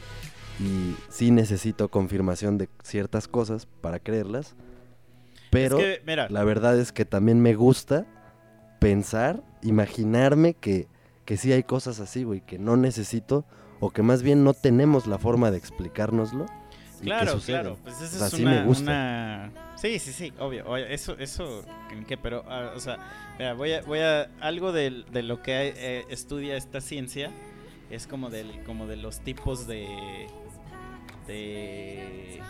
Y 0.61 0.97
sí 1.09 1.31
necesito 1.31 1.89
confirmación 1.89 2.59
de 2.59 2.69
ciertas 2.83 3.29
cosas 3.29 3.67
para 3.81 3.99
creerlas. 4.01 4.55
Pero 5.51 5.79
es 5.79 5.99
que, 5.99 6.03
mira, 6.07 6.29
la 6.29 6.45
verdad 6.45 6.79
es 6.79 6.93
que 6.93 7.05
también 7.05 7.41
me 7.41 7.55
gusta 7.55 8.07
pensar, 8.81 9.43
imaginarme 9.63 10.55
que, 10.55 10.89
que 11.25 11.37
sí 11.37 11.53
hay 11.53 11.63
cosas 11.63 12.01
así, 12.01 12.25
güey, 12.25 12.41
que 12.41 12.59
no 12.59 12.77
necesito 12.77 13.45
o 13.81 13.91
que 13.91 14.03
más 14.03 14.23
bien 14.23 14.45
no 14.45 14.55
tenemos 14.55 15.07
la 15.07 15.19
forma 15.19 15.51
de 15.51 15.59
explicárnoslo. 15.59 16.47
Claro, 17.01 17.39
claro, 17.47 17.79
pues 17.85 18.01
eso 18.01 18.17
O 18.17 18.19
sea, 18.19 18.27
es 18.27 18.33
sí 18.33 18.43
una, 18.43 18.51
me 18.61 18.67
gusta. 18.67 18.83
una- 18.83 19.53
Sí, 19.77 20.01
sí, 20.01 20.13
sí, 20.13 20.33
obvio, 20.41 20.65
obvio, 20.67 20.85
eso, 20.87 21.17
eso, 21.19 21.63
¿en 21.93 22.05
qué? 22.05 22.17
Pero, 22.17 22.45
ah, 22.49 22.73
o 22.75 22.81
sea, 22.81 22.99
mira, 23.39 23.55
voy 23.55 23.73
a, 23.73 23.83
voy 23.83 24.01
a, 24.01 24.23
algo 24.41 24.73
de, 24.73 25.05
de 25.13 25.23
lo 25.23 25.41
que 25.41 25.73
eh, 25.77 26.05
estudia 26.11 26.57
esta 26.57 26.81
ciencia 26.81 27.31
es 27.89 28.09
como 28.09 28.29
del, 28.31 28.51
como 28.65 28.89
de 28.89 28.97
los 28.97 29.21
tipos 29.21 29.69
de, 29.69 30.27
de, 31.29 32.43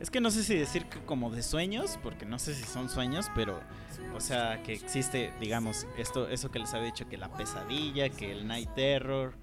es 0.00 0.10
que 0.10 0.20
no 0.20 0.30
sé 0.30 0.42
si 0.42 0.54
decir 0.54 0.86
que 0.86 1.00
como 1.00 1.30
de 1.30 1.42
sueños, 1.42 1.98
porque 2.02 2.24
no 2.24 2.38
sé 2.38 2.54
si 2.54 2.64
son 2.64 2.88
sueños, 2.88 3.26
pero, 3.34 3.60
o 4.14 4.20
sea, 4.20 4.62
que 4.62 4.72
existe, 4.72 5.32
digamos, 5.40 5.86
esto, 5.96 6.28
eso 6.28 6.50
que 6.50 6.58
les 6.58 6.72
había 6.74 6.86
dicho, 6.86 7.08
que 7.08 7.16
la 7.16 7.32
pesadilla, 7.32 8.08
que 8.08 8.32
el 8.32 8.46
night 8.46 8.70
terror, 8.74 9.34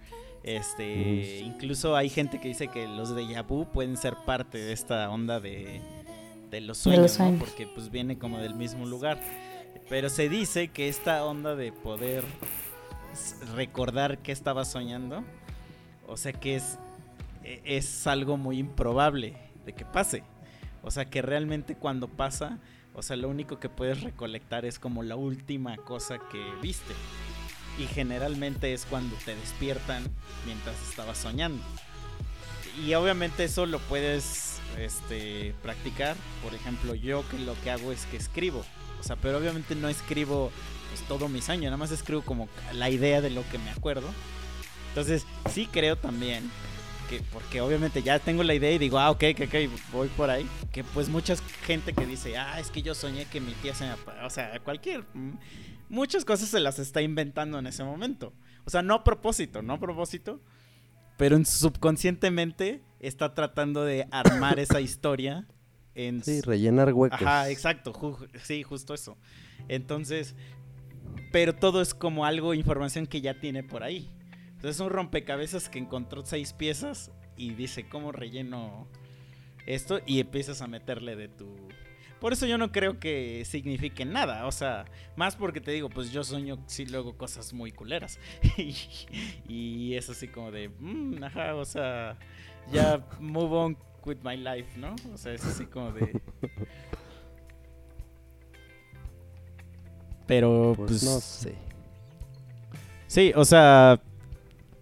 este, 0.43 1.39
incluso 1.39 1.95
hay 1.95 2.09
gente 2.09 2.39
que 2.39 2.47
dice 2.49 2.67
que 2.67 2.87
los 2.87 3.15
de 3.15 3.41
vu 3.41 3.65
pueden 3.65 3.97
ser 3.97 4.15
parte 4.25 4.59
de 4.59 4.73
esta 4.73 5.09
onda 5.09 5.39
de, 5.39 5.81
de 6.51 6.61
los 6.61 6.77
De 6.77 6.83
sueños, 6.83 7.19
¿no? 7.19 7.37
porque 7.39 7.67
pues 7.67 7.89
viene 7.89 8.17
como 8.17 8.37
del 8.39 8.55
mismo 8.55 8.85
lugar. 8.85 9.19
Pero 9.89 10.09
se 10.09 10.29
dice 10.29 10.69
que 10.69 10.87
esta 10.87 11.25
onda 11.25 11.55
de 11.55 11.71
poder 11.71 12.23
recordar 13.55 14.19
que 14.19 14.31
estaba 14.31 14.65
soñando, 14.65 15.23
o 16.07 16.15
sea 16.15 16.31
que 16.31 16.55
es, 16.55 16.79
es 17.63 18.07
algo 18.07 18.37
muy 18.37 18.59
improbable 18.59 19.37
de 19.65 19.73
que 19.73 19.85
pase. 19.85 20.23
O 20.83 20.91
sea 20.91 21.05
que 21.05 21.21
realmente 21.21 21.75
cuando 21.75 22.07
pasa, 22.07 22.59
o 22.93 23.01
sea, 23.01 23.15
lo 23.15 23.29
único 23.29 23.59
que 23.59 23.69
puedes 23.69 24.01
recolectar 24.01 24.65
es 24.65 24.79
como 24.79 25.03
la 25.03 25.15
última 25.15 25.77
cosa 25.77 26.19
que 26.31 26.43
viste. 26.61 26.93
Y 27.79 27.87
generalmente 27.87 28.73
es 28.73 28.85
cuando 28.85 29.15
te 29.25 29.35
despiertan 29.35 30.03
mientras 30.45 30.75
estabas 30.87 31.17
soñando. 31.17 31.61
Y 32.83 32.93
obviamente 32.93 33.43
eso 33.43 33.65
lo 33.65 33.79
puedes 33.79 34.59
este, 34.77 35.53
practicar. 35.61 36.15
Por 36.43 36.53
ejemplo, 36.53 36.93
yo 36.95 37.27
que 37.29 37.39
lo 37.39 37.59
que 37.63 37.71
hago 37.71 37.91
es 37.91 38.05
que 38.05 38.17
escribo. 38.17 38.63
O 38.99 39.03
sea, 39.03 39.15
pero 39.15 39.37
obviamente 39.37 39.75
no 39.75 39.89
escribo 39.89 40.51
pues, 40.89 41.01
todo 41.07 41.27
mi 41.27 41.41
sueño. 41.41 41.65
Nada 41.65 41.77
más 41.77 41.91
escribo 41.91 42.21
como 42.21 42.47
la 42.73 42.89
idea 42.89 43.21
de 43.21 43.29
lo 43.29 43.47
que 43.49 43.57
me 43.57 43.71
acuerdo. 43.71 44.07
Entonces, 44.89 45.25
sí 45.51 45.67
creo 45.71 45.97
también 45.97 46.49
que, 47.09 47.21
porque 47.33 47.61
obviamente 47.61 48.01
ya 48.03 48.19
tengo 48.19 48.43
la 48.43 48.53
idea 48.53 48.71
y 48.71 48.77
digo, 48.77 48.99
ah, 48.99 49.11
ok, 49.11 49.23
ok, 49.33 49.41
ok, 49.47 49.55
voy 49.91 50.07
por 50.09 50.29
ahí. 50.29 50.45
Que 50.71 50.83
pues 50.83 51.07
mucha 51.09 51.35
gente 51.65 51.93
que 51.93 52.05
dice, 52.05 52.37
ah, 52.37 52.59
es 52.59 52.69
que 52.71 52.81
yo 52.81 52.93
soñé 52.95 53.25
que 53.25 53.39
mi 53.39 53.53
tía 53.53 53.73
se 53.73 53.85
me... 53.85 53.91
apa-". 53.91 54.25
O 54.25 54.29
sea, 54.29 54.59
cualquier... 54.59 55.03
mm, 55.13 55.31
Muchas 55.87 56.25
cosas 56.25 56.49
se 56.49 56.59
las 56.59 56.79
está 56.79 57.01
inventando 57.03 57.59
en 57.59 57.67
ese 57.67 57.83
momento. 57.83 58.33
O 58.65 58.69
sea, 58.71 58.81
no 58.81 58.95
a 58.95 59.03
propósito, 59.03 59.61
no 59.61 59.73
a 59.73 59.79
propósito. 59.79 60.41
Pero 61.17 61.35
en 61.35 61.45
subconscientemente 61.45 62.81
está 62.99 63.33
tratando 63.35 63.85
de 63.85 64.07
armar 64.11 64.59
esa 64.59 64.81
historia 64.81 65.45
en 65.93 66.23
Sí, 66.23 66.41
rellenar 66.41 66.91
huecos. 66.91 67.21
Ajá, 67.21 67.49
exacto, 67.51 67.93
ju- 67.93 68.27
sí, 68.41 68.63
justo 68.63 68.93
eso. 68.95 69.15
Entonces, 69.69 70.35
pero 71.31 71.53
todo 71.53 71.81
es 71.81 71.93
como 71.93 72.25
algo, 72.25 72.53
información 72.53 73.05
que 73.07 73.21
ya 73.21 73.39
tiene 73.39 73.63
por 73.63 73.83
ahí. 73.83 74.09
Entonces 74.65 74.81
es 74.81 74.87
un 74.87 74.93
rompecabezas 74.93 75.69
que 75.69 75.77
encontró 75.77 76.25
seis 76.25 76.51
piezas 76.51 77.11
y 77.37 77.53
dice, 77.53 77.87
¿cómo 77.87 78.11
relleno 78.11 78.87
esto? 79.67 79.99
Y 80.07 80.19
empiezas 80.19 80.63
a 80.63 80.67
meterle 80.67 81.15
de 81.15 81.27
tu... 81.27 81.55
Por 82.19 82.33
eso 82.33 82.47
yo 82.47 82.57
no 82.57 82.71
creo 82.71 82.99
que 82.99 83.45
signifique 83.45 84.05
nada, 84.05 84.47
o 84.47 84.51
sea, 84.51 84.85
más 85.15 85.35
porque 85.35 85.61
te 85.61 85.69
digo, 85.69 85.89
pues 85.89 86.11
yo 86.11 86.23
sueño 86.23 86.57
sí 86.65 86.87
luego 86.87 87.15
cosas 87.15 87.53
muy 87.53 87.71
culeras. 87.71 88.17
y, 88.57 88.75
y 89.47 89.93
es 89.93 90.09
así 90.09 90.29
como 90.29 90.49
de, 90.49 90.69
"Mm, 90.79 91.23
ajá, 91.23 91.53
o 91.53 91.65
sea, 91.65 92.17
ya 92.73 93.05
move 93.19 93.55
on 93.55 93.77
with 94.03 94.17
my 94.23 94.35
life, 94.35 94.79
¿no? 94.79 94.95
O 95.13 95.17
sea, 95.19 95.33
es 95.33 95.45
así 95.45 95.67
como 95.67 95.91
de... 95.91 96.19
Pero, 100.25 100.73
Pues, 100.75 100.89
pues, 100.89 101.03
no 101.03 101.19
sé. 101.19 101.53
Sí, 103.05 103.31
o 103.35 103.45
sea, 103.45 104.01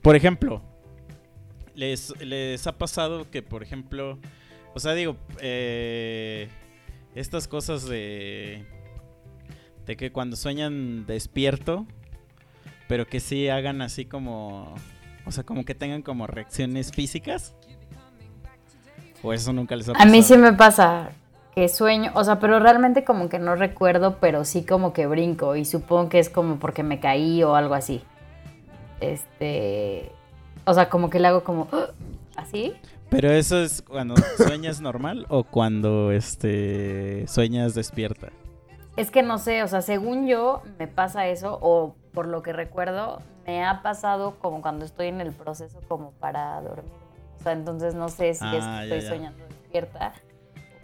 por 0.03 0.15
ejemplo, 0.15 0.61
les, 1.73 2.13
les 2.21 2.67
ha 2.67 2.77
pasado 2.77 3.31
que, 3.31 3.41
por 3.41 3.63
ejemplo, 3.63 4.19
o 4.75 4.79
sea, 4.79 4.93
digo, 4.93 5.17
eh, 5.41 6.49
estas 7.15 7.47
cosas 7.47 7.85
de, 7.85 8.65
de 9.85 9.97
que 9.97 10.11
cuando 10.11 10.35
sueñan 10.35 11.05
despierto, 11.07 11.87
pero 12.87 13.07
que 13.07 13.19
sí 13.19 13.49
hagan 13.49 13.81
así 13.81 14.05
como, 14.05 14.75
o 15.25 15.31
sea, 15.31 15.43
como 15.45 15.65
que 15.65 15.73
tengan 15.75 16.03
como 16.03 16.27
reacciones 16.27 16.91
físicas. 16.91 17.55
O 19.23 19.33
eso 19.33 19.53
nunca 19.53 19.75
les 19.75 19.87
ha 19.89 19.93
A 19.93 19.95
pasado. 19.95 20.11
mí 20.11 20.21
sí 20.21 20.37
me 20.37 20.53
pasa 20.53 21.11
que 21.55 21.69
sueño, 21.69 22.11
o 22.15 22.23
sea, 22.23 22.39
pero 22.39 22.59
realmente 22.59 23.05
como 23.05 23.29
que 23.29 23.39
no 23.39 23.55
recuerdo, 23.55 24.17
pero 24.19 24.43
sí 24.43 24.65
como 24.65 24.91
que 24.91 25.07
brinco 25.07 25.55
y 25.55 25.65
supongo 25.65 26.09
que 26.09 26.19
es 26.19 26.29
como 26.29 26.59
porque 26.59 26.83
me 26.83 26.99
caí 26.99 27.41
o 27.43 27.55
algo 27.55 27.73
así. 27.75 28.03
Este, 29.11 30.11
o 30.65 30.73
sea, 30.73 30.89
como 30.89 31.09
que 31.09 31.19
le 31.19 31.27
hago 31.27 31.43
como 31.43 31.67
"Ah", 31.71 31.87
así. 32.35 32.73
Pero 33.09 33.29
eso 33.31 33.57
es 33.59 33.81
cuando 33.81 34.15
sueñas 34.37 34.81
normal 34.81 35.25
o 35.29 35.43
cuando 35.43 36.11
este 36.11 37.27
sueñas 37.27 37.75
despierta. 37.75 38.29
Es 38.95 39.11
que 39.11 39.23
no 39.23 39.37
sé, 39.39 39.63
o 39.63 39.67
sea, 39.67 39.81
según 39.81 40.27
yo 40.27 40.61
me 40.79 40.87
pasa 40.87 41.27
eso 41.27 41.57
o 41.61 41.95
por 42.13 42.27
lo 42.27 42.41
que 42.43 42.53
recuerdo 42.53 43.21
me 43.45 43.63
ha 43.65 43.81
pasado 43.81 44.35
como 44.39 44.61
cuando 44.61 44.85
estoy 44.85 45.07
en 45.07 45.19
el 45.21 45.31
proceso 45.31 45.79
como 45.87 46.11
para 46.11 46.61
dormir. 46.61 46.91
O 47.39 47.43
sea, 47.43 47.51
entonces 47.53 47.93
no 47.95 48.07
sé 48.09 48.33
si 48.35 48.45
es 48.45 48.63
Ah, 48.63 48.81
que 48.83 48.89
ya, 48.89 48.95
estoy 48.95 49.01
ya. 49.01 49.09
soñando 49.09 49.43
despierta 49.47 50.13
o 50.55 50.79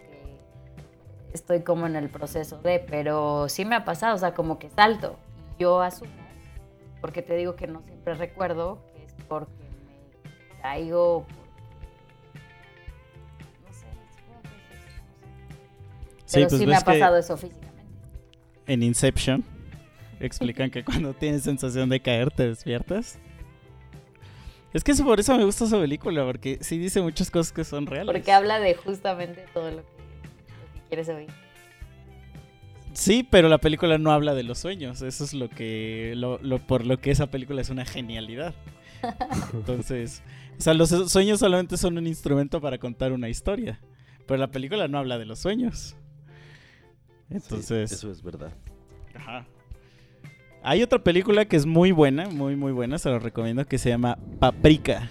que 1.31 1.33
estoy 1.33 1.61
como 1.61 1.85
en 1.87 1.95
el 1.95 2.09
proceso 2.09 2.59
de, 2.61 2.79
pero 2.79 3.47
sí 3.47 3.63
me 3.63 3.75
ha 3.75 3.85
pasado, 3.85 4.15
o 4.15 4.17
sea, 4.19 4.33
como 4.33 4.59
que 4.59 4.69
salto. 4.71 5.15
Yo 5.57 5.81
asumo, 5.81 6.11
porque 7.01 7.21
te 7.21 7.35
digo 7.35 7.55
que 7.55 7.67
no 7.67 7.81
siempre 7.83 8.13
recuerdo, 8.15 8.83
que 8.93 9.03
es 9.05 9.13
porque 9.27 9.51
me 10.55 10.61
caigo, 10.61 11.25
porque- 11.25 11.39
no 13.65 13.73
sé, 13.73 13.85
supongo 14.15 14.41
que 14.41 14.49
es 14.75 14.85
eso, 14.85 15.01
no 15.05 15.21
sé. 15.21 16.25
Sí, 16.25 16.33
Pero 16.35 16.47
pues 16.49 16.59
sí 16.61 16.67
me 16.67 16.75
ha 16.75 16.81
pasado 16.81 17.17
eso 17.17 17.37
físicamente. 17.37 17.69
en 18.67 18.83
Inception 18.83 19.43
explican 20.19 20.69
que 20.69 20.83
cuando 20.83 21.13
tienes 21.13 21.43
sensación 21.43 21.89
de 21.89 21.99
caer 22.01 22.31
te 22.31 22.47
despiertas. 22.49 23.17
Es 24.71 24.83
que 24.83 24.91
eso, 24.91 25.03
por 25.03 25.19
eso 25.19 25.35
me 25.35 25.43
gusta 25.45 25.65
esa 25.65 25.79
película, 25.79 26.23
porque 26.25 26.59
sí 26.61 26.77
dice 26.77 27.01
muchas 27.01 27.31
cosas 27.31 27.51
que 27.51 27.63
son 27.63 27.87
reales. 27.87 28.05
Porque 28.13 28.31
habla 28.31 28.59
de 28.59 28.75
justamente 28.75 29.45
todo 29.51 29.71
lo 29.71 29.77
que, 29.77 29.81
lo 29.81 30.73
que 30.75 30.81
quieres 30.89 31.09
oír. 31.09 31.29
Sí, 32.93 33.25
pero 33.29 33.49
la 33.49 33.57
película 33.59 33.97
no 33.97 34.11
habla 34.11 34.33
de 34.33 34.43
los 34.43 34.57
sueños. 34.59 35.01
Eso 35.01 35.23
es 35.23 35.33
lo 35.33 35.49
que. 35.49 36.13
Lo, 36.15 36.37
lo- 36.41 36.59
por 36.59 36.85
lo 36.85 36.99
que 36.99 37.11
esa 37.11 37.27
película 37.27 37.61
es 37.61 37.69
una 37.69 37.85
genialidad. 37.85 38.53
Entonces. 39.53 40.21
O 40.57 40.61
sea, 40.61 40.73
los 40.73 40.89
sueños 40.89 41.39
solamente 41.39 41.77
son 41.77 41.97
un 41.97 42.07
instrumento 42.07 42.59
para 42.59 42.77
contar 42.77 43.13
una 43.13 43.29
historia. 43.29 43.79
Pero 44.27 44.37
la 44.37 44.47
película 44.47 44.87
no 44.87 44.97
habla 44.97 45.17
de 45.17 45.25
los 45.25 45.39
sueños. 45.39 45.95
Sí, 47.29 47.35
Entonces. 47.35 47.91
eso 47.91 48.11
es 48.11 48.21
verdad. 48.21 48.51
Ajá. 49.15 49.45
Hay 50.61 50.83
otra 50.83 50.99
película 50.99 51.45
que 51.45 51.55
es 51.55 51.65
muy 51.65 51.91
buena, 51.91 52.27
muy 52.27 52.55
muy 52.57 52.73
buena, 52.73 52.97
se 52.97 53.09
la 53.09 53.19
recomiendo, 53.19 53.65
que 53.65 53.77
se 53.77 53.89
llama 53.89 54.17
Paprika. 54.39 55.09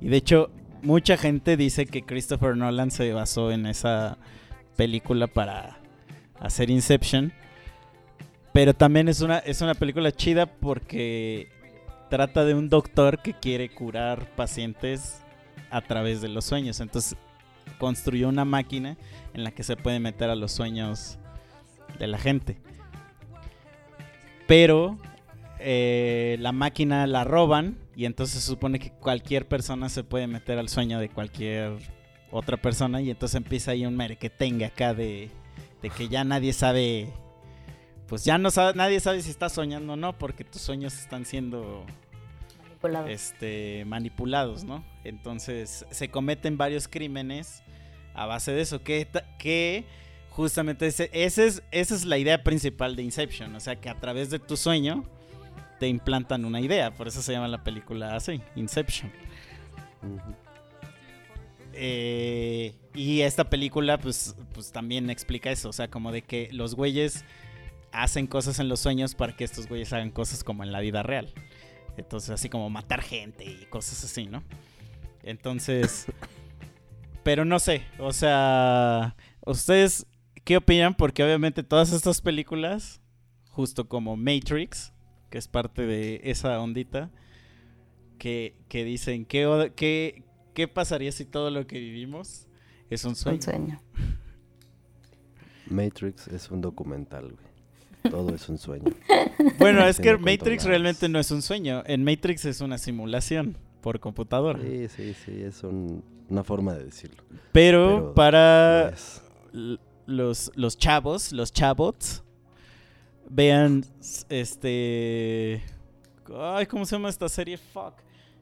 Y 0.00 0.08
de 0.08 0.16
hecho, 0.18 0.50
mucha 0.82 1.16
gente 1.16 1.56
dice 1.56 1.86
que 1.86 2.02
Christopher 2.02 2.56
Nolan 2.56 2.92
se 2.92 3.12
basó 3.12 3.50
en 3.50 3.66
esa 3.66 4.16
película 4.76 5.26
para 5.26 5.80
hacer 6.40 6.70
Inception. 6.70 7.32
Pero 8.52 8.74
también 8.74 9.08
es 9.08 9.20
una, 9.20 9.38
es 9.38 9.60
una 9.60 9.74
película 9.74 10.10
chida 10.12 10.46
porque 10.46 11.48
trata 12.08 12.44
de 12.44 12.54
un 12.54 12.68
doctor 12.68 13.20
que 13.20 13.34
quiere 13.34 13.68
curar 13.68 14.26
pacientes 14.34 15.20
a 15.70 15.80
través 15.82 16.20
de 16.20 16.28
los 16.28 16.44
sueños. 16.44 16.80
Entonces, 16.80 17.16
construyó 17.78 18.28
una 18.28 18.44
máquina 18.44 18.96
en 19.34 19.44
la 19.44 19.50
que 19.50 19.62
se 19.62 19.76
puede 19.76 20.00
meter 20.00 20.30
a 20.30 20.36
los 20.36 20.52
sueños 20.52 21.18
de 21.98 22.06
la 22.06 22.18
gente. 22.18 22.56
Pero 24.46 24.98
eh, 25.58 26.36
la 26.40 26.52
máquina 26.52 27.06
la 27.06 27.24
roban 27.24 27.78
y 27.94 28.04
entonces 28.04 28.42
se 28.42 28.46
supone 28.46 28.78
que 28.78 28.90
cualquier 28.90 29.48
persona 29.48 29.88
se 29.88 30.04
puede 30.04 30.26
meter 30.26 30.58
al 30.58 30.68
sueño 30.68 30.98
de 31.00 31.08
cualquier 31.08 31.72
otra 32.30 32.56
persona 32.56 33.00
y 33.00 33.10
entonces 33.10 33.36
empieza 33.36 33.72
ahí 33.72 33.86
un 33.86 33.96
merequetengue 33.96 34.66
acá 34.66 34.94
de, 34.94 35.30
de 35.82 35.90
que 35.90 36.08
ya 36.08 36.24
nadie 36.24 36.52
sabe, 36.52 37.12
pues 38.08 38.24
ya 38.24 38.38
no 38.38 38.50
sabe, 38.50 38.74
nadie 38.74 39.00
sabe 39.00 39.22
si 39.22 39.30
está 39.30 39.48
soñando 39.48 39.94
o 39.94 39.96
no 39.96 40.16
porque 40.18 40.44
tus 40.44 40.62
sueños 40.62 40.98
están 40.98 41.24
siendo 41.24 41.84
Manipulado. 42.64 43.08
este, 43.08 43.84
manipulados, 43.86 44.64
¿no? 44.64 44.84
Entonces 45.04 45.86
se 45.90 46.08
cometen 46.08 46.56
varios 46.56 46.88
crímenes 46.88 47.62
a 48.14 48.26
base 48.26 48.52
de 48.52 48.62
eso, 48.62 48.82
que, 48.82 49.08
que 49.38 49.84
justamente 50.30 50.86
ese, 50.86 51.10
ese 51.12 51.46
es, 51.46 51.62
esa 51.70 51.94
es 51.94 52.04
la 52.04 52.18
idea 52.18 52.42
principal 52.42 52.96
de 52.96 53.02
Inception, 53.02 53.54
o 53.54 53.60
sea 53.60 53.76
que 53.76 53.88
a 53.88 53.98
través 54.00 54.30
de 54.30 54.38
tu 54.38 54.56
sueño 54.56 55.04
te 55.78 55.88
implantan 55.88 56.44
una 56.44 56.60
idea, 56.60 56.94
por 56.94 57.08
eso 57.08 57.20
se 57.20 57.32
llama 57.32 57.48
la 57.48 57.62
película 57.62 58.16
así, 58.16 58.40
Inception. 58.54 59.12
Ujú. 60.02 60.34
Eh, 61.78 62.74
y 62.94 63.20
esta 63.20 63.50
película 63.50 63.98
pues, 63.98 64.34
pues 64.54 64.72
también 64.72 65.10
explica 65.10 65.50
eso, 65.50 65.68
o 65.68 65.72
sea, 65.72 65.88
como 65.88 66.10
de 66.10 66.22
que 66.22 66.48
los 66.52 66.74
güeyes 66.74 67.24
hacen 67.92 68.26
cosas 68.26 68.58
en 68.58 68.68
los 68.68 68.80
sueños 68.80 69.14
para 69.14 69.36
que 69.36 69.44
estos 69.44 69.68
güeyes 69.68 69.92
hagan 69.92 70.10
cosas 70.10 70.42
como 70.42 70.64
en 70.64 70.72
la 70.72 70.80
vida 70.80 71.02
real. 71.02 71.32
Entonces, 71.96 72.30
así 72.30 72.48
como 72.48 72.70
matar 72.70 73.02
gente 73.02 73.44
y 73.44 73.66
cosas 73.66 74.04
así, 74.04 74.26
¿no? 74.26 74.42
Entonces, 75.22 76.06
pero 77.22 77.44
no 77.44 77.58
sé, 77.58 77.82
o 77.98 78.12
sea, 78.12 79.16
¿ustedes 79.44 80.06
qué 80.44 80.56
opinan? 80.56 80.94
Porque 80.94 81.24
obviamente 81.24 81.62
todas 81.62 81.92
estas 81.92 82.20
películas, 82.20 83.00
justo 83.50 83.88
como 83.88 84.16
Matrix, 84.16 84.92
que 85.30 85.38
es 85.38 85.48
parte 85.48 85.86
de 85.86 86.20
esa 86.24 86.60
ondita, 86.60 87.10
que, 88.18 88.56
que 88.68 88.84
dicen, 88.84 89.24
¿qué, 89.24 89.72
qué, 89.74 90.22
¿qué 90.56 90.66
pasaría 90.66 91.12
si 91.12 91.26
todo 91.26 91.50
lo 91.50 91.66
que 91.66 91.78
vivimos 91.78 92.46
es 92.88 93.04
un 93.04 93.14
sueño? 93.14 93.36
Un 93.36 93.42
sueño. 93.42 93.80
Matrix 95.68 96.28
es 96.28 96.50
un 96.50 96.62
documental, 96.62 97.32
güey. 97.32 98.10
Todo 98.10 98.34
es 98.34 98.48
un 98.48 98.56
sueño. 98.58 98.90
Bueno, 99.58 99.86
es 99.86 99.98
que 100.00 100.16
Matrix 100.16 100.64
realmente 100.64 101.08
no 101.08 101.18
es 101.18 101.30
un 101.30 101.42
sueño. 101.42 101.82
En 101.86 102.04
Matrix 102.04 102.44
es 102.46 102.60
una 102.60 102.78
simulación 102.78 103.56
por 103.82 104.00
computadora. 104.00 104.58
Sí, 104.60 104.88
sí, 104.88 105.14
sí, 105.24 105.42
es 105.42 105.62
un- 105.62 106.02
una 106.28 106.42
forma 106.44 106.74
de 106.74 106.84
decirlo. 106.84 107.22
Pero, 107.52 107.96
Pero 108.12 108.14
para 108.14 108.94
los, 110.06 110.50
los 110.54 110.78
chavos, 110.78 111.32
los 111.32 111.52
chabots, 111.52 112.22
vean 113.28 113.84
este... 114.28 115.62
Ay, 116.38 116.66
¿cómo 116.66 116.84
se 116.86 116.96
llama 116.96 117.08
esta 117.08 117.28
serie? 117.28 117.56
Fuck. 117.58 117.94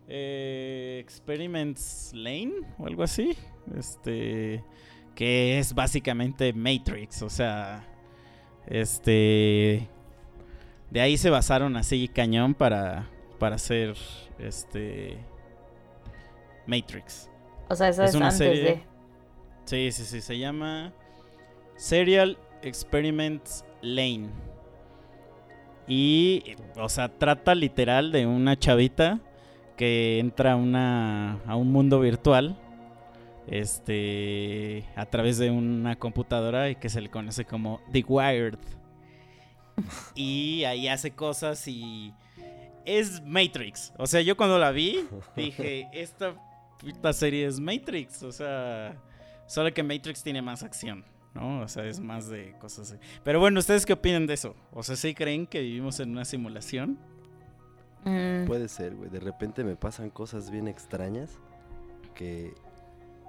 Eh, 0.08 0.98
Experiments 1.00 2.12
Lane 2.14 2.52
o 2.78 2.86
algo 2.86 3.02
así. 3.02 3.36
Este... 3.76 4.62
Que 5.14 5.58
es 5.60 5.74
básicamente 5.74 6.52
Matrix, 6.52 7.22
o 7.22 7.30
sea... 7.30 7.86
Este... 8.66 9.88
De 10.90 11.00
ahí 11.00 11.16
se 11.16 11.30
basaron 11.30 11.76
así 11.76 12.08
cañón 12.08 12.54
para, 12.54 13.08
para 13.38 13.56
hacer 13.56 13.94
este... 14.38 15.18
Matrix. 16.66 17.30
O 17.68 17.74
sea, 17.74 17.88
eso 17.88 18.02
Es 18.02 18.10
es, 18.10 18.16
una 18.16 18.28
antes 18.28 18.38
serie- 18.38 18.62
de. 18.62 18.82
Sí, 19.64 19.92
sí, 19.92 20.04
sí, 20.04 20.20
se 20.20 20.38
llama 20.38 20.92
Serial 21.76 22.38
Experiments 22.62 23.64
Lane. 23.82 24.28
Y, 25.86 26.56
o 26.76 26.88
sea, 26.88 27.08
trata 27.18 27.54
literal 27.54 28.12
de 28.12 28.26
una 28.26 28.58
chavita 28.58 29.20
que 29.76 30.18
entra 30.18 30.52
a, 30.52 30.56
una, 30.56 31.40
a 31.46 31.56
un 31.56 31.72
mundo 31.72 32.00
virtual 32.00 32.56
este 33.46 34.84
a 34.96 35.06
través 35.06 35.38
de 35.38 35.50
una 35.50 35.96
computadora 35.96 36.70
y 36.70 36.76
que 36.76 36.88
se 36.88 37.00
le 37.00 37.10
conoce 37.10 37.44
como 37.44 37.80
The 37.92 38.04
Wired. 38.06 38.58
Y 40.14 40.62
ahí 40.64 40.86
hace 40.86 41.10
cosas 41.10 41.66
y 41.66 42.14
es 42.84 43.20
Matrix. 43.24 43.92
O 43.98 44.06
sea, 44.06 44.20
yo 44.20 44.36
cuando 44.36 44.56
la 44.56 44.70
vi 44.70 45.04
dije, 45.34 45.88
esta 45.92 46.34
puta 46.78 47.12
serie 47.12 47.46
es 47.46 47.58
Matrix, 47.58 48.22
o 48.22 48.30
sea, 48.30 48.96
solo 49.46 49.74
que 49.74 49.82
Matrix 49.82 50.22
tiene 50.22 50.42
más 50.42 50.62
acción, 50.62 51.04
¿no? 51.34 51.62
O 51.62 51.68
sea, 51.68 51.84
es 51.86 51.98
más 51.98 52.28
de 52.28 52.54
cosas 52.60 52.92
así. 52.92 53.00
Pero 53.24 53.40
bueno, 53.40 53.58
¿ustedes 53.58 53.84
qué 53.84 53.94
opinan 53.94 54.28
de 54.28 54.34
eso? 54.34 54.54
O 54.72 54.84
sea, 54.84 54.94
¿sí 54.94 55.12
creen 55.12 55.46
que 55.46 55.60
vivimos 55.60 55.98
en 55.98 56.10
una 56.10 56.24
simulación? 56.24 56.98
Mm, 58.04 58.46
Puede 58.46 58.68
ser, 58.68 58.94
güey. 58.94 59.10
De 59.10 59.20
repente 59.20 59.64
me 59.64 59.76
pasan 59.76 60.10
cosas 60.10 60.50
bien 60.50 60.68
extrañas 60.68 61.38
que, 62.14 62.54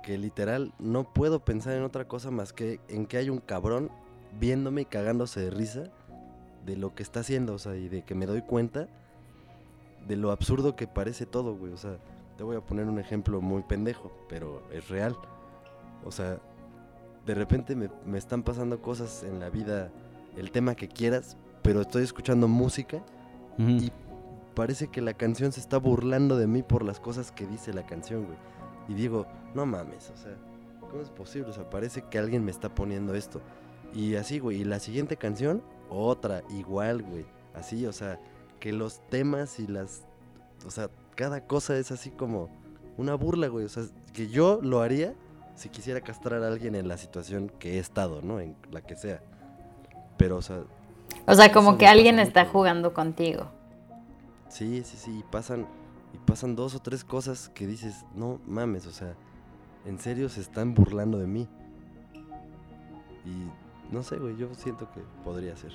que 0.04 0.18
literal 0.18 0.74
no 0.80 1.04
puedo 1.14 1.40
pensar 1.44 1.74
en 1.74 1.84
otra 1.84 2.08
cosa 2.08 2.32
más 2.32 2.54
que 2.54 2.80
en 2.88 3.06
que 3.06 3.18
hay 3.18 3.30
un 3.30 3.40
cabrón 3.40 3.90
viéndome 4.40 4.82
y 4.82 4.86
cagándose 4.86 5.40
de 5.40 5.50
risa 5.50 5.84
de 6.66 6.76
lo 6.76 6.94
que 6.96 7.04
está 7.04 7.22
haciendo, 7.22 7.54
o 7.54 7.60
sea, 7.60 7.76
y 7.76 7.90
de 7.90 8.04
que 8.04 8.16
me 8.16 8.26
doy 8.26 8.42
cuenta 8.42 8.88
de 10.08 10.16
lo 10.16 10.32
absurdo 10.32 10.76
que 10.76 10.88
parece 10.88 11.26
todo, 11.26 11.56
güey. 11.56 11.72
O 11.72 11.78
sea, 11.78 11.98
te 12.38 12.44
voy 12.44 12.56
a 12.56 12.62
poner 12.62 12.86
un 12.88 13.00
ejemplo 13.00 13.40
muy 13.42 13.64
pendejo, 13.64 14.12
pero 14.28 14.64
es 14.72 14.90
real. 14.90 15.16
O 16.04 16.12
sea, 16.12 16.40
de 17.26 17.34
repente 17.34 17.76
me, 17.76 17.90
me 18.06 18.18
están 18.18 18.44
pasando 18.44 18.82
cosas 18.82 19.24
en 19.24 19.40
la 19.40 19.50
vida, 19.50 19.92
el 20.38 20.52
tema 20.52 20.76
que 20.76 20.88
quieras, 20.88 21.38
pero 21.62 21.82
estoy 21.82 22.04
escuchando 22.04 22.48
música 22.48 23.04
Y 23.58 23.92
parece 24.56 24.88
que 24.88 25.02
la 25.02 25.14
canción 25.14 25.52
se 25.52 25.60
está 25.60 25.78
burlando 25.78 26.38
de 26.38 26.48
mí 26.48 26.64
por 26.64 26.84
las 26.84 27.00
cosas 27.00 27.32
que 27.32 27.46
dice 27.46 27.74
la 27.74 27.86
canción, 27.86 28.26
güey. 28.26 28.38
Y 28.88 28.94
digo, 28.94 29.28
no 29.54 29.66
mames, 29.66 30.12
o 30.12 30.18
sea, 30.18 30.36
¿cómo 30.80 31.02
es 31.02 31.10
posible? 31.10 31.50
O 31.50 31.54
sea, 31.54 31.70
parece 31.70 32.04
que 32.04 32.18
alguien 32.18 32.44
me 32.44 32.52
está 32.52 32.74
poniendo 32.74 33.14
esto. 33.14 33.42
Y 33.94 34.16
así, 34.16 34.40
güey. 34.40 34.62
Y 34.62 34.64
la 34.64 34.80
siguiente 34.80 35.18
canción, 35.18 35.62
otra, 35.90 36.44
igual, 36.50 37.04
güey. 37.04 37.26
Así, 37.54 37.86
o 37.86 37.94
sea, 37.94 38.20
que 38.60 38.74
los 38.74 39.00
temas 39.10 39.60
y 39.60 39.68
las... 39.68 40.04
O 40.66 40.72
sea, 40.72 40.90
cada 41.16 41.46
cosa 41.46 41.78
es 41.78 41.92
así 41.92 42.10
como 42.10 42.50
una 42.98 43.16
burla, 43.16 43.48
güey. 43.48 43.66
O 43.66 43.70
sea, 43.70 43.84
que 44.14 44.28
yo 44.28 44.60
lo 44.62 44.82
haría 44.82 45.14
si 45.56 45.70
quisiera 45.70 46.02
castrar 46.02 46.44
a 46.44 46.48
alguien 46.48 46.76
en 46.76 46.88
la 46.88 46.98
situación 46.98 47.50
que 47.60 47.76
he 47.76 47.80
estado, 47.80 48.22
¿no? 48.22 48.40
En 48.40 48.56
la 48.72 48.82
que 48.82 48.96
sea. 48.96 49.22
Pero, 50.18 50.38
o 50.38 50.42
sea, 50.42 50.64
o 51.28 51.34
sea, 51.34 51.52
como 51.52 51.78
que 51.78 51.88
alguien 51.88 52.20
está 52.20 52.46
jugando 52.46 52.94
contigo. 52.94 53.48
Sí, 54.56 54.86
sí, 54.86 54.96
sí, 54.96 55.20
y 55.20 55.24
pasan, 55.24 55.68
y 56.14 56.18
pasan 56.20 56.56
dos 56.56 56.76
o 56.76 56.80
tres 56.80 57.04
cosas 57.04 57.50
que 57.50 57.68
dices, 57.68 58.06
no 58.16 58.40
mames, 58.48 58.88
o 58.88 58.92
sea, 58.92 59.14
en 59.84 60.00
serio 60.00 60.30
se 60.30 60.40
están 60.40 60.74
burlando 60.74 61.18
de 61.18 61.28
mí. 61.28 61.46
Y 63.26 63.94
no 63.94 64.02
sé, 64.02 64.16
güey, 64.16 64.38
yo 64.38 64.48
siento 64.56 64.90
que 64.94 65.02
podría 65.26 65.58
ser. 65.58 65.74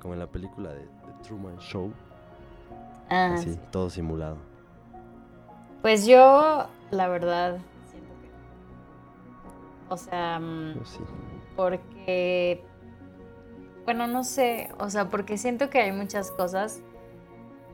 Como 0.00 0.14
en 0.14 0.20
la 0.20 0.28
película 0.28 0.70
de, 0.70 0.80
de 0.80 1.12
Truman 1.24 1.58
Show, 1.58 1.92
Ah, 3.10 3.34
así, 3.34 3.60
todo 3.70 3.90
simulado. 3.90 4.38
Pues 5.82 6.06
yo, 6.06 6.68
la 6.90 7.08
verdad, 7.08 7.58
siento 7.90 8.14
que. 8.22 9.92
O 9.92 9.96
sea, 9.98 10.40
mm, 10.40 10.86
sí. 10.86 11.00
porque. 11.54 12.64
Bueno, 13.84 14.06
no 14.06 14.24
sé. 14.24 14.70
O 14.78 14.88
sea, 14.88 15.10
porque 15.10 15.36
siento 15.36 15.68
que 15.68 15.80
hay 15.80 15.92
muchas 15.92 16.30
cosas 16.30 16.80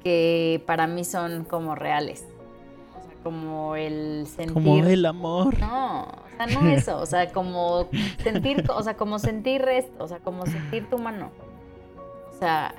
que 0.02 0.62
para 0.66 0.86
mí 0.86 1.04
son 1.04 1.44
como 1.44 1.74
reales. 1.74 2.24
O 2.98 3.02
sea, 3.04 3.14
como 3.22 3.76
el 3.76 4.26
sentir. 4.26 4.52
Como 4.54 4.84
el 4.84 5.06
amor. 5.06 5.58
No, 5.58 6.02
o 6.04 6.36
sea, 6.36 6.46
no 6.46 6.68
eso, 6.70 6.98
o 7.00 7.06
sea, 7.06 7.30
como 7.32 7.88
sentir, 8.22 8.64
o 8.70 8.82
sea, 8.82 8.96
como 8.96 9.18
sentir 9.18 9.62
esto, 9.68 10.04
o 10.04 10.08
sea, 10.08 10.18
como 10.18 10.46
sentir 10.46 10.88
tu 10.90 10.98
mano. 10.98 11.30
O 12.30 12.38
sea, 12.38 12.74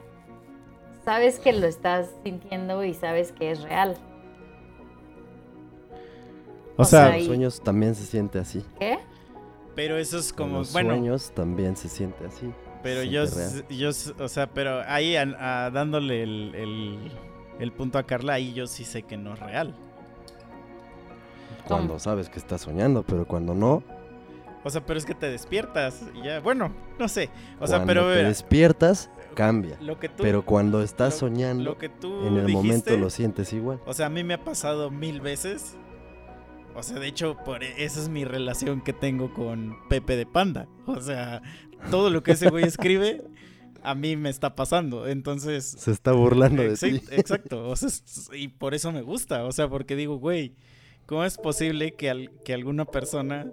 sabes 1.06 1.40
que 1.40 1.54
lo 1.54 1.66
estás 1.68 2.10
sintiendo 2.24 2.84
y 2.84 2.94
sabes 2.94 3.32
que 3.32 3.52
es 3.52 3.62
real. 3.64 3.96
O 6.76 6.82
o 6.82 6.86
sea, 6.86 7.00
sea, 7.02 7.08
En 7.10 7.14
los 7.16 7.24
y- 7.24 7.28
sueños 7.28 7.62
también 7.62 7.96
se 7.96 8.04
siente 8.06 8.40
así. 8.40 8.64
¿Qué? 8.80 9.00
pero 9.76 9.98
eso 9.98 10.20
es 10.20 10.30
En 10.32 10.36
como, 10.38 10.58
los 10.60 10.72
bueno, 10.74 10.92
sueños 10.92 11.32
también 11.34 11.76
se 11.76 11.90
siente 11.90 12.26
así. 12.26 12.52
Pero 12.84 13.02
yo, 13.04 13.24
yo, 13.70 13.90
o 14.20 14.28
sea, 14.28 14.48
pero 14.48 14.82
ahí 14.88 15.16
a- 15.16 15.66
a- 15.66 15.72
dándole 15.72 16.22
el, 16.24 16.54
el- 16.56 17.12
el 17.60 17.72
punto 17.72 17.98
a 17.98 18.04
Carla, 18.04 18.34
ahí 18.34 18.54
yo 18.54 18.68
sí 18.68 18.84
sé 18.84 19.04
que 19.04 19.16
no 19.18 19.34
es 19.34 19.40
real. 19.40 19.74
Cuando 21.66 21.98
sabes 22.00 22.30
que 22.30 22.40
estás 22.40 22.62
soñando, 22.62 23.04
pero 23.04 23.26
cuando 23.26 23.54
no, 23.54 23.84
O 24.66 24.70
sea, 24.70 24.86
pero 24.86 24.98
es 24.98 25.06
que 25.06 25.14
te 25.16 25.30
despiertas 25.30 26.02
y 26.16 26.24
ya, 26.24 26.40
bueno, 26.40 26.72
no 26.98 27.08
sé. 27.10 27.30
O 27.60 27.68
sea, 27.68 27.80
cuando 27.80 27.88
pero 28.04 28.14
te 28.14 28.24
despiertas, 28.24 29.10
cambia. 29.36 29.78
lo 29.82 30.00
que 30.00 30.08
tú, 30.08 30.24
Pero 30.24 30.46
cuando 30.46 30.82
estás 30.82 31.14
lo- 31.16 31.20
soñando, 31.28 31.64
lo 31.66 31.78
que 31.78 31.90
tú 31.90 32.26
en 32.28 32.38
el 32.38 32.48
momento 32.50 32.96
lo 32.98 33.10
sientes 33.10 33.52
igual. 33.52 33.80
O 33.86 33.94
sea, 33.94 34.06
a 34.06 34.10
mí 34.10 34.24
me 34.24 34.34
ha 34.36 34.44
pasado 34.44 34.90
mil 34.90 35.20
veces 35.22 35.76
O 36.76 36.84
sea, 36.84 37.00
de 37.00 37.08
hecho, 37.08 37.38
por 37.46 37.64
e, 37.64 37.84
esa 37.84 38.00
es 38.00 38.10
mi 38.10 38.26
relación 38.26 38.82
que 38.82 38.94
tengo 38.94 39.34
con 39.34 39.78
Pepe 39.90 40.16
de 40.16 40.26
Panda. 40.26 40.68
O 40.86 41.00
sea, 41.02 41.42
todo 41.92 42.10
lo 42.10 42.24
que 42.24 42.32
ese 42.32 42.50
güey 42.50 42.66
escribe 42.66 43.22
a 43.84 43.96
mí 43.96 44.16
me 44.16 44.30
está 44.30 44.56
pasando. 44.56 45.08
Entonces. 45.08 45.76
Se 45.78 45.92
está 45.92 46.14
burlando 46.14 46.64
de 46.64 46.76
ti. 46.76 47.02
Exacto. 47.12 47.70
O 47.70 47.76
sea, 47.76 47.90
y 48.36 48.48
por 48.48 48.74
eso 48.74 48.92
me 48.92 49.02
gusta. 49.02 49.44
O 49.46 49.52
sea, 49.52 49.68
porque 49.68 49.96
digo, 49.96 50.18
güey, 50.18 50.56
¿cómo 51.06 51.24
es 51.26 51.38
posible 51.38 51.94
que, 51.94 52.30
que 52.46 52.54
alguna 52.54 52.86
persona, 52.86 53.52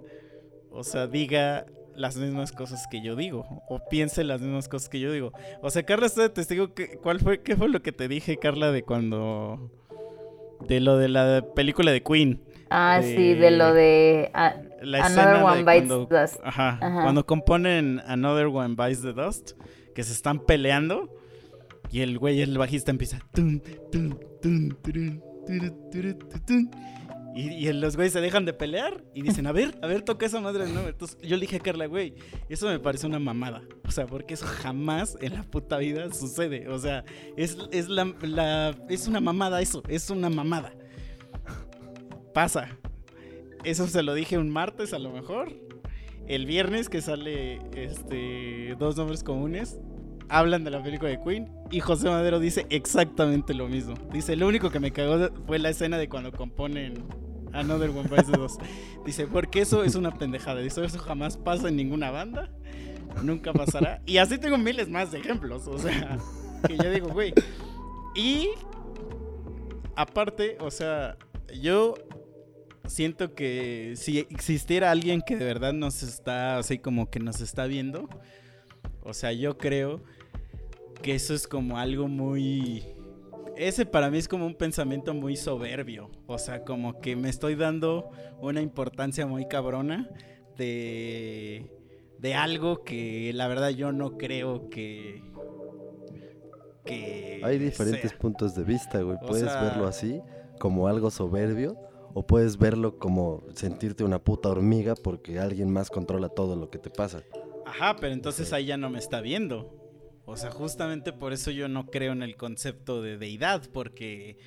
o 0.71 0.83
sea, 0.83 1.07
diga 1.07 1.65
las 1.95 2.17
mismas 2.17 2.51
cosas 2.51 2.87
que 2.89 3.01
yo 3.01 3.15
digo 3.15 3.45
o 3.67 3.79
piense 3.89 4.23
las 4.23 4.41
mismas 4.41 4.69
cosas 4.69 4.89
que 4.89 4.99
yo 4.99 5.11
digo. 5.11 5.33
O 5.61 5.69
sea, 5.69 5.83
Carla 5.83 6.07
está 6.07 6.21
de 6.21 6.29
testigo 6.29 6.73
que, 6.73 6.97
¿cuál 6.97 7.19
fue 7.19 7.41
qué 7.41 7.55
fue 7.55 7.69
lo 7.69 7.81
que 7.81 7.91
te 7.91 8.07
dije, 8.07 8.37
Carla, 8.37 8.71
de 8.71 8.83
cuando 8.83 9.69
de 10.67 10.79
lo 10.79 10.97
de 10.97 11.09
la 11.09 11.45
película 11.53 11.91
de 11.91 12.01
Queen? 12.01 12.41
Ah, 12.73 13.01
sí, 13.03 13.33
de 13.33 13.51
lo 13.51 13.73
de 13.73 14.31
Another 14.33 15.43
One 15.43 15.63
Bites 15.63 15.89
the 15.89 16.21
Dust. 16.21 16.35
Ajá, 16.43 16.77
Cuando 16.79 17.25
componen 17.25 18.01
Another 18.07 18.47
One 18.47 18.75
Bites 18.75 19.01
the 19.01 19.13
Dust, 19.13 19.51
que 19.93 20.03
se 20.03 20.13
están 20.13 20.39
peleando 20.39 21.09
y 21.91 21.99
el 21.99 22.17
güey, 22.17 22.41
el 22.41 22.57
bajista 22.57 22.91
empieza 22.91 23.19
y, 27.33 27.71
los 27.71 27.95
güeyes 27.95 28.13
se 28.13 28.21
dejan 28.21 28.45
de 28.45 28.53
pelear 28.53 29.03
y 29.13 29.21
dicen, 29.21 29.47
a 29.47 29.51
ver, 29.51 29.77
a 29.81 29.87
ver, 29.87 30.01
toca 30.01 30.25
esa 30.25 30.41
madre 30.41 30.65
de 30.65 30.73
nuevo. 30.73 30.89
Entonces 30.89 31.17
yo 31.21 31.37
le 31.37 31.41
dije 31.41 31.57
a 31.57 31.59
Carla, 31.59 31.85
güey, 31.85 32.13
eso 32.49 32.67
me 32.67 32.79
parece 32.79 33.07
una 33.07 33.19
mamada. 33.19 33.61
O 33.85 33.91
sea, 33.91 34.05
porque 34.05 34.33
eso 34.33 34.45
jamás 34.45 35.17
en 35.21 35.33
la 35.33 35.43
puta 35.43 35.77
vida 35.77 36.11
sucede. 36.13 36.67
O 36.67 36.77
sea, 36.79 37.03
es, 37.37 37.57
es, 37.71 37.87
la, 37.89 38.75
es 38.89 39.07
una 39.07 39.21
mamada 39.21 39.61
eso, 39.61 39.83
es 39.87 40.09
una 40.09 40.29
mamada. 40.29 40.73
Pasa. 42.33 42.69
Eso 43.63 43.87
se 43.87 44.03
lo 44.03 44.13
dije 44.13 44.37
un 44.37 44.49
martes 44.49 44.93
a 44.93 44.99
lo 44.99 45.11
mejor. 45.11 45.53
El 46.27 46.45
viernes 46.45 46.89
que 46.89 47.01
sale 47.01 47.59
este 47.73 48.75
dos 48.79 48.95
nombres 48.95 49.23
comunes, 49.23 49.79
hablan 50.29 50.63
de 50.63 50.71
la 50.71 50.81
película 50.81 51.09
de 51.09 51.19
Queen 51.21 51.51
y 51.71 51.81
José 51.81 52.09
Madero 52.09 52.39
dice 52.39 52.65
exactamente 52.69 53.53
lo 53.53 53.67
mismo. 53.67 53.95
Dice, 54.11 54.35
lo 54.35 54.47
único 54.47 54.69
que 54.69 54.79
me 54.79 54.91
cagó 54.91 55.29
fue 55.45 55.59
la 55.59 55.69
escena 55.69 55.97
de 55.97 56.07
cuando 56.07 56.31
componen 56.31 57.03
Another 57.53 57.89
One 57.89 58.07
Bites 58.09 58.31
the 58.31 58.37
Dust. 58.37 58.61
Dice, 59.05 59.27
porque 59.27 59.61
eso 59.61 59.83
es 59.83 59.95
una 59.95 60.11
pendejada. 60.11 60.61
Dice, 60.61 60.83
eso 60.83 60.99
jamás 60.99 61.37
pasa 61.37 61.67
en 61.67 61.75
ninguna 61.75 62.11
banda. 62.11 62.49
Nunca 63.23 63.51
pasará. 63.51 64.01
Y 64.05 64.17
así 64.17 64.37
tengo 64.37 64.57
miles 64.57 64.89
más 64.89 65.11
de 65.11 65.19
ejemplos. 65.19 65.67
O 65.67 65.77
sea, 65.77 66.17
que 66.67 66.77
yo 66.77 66.89
digo, 66.91 67.09
güey. 67.09 67.33
Y 68.15 68.49
aparte, 69.95 70.57
o 70.61 70.71
sea, 70.71 71.17
yo 71.59 71.95
siento 72.91 73.33
que 73.33 73.93
si 73.95 74.19
existiera 74.19 74.91
alguien 74.91 75.21
que 75.21 75.35
de 75.35 75.45
verdad 75.45 75.73
nos 75.73 76.03
está, 76.03 76.57
así 76.57 76.77
como 76.77 77.09
que 77.09 77.19
nos 77.19 77.41
está 77.41 77.65
viendo, 77.65 78.07
o 79.03 79.13
sea, 79.13 79.31
yo 79.31 79.57
creo 79.57 80.01
que 81.01 81.15
eso 81.15 81.33
es 81.33 81.47
como 81.47 81.77
algo 81.77 82.07
muy... 82.07 82.83
Ese 83.55 83.85
para 83.85 84.09
mí 84.09 84.17
es 84.17 84.27
como 84.27 84.45
un 84.45 84.55
pensamiento 84.55 85.13
muy 85.13 85.35
soberbio. 85.35 86.09
O 86.27 86.37
sea, 86.37 86.63
como 86.63 86.99
que 86.99 87.15
me 87.15 87.29
estoy 87.29 87.55
dando 87.55 88.09
una 88.39 88.61
importancia 88.61 89.25
muy 89.25 89.47
cabrona 89.47 90.09
de, 90.57 91.71
de 92.19 92.33
algo 92.35 92.83
que 92.83 93.31
la 93.33 93.47
verdad 93.47 93.69
yo 93.69 93.91
no 93.91 94.17
creo 94.17 94.69
que... 94.69 95.23
que 96.85 97.41
Hay 97.43 97.57
diferentes 97.57 98.13
puntos 98.13 98.55
de 98.55 98.63
vista, 98.63 99.01
güey. 99.01 99.17
Puedes 99.25 99.45
verlo 99.45 99.87
así, 99.87 100.21
como 100.59 100.87
algo 100.87 101.11
soberbio, 101.11 101.77
o 102.13 102.25
puedes 102.25 102.57
verlo 102.57 102.97
como 102.97 103.43
sentirte 103.53 104.03
una 104.03 104.19
puta 104.19 104.49
hormiga 104.49 104.95
porque 104.95 105.39
alguien 105.39 105.71
más 105.71 105.89
controla 105.89 106.29
todo 106.29 106.55
lo 106.55 106.69
que 106.69 106.79
te 106.79 106.89
pasa. 106.89 107.23
Ajá, 107.65 107.95
pero 107.95 108.13
entonces 108.13 108.53
ahí 108.53 108.65
ya 108.65 108.77
no 108.77 108.89
me 108.89 108.99
está 108.99 109.21
viendo. 109.21 109.81
O 110.25 110.37
sea, 110.37 110.51
justamente 110.51 111.13
por 111.13 111.33
eso 111.33 111.51
yo 111.51 111.67
no 111.67 111.87
creo 111.87 112.13
en 112.13 112.23
el 112.23 112.35
concepto 112.35 113.01
de 113.01 113.17
deidad, 113.17 113.63
porque 113.73 114.37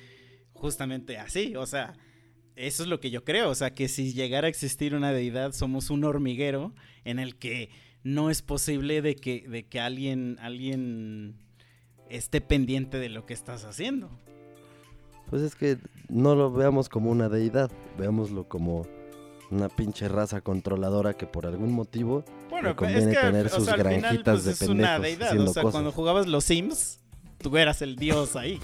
justamente 0.53 1.17
así, 1.17 1.55
o 1.55 1.65
sea, 1.65 1.93
eso 2.55 2.83
es 2.83 2.89
lo 2.89 2.99
que 2.99 3.11
yo 3.11 3.23
creo, 3.23 3.49
o 3.49 3.55
sea, 3.55 3.73
que 3.73 3.87
si 3.87 4.13
llegara 4.13 4.47
a 4.47 4.49
existir 4.49 4.95
una 4.95 5.11
deidad 5.11 5.51
somos 5.51 5.89
un 5.89 6.05
hormiguero 6.05 6.73
en 7.03 7.19
el 7.19 7.35
que 7.35 7.69
no 8.03 8.29
es 8.29 8.41
posible 8.41 9.01
de 9.01 9.15
que, 9.15 9.47
de 9.47 9.67
que 9.67 9.79
alguien, 9.79 10.37
alguien 10.39 11.35
esté 12.09 12.39
pendiente 12.39 12.97
de 12.97 13.09
lo 13.09 13.25
que 13.25 13.33
estás 13.33 13.65
haciendo. 13.65 14.09
Pues 15.35 15.43
es 15.43 15.55
que 15.55 15.77
no 16.07 16.33
lo 16.33 16.49
veamos 16.49 16.87
como 16.87 17.11
una 17.11 17.27
deidad, 17.27 17.69
veámoslo 17.97 18.47
como 18.47 18.87
una 19.51 19.67
pinche 19.67 20.07
raza 20.07 20.39
controladora 20.39 21.13
que 21.13 21.27
por 21.27 21.45
algún 21.45 21.73
motivo 21.73 22.23
bueno, 22.49 22.73
conviene 22.77 23.13
tener 23.13 23.49
sus 23.49 23.65
granjitas 23.67 24.43
pues, 24.43 24.59
de 24.59 24.65
pendejos 24.65 25.49
O 25.49 25.53
sea, 25.53 25.63
cuando 25.63 25.91
jugabas 25.91 26.25
los 26.27 26.45
Sims, 26.45 27.01
tú 27.39 27.57
eras 27.57 27.81
el 27.81 27.97
dios 27.97 28.37
ahí. 28.37 28.61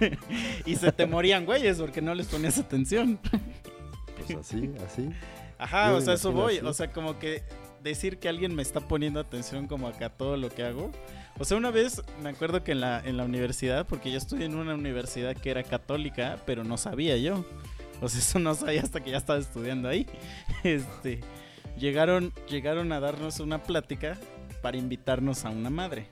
y 0.64 0.76
se 0.76 0.90
te 0.90 1.04
morían 1.04 1.44
güeyes 1.44 1.76
porque 1.76 2.00
no 2.00 2.14
les 2.14 2.28
ponías 2.28 2.56
atención. 2.56 3.20
pues 4.16 4.38
así, 4.40 4.72
así. 4.86 5.10
Ajá, 5.58 5.92
o 5.92 6.00
sea, 6.00 6.14
eso 6.14 6.32
voy. 6.32 6.60
O 6.60 6.72
sea, 6.72 6.94
como 6.94 7.18
que 7.18 7.42
decir 7.82 8.18
que 8.18 8.28
alguien 8.28 8.54
me 8.54 8.62
está 8.62 8.80
poniendo 8.80 9.20
atención 9.20 9.66
como 9.66 9.88
acá 9.88 10.10
todo 10.10 10.36
lo 10.36 10.48
que 10.50 10.64
hago. 10.64 10.90
O 11.38 11.44
sea, 11.44 11.56
una 11.56 11.70
vez 11.70 12.02
me 12.22 12.30
acuerdo 12.30 12.64
que 12.64 12.72
en 12.72 12.80
la, 12.80 13.00
en 13.04 13.16
la 13.16 13.24
universidad, 13.24 13.86
porque 13.86 14.10
yo 14.10 14.18
estudié 14.18 14.46
en 14.46 14.54
una 14.54 14.74
universidad 14.74 15.36
que 15.36 15.50
era 15.50 15.62
católica, 15.62 16.38
pero 16.46 16.64
no 16.64 16.76
sabía 16.76 17.16
yo. 17.16 17.44
O 18.00 18.08
sea, 18.08 18.20
eso 18.20 18.38
no 18.38 18.54
sabía 18.54 18.82
hasta 18.82 19.00
que 19.00 19.10
ya 19.10 19.18
estaba 19.18 19.38
estudiando 19.38 19.88
ahí. 19.88 20.06
Este, 20.64 21.20
llegaron, 21.78 22.32
llegaron 22.48 22.90
a 22.92 23.00
darnos 23.00 23.40
una 23.40 23.62
plática 23.62 24.18
para 24.62 24.76
invitarnos 24.76 25.44
a 25.44 25.50
una 25.50 25.70
madre. 25.70 26.08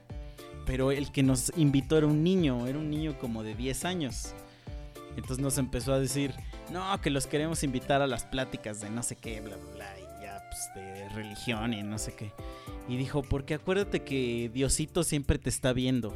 Pero 0.66 0.92
el 0.92 1.12
que 1.12 1.22
nos 1.22 1.52
invitó 1.56 1.98
era 1.98 2.06
un 2.06 2.22
niño, 2.22 2.66
era 2.66 2.78
un 2.78 2.90
niño 2.90 3.18
como 3.18 3.42
de 3.42 3.54
10 3.54 3.84
años. 3.84 4.34
Entonces 5.16 5.38
nos 5.38 5.58
empezó 5.58 5.92
a 5.92 6.00
decir, 6.00 6.32
no, 6.70 7.00
que 7.00 7.10
los 7.10 7.26
queremos 7.26 7.62
invitar 7.62 8.02
a 8.02 8.06
las 8.06 8.24
pláticas 8.24 8.80
de 8.80 8.90
no 8.90 9.02
sé 9.02 9.16
qué, 9.16 9.40
bla, 9.40 9.56
bla, 9.56 9.72
bla, 9.74 10.03
pues 10.54 10.74
de 10.74 11.08
religión 11.10 11.72
y 11.72 11.82
no 11.82 11.98
sé 11.98 12.14
qué. 12.14 12.32
Y 12.88 12.96
dijo, 12.96 13.22
porque 13.22 13.54
acuérdate 13.54 14.02
que 14.02 14.50
Diosito 14.52 15.02
siempre 15.02 15.38
te 15.38 15.48
está 15.48 15.72
viendo. 15.72 16.14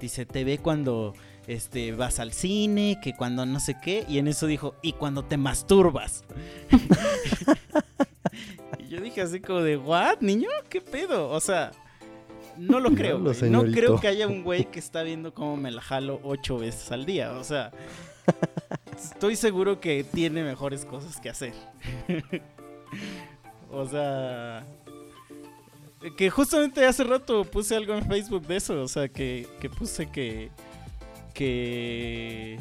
Dice, 0.00 0.26
te 0.26 0.44
ve 0.44 0.58
cuando 0.58 1.14
este, 1.46 1.92
vas 1.92 2.18
al 2.18 2.32
cine, 2.32 2.98
que 3.02 3.14
cuando 3.14 3.46
no 3.46 3.60
sé 3.60 3.76
qué, 3.82 4.04
y 4.08 4.18
en 4.18 4.28
eso 4.28 4.46
dijo, 4.46 4.74
y 4.82 4.92
cuando 4.92 5.24
te 5.24 5.36
masturbas. 5.36 6.24
y 8.78 8.88
yo 8.88 9.00
dije 9.00 9.22
así 9.22 9.40
como 9.40 9.60
de, 9.60 9.76
¿what, 9.76 10.20
niño? 10.20 10.48
¿Qué 10.68 10.80
pedo? 10.80 11.30
O 11.30 11.40
sea, 11.40 11.72
no 12.56 12.80
lo 12.80 12.90
creo. 12.90 13.18
No, 13.18 13.64
creo 13.64 13.98
que 13.98 14.08
haya 14.08 14.26
un 14.26 14.42
güey 14.42 14.70
que 14.70 14.78
está 14.78 15.02
viendo 15.02 15.32
cómo 15.32 15.56
me 15.56 15.70
la 15.70 15.80
jalo 15.80 16.20
ocho 16.24 16.58
veces 16.58 16.92
al 16.92 17.06
día. 17.06 17.32
O 17.32 17.44
sea, 17.44 17.72
estoy 18.96 19.36
seguro 19.36 19.80
que 19.80 20.04
tiene 20.04 20.42
mejores 20.42 20.84
cosas 20.84 21.20
que 21.20 21.30
hacer. 21.30 21.54
o 23.70 23.86
sea, 23.86 24.66
que 26.16 26.30
justamente 26.30 26.84
hace 26.84 27.04
rato 27.04 27.44
puse 27.44 27.76
algo 27.76 27.94
en 27.94 28.06
Facebook 28.06 28.46
de 28.46 28.56
eso. 28.56 28.82
O 28.82 28.88
sea, 28.88 29.08
que, 29.08 29.46
que 29.60 29.68
puse 29.68 30.10
que 30.10 30.50
que... 31.38 32.58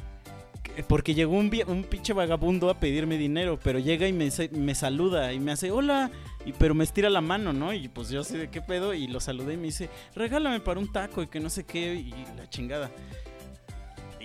Porque 0.88 1.16
llegó 1.16 1.36
un, 1.36 1.51
un 1.66 1.84
pinche 1.84 2.14
vagabundo 2.14 2.70
a 2.70 2.80
pedirme 2.80 3.18
dinero, 3.18 3.60
pero 3.64 3.80
llega 3.80 4.08
y 4.08 4.14
me, 4.14 4.30
me 4.51 4.76
saluda 4.76 5.34
y 5.34 5.39
me 5.39 5.51
hace 5.51 5.72
hola, 5.72 6.12
y, 6.45 6.51
pero 6.51 6.76
me 6.76 6.84
estira 6.84 7.10
la 7.10 7.20
mano, 7.20 7.51
¿no? 7.51 7.74
Y 7.74 7.88
pues 7.88 8.10
yo 8.10 8.24
sé 8.24 8.38
de 8.38 8.49
qué 8.51 8.62
pedo 8.62 8.93
y 8.93 9.08
lo 9.08 9.20
saludé 9.20 9.55
y 9.55 9.58
me 9.58 9.64
dice, 9.64 9.89
regálame 10.14 10.60
para 10.60 10.80
un 10.80 10.91
taco 10.91 11.24
y 11.24 11.28
que 11.28 11.39
no 11.39 11.49
sé 11.49 11.64
qué, 11.64 11.95
y 11.95 12.14
la 12.38 12.47
chingada. 12.47 12.91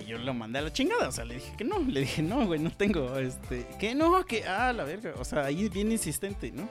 Yo 0.06 0.18
lo 0.18 0.34
mandé 0.34 0.58
a 0.58 0.62
la 0.62 0.72
chingada, 0.72 1.08
o 1.08 1.12
sea, 1.12 1.24
le 1.24 1.34
dije 1.34 1.52
que 1.56 1.64
no, 1.64 1.78
le 1.78 2.00
dije, 2.00 2.22
no, 2.22 2.46
güey, 2.46 2.60
no 2.60 2.70
tengo, 2.70 3.18
este, 3.18 3.66
que 3.78 3.94
no, 3.94 4.24
que, 4.24 4.44
ah, 4.44 4.72
la 4.72 4.84
verga, 4.84 5.14
o 5.18 5.24
sea, 5.24 5.44
ahí 5.44 5.68
bien 5.68 5.90
insistente, 5.92 6.52
¿no? 6.52 6.68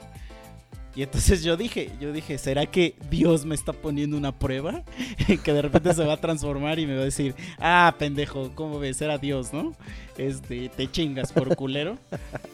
Y 0.93 1.03
entonces 1.03 1.41
yo 1.41 1.55
dije, 1.55 1.91
yo 2.01 2.11
dije, 2.11 2.37
¿será 2.37 2.65
que 2.65 2.95
Dios 3.09 3.45
me 3.45 3.55
está 3.55 3.71
poniendo 3.71 4.17
una 4.17 4.37
prueba? 4.37 4.83
que 5.43 5.53
de 5.53 5.61
repente 5.61 5.93
se 5.93 6.05
va 6.05 6.13
a 6.13 6.17
transformar 6.17 6.79
y 6.79 6.85
me 6.85 6.95
va 6.95 7.01
a 7.01 7.05
decir, 7.05 7.33
ah, 7.59 7.95
pendejo, 7.97 8.51
¿cómo 8.55 8.77
ves? 8.77 9.01
Era 9.01 9.17
Dios, 9.17 9.53
¿no? 9.53 9.73
Este, 10.17 10.67
te 10.67 10.91
chingas 10.91 11.31
por 11.31 11.55
culero. 11.55 11.97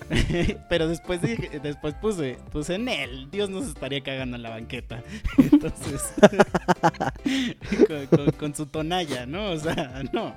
Pero 0.69 0.87
después 0.87 1.21
dije, 1.21 1.59
después 1.59 1.95
puse, 1.95 2.37
puse 2.51 2.75
en 2.75 2.87
él, 2.89 3.27
Dios 3.31 3.49
nos 3.49 3.65
estaría 3.65 4.01
cagando 4.01 4.35
en 4.35 4.43
la 4.43 4.51
banqueta. 4.51 5.01
Entonces, 5.37 6.13
con, 8.37 8.53
su 8.55 8.67
tonalla, 8.67 9.25
¿no? 9.25 9.49
O 9.49 9.57
sea, 9.57 10.03
no. 10.13 10.35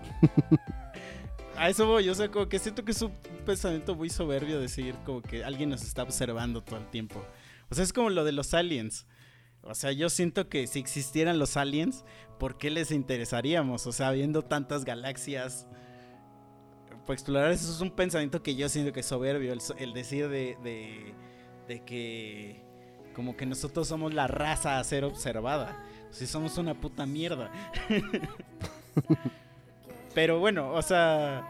A 1.57 1.69
eso 1.69 1.87
voy, 1.87 2.09
o 2.09 2.15
sea, 2.15 2.31
como 2.31 2.49
que 2.49 2.59
siento 2.59 2.83
que 2.83 2.93
es 2.93 3.03
un 3.03 3.13
pensamiento 3.45 3.95
muy 3.95 4.09
soberbio 4.09 4.59
decir 4.59 4.95
como 5.05 5.21
que 5.21 5.45
alguien 5.45 5.69
nos 5.69 5.83
está 5.83 6.03
observando 6.03 6.63
todo 6.63 6.79
el 6.79 6.87
tiempo. 6.87 7.23
O 7.71 7.75
sea, 7.75 7.85
es 7.85 7.93
como 7.93 8.11
lo 8.11 8.25
de 8.25 8.33
los 8.33 8.55
aliens. 8.55 9.07
O 9.63 9.75
sea, 9.75 9.93
yo 9.93 10.09
siento 10.09 10.49
que 10.49 10.67
si 10.67 10.79
existieran 10.79 11.39
los 11.39 11.57
aliens, 11.57 12.05
¿por 12.39 12.57
qué 12.57 12.71
les 12.71 12.91
interesaríamos? 12.91 13.87
O 13.87 13.93
sea, 13.93 14.11
viendo 14.11 14.43
tantas 14.43 14.85
galaxias, 14.85 15.67
para 17.03 17.15
explorar 17.15 17.53
eso 17.53 17.71
es 17.71 17.81
un 17.81 17.91
pensamiento 17.91 18.43
que 18.43 18.57
yo 18.57 18.69
siento 18.69 18.93
que 18.93 19.01
es 19.01 19.07
soberbio, 19.07 19.55
el, 19.79 19.93
decir 19.93 20.29
de, 20.29 20.57
de, 20.63 21.15
de 21.69 21.85
que 21.85 22.63
como 23.15 23.37
que 23.37 23.47
nosotros 23.47 23.89
somos 23.89 24.15
la 24.15 24.27
raza 24.27 24.79
a 24.79 24.85
ser 24.85 25.05
observada. 25.05 25.77
Si 26.11 26.27
somos 26.27 26.59
una 26.59 26.75
puta 26.75 27.07
mierda. 27.07 27.51
Pero 30.15 30.39
bueno, 30.39 30.73
o 30.73 30.83
sea... 30.83 31.49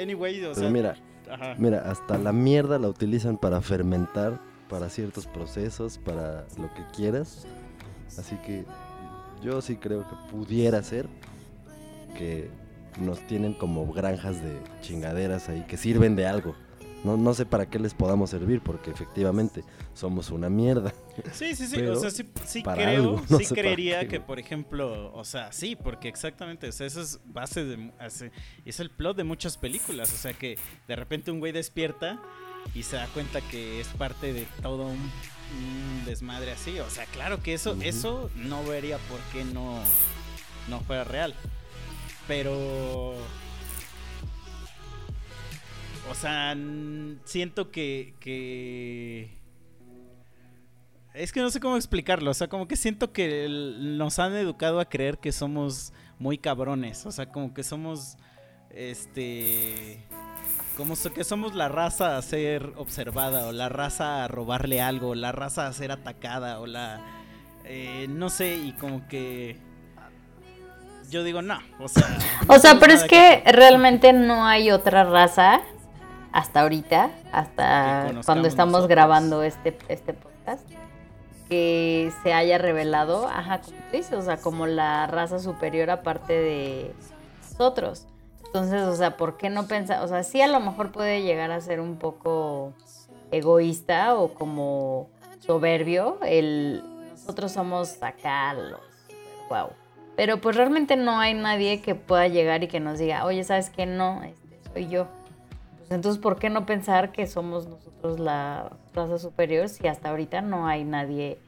Anyway, 0.00 0.44
o 0.44 0.48
Pero 0.48 0.54
sea... 0.54 0.70
mira, 0.70 0.96
ajá. 1.30 1.54
mira, 1.58 1.90
hasta 1.90 2.18
la 2.18 2.32
mierda 2.32 2.78
la 2.78 2.88
utilizan 2.88 3.38
para 3.38 3.60
fermentar, 3.60 4.40
para 4.68 4.88
ciertos 4.88 5.26
procesos, 5.26 5.98
para 5.98 6.46
lo 6.58 6.72
que 6.74 6.84
quieras. 6.94 7.46
Así 8.18 8.36
que 8.36 8.64
yo 9.42 9.60
sí 9.60 9.76
creo 9.76 10.08
que 10.08 10.16
pudiera 10.30 10.82
ser 10.82 11.08
que 12.16 12.50
nos 12.98 13.20
tienen 13.26 13.54
como 13.54 13.92
granjas 13.92 14.42
de 14.42 14.58
chingaderas 14.80 15.48
ahí 15.48 15.64
que 15.68 15.76
sirven 15.76 16.16
de 16.16 16.26
algo. 16.26 16.54
No, 17.02 17.18
no 17.18 17.34
sé 17.34 17.44
para 17.44 17.68
qué 17.68 17.78
les 17.78 17.92
podamos 17.92 18.30
servir, 18.30 18.62
porque 18.62 18.90
efectivamente 18.90 19.62
somos 19.92 20.30
una 20.30 20.48
mierda. 20.48 20.94
Sí, 21.32 21.54
sí, 21.54 21.66
sí, 21.66 21.76
Pero 21.76 21.92
o 21.92 21.96
sea, 21.96 22.10
sí, 22.10 22.24
sí 22.46 22.62
creo, 22.62 22.88
algo, 22.88 23.22
no 23.28 23.38
sí 23.38 23.54
creería 23.54 24.08
que, 24.08 24.20
por 24.20 24.38
ejemplo, 24.38 25.12
o 25.12 25.24
sea, 25.24 25.52
sí, 25.52 25.76
porque 25.76 26.08
exactamente, 26.08 26.68
o 26.68 26.72
sea, 26.72 26.86
eso 26.86 27.02
es 27.02 27.20
base 27.26 27.64
de, 27.64 27.92
es 28.64 28.80
el 28.80 28.90
plot 28.90 29.18
de 29.18 29.24
muchas 29.24 29.58
películas, 29.58 30.12
o 30.14 30.16
sea, 30.16 30.32
que 30.32 30.58
de 30.88 30.96
repente 30.96 31.30
un 31.30 31.40
güey 31.40 31.52
despierta 31.52 32.22
y 32.74 32.82
se 32.82 32.96
da 32.96 33.06
cuenta 33.08 33.40
que 33.40 33.80
es 33.80 33.88
parte 33.88 34.32
de 34.32 34.46
todo 34.62 34.86
un, 34.86 35.10
un 35.58 36.04
desmadre 36.04 36.52
así, 36.52 36.78
o 36.80 36.90
sea, 36.90 37.06
claro 37.06 37.42
que 37.42 37.54
eso, 37.54 37.76
eso 37.80 38.30
no 38.36 38.64
vería 38.64 38.98
por 38.98 39.20
qué 39.32 39.44
no, 39.44 39.80
no 40.68 40.80
fuera 40.80 41.04
real, 41.04 41.34
pero... 42.26 43.14
O 46.10 46.14
sea, 46.14 46.54
siento 47.24 47.70
que, 47.70 48.14
que... 48.20 49.38
Es 51.14 51.32
que 51.32 51.40
no 51.40 51.50
sé 51.50 51.60
cómo 51.60 51.76
explicarlo, 51.76 52.30
o 52.30 52.34
sea, 52.34 52.48
como 52.48 52.68
que 52.68 52.76
siento 52.76 53.12
que 53.12 53.46
nos 53.48 54.18
han 54.18 54.34
educado 54.34 54.80
a 54.80 54.88
creer 54.88 55.18
que 55.18 55.32
somos 55.32 55.92
muy 56.18 56.38
cabrones, 56.38 57.06
o 57.06 57.12
sea, 57.12 57.30
como 57.30 57.54
que 57.54 57.62
somos, 57.62 58.16
este, 58.70 60.04
como 60.76 60.96
so- 60.96 61.12
que 61.12 61.24
somos 61.24 61.54
la 61.54 61.68
raza 61.68 62.16
a 62.16 62.22
ser 62.22 62.72
observada, 62.76 63.46
o 63.46 63.52
la 63.52 63.68
raza 63.68 64.24
a 64.24 64.28
robarle 64.28 64.80
algo, 64.80 65.10
o 65.10 65.14
la 65.14 65.32
raza 65.32 65.66
a 65.66 65.72
ser 65.72 65.92
atacada, 65.92 66.60
o 66.60 66.66
la, 66.66 67.00
eh, 67.64 68.06
no 68.08 68.28
sé, 68.28 68.56
y 68.56 68.72
como 68.72 69.06
que 69.08 69.56
yo 71.10 71.22
digo, 71.22 71.42
no, 71.42 71.58
o 71.78 71.88
sea... 71.88 72.18
O 72.48 72.58
sea, 72.58 72.74
no 72.74 72.80
pero 72.80 72.92
es 72.94 73.04
que 73.04 73.42
realmente 73.46 74.12
no 74.12 74.46
hay 74.46 74.70
otra 74.70 75.04
raza 75.04 75.60
hasta 76.32 76.62
ahorita, 76.62 77.10
hasta 77.32 78.10
cuando 78.24 78.48
estamos 78.48 78.72
nosotros. 78.72 78.88
grabando 78.88 79.42
este, 79.42 79.76
este 79.88 80.14
podcast, 80.14 80.68
que 81.48 82.10
se 82.22 82.32
haya 82.32 82.58
revelado, 82.58 83.28
ajá, 83.28 83.60
como 83.60 83.76
tú 83.76 83.96
dices, 83.96 84.14
o 84.14 84.22
sea, 84.22 84.38
como 84.38 84.66
la 84.66 85.06
raza 85.06 85.38
superior 85.38 85.90
aparte 85.90 86.32
de 86.32 86.94
nosotros. 87.50 88.06
Entonces, 88.54 88.82
o 88.84 88.94
sea, 88.94 89.16
¿por 89.16 89.36
qué 89.36 89.50
no 89.50 89.66
pensar? 89.66 90.04
O 90.04 90.06
sea, 90.06 90.22
sí 90.22 90.40
a 90.40 90.46
lo 90.46 90.60
mejor 90.60 90.92
puede 90.92 91.22
llegar 91.22 91.50
a 91.50 91.60
ser 91.60 91.80
un 91.80 91.96
poco 91.96 92.72
egoísta 93.32 94.14
o 94.14 94.32
como 94.32 95.08
soberbio 95.40 96.18
el 96.22 96.84
nosotros 97.10 97.50
somos 97.50 98.00
acá 98.00 98.54
los 98.54 98.78
wow. 99.48 99.70
Pero 100.14 100.40
pues 100.40 100.54
realmente 100.54 100.94
no 100.94 101.18
hay 101.18 101.34
nadie 101.34 101.80
que 101.80 101.96
pueda 101.96 102.28
llegar 102.28 102.62
y 102.62 102.68
que 102.68 102.78
nos 102.78 103.00
diga, 103.00 103.24
oye, 103.24 103.42
¿sabes 103.42 103.70
qué? 103.70 103.86
No, 103.86 104.22
este, 104.22 104.60
soy 104.72 104.86
yo. 104.86 105.08
Pues 105.78 105.90
entonces, 105.90 106.22
¿por 106.22 106.38
qué 106.38 106.48
no 106.48 106.64
pensar 106.64 107.10
que 107.10 107.26
somos 107.26 107.66
nosotros 107.66 108.20
la 108.20 108.70
raza 108.94 109.18
superior 109.18 109.68
si 109.68 109.88
hasta 109.88 110.10
ahorita 110.10 110.42
no 110.42 110.68
hay 110.68 110.84
nadie 110.84 111.40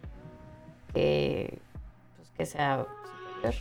que, 0.93 1.61
pues, 2.17 2.31
que 2.37 2.47
sea 2.47 2.85
superior? 3.37 3.55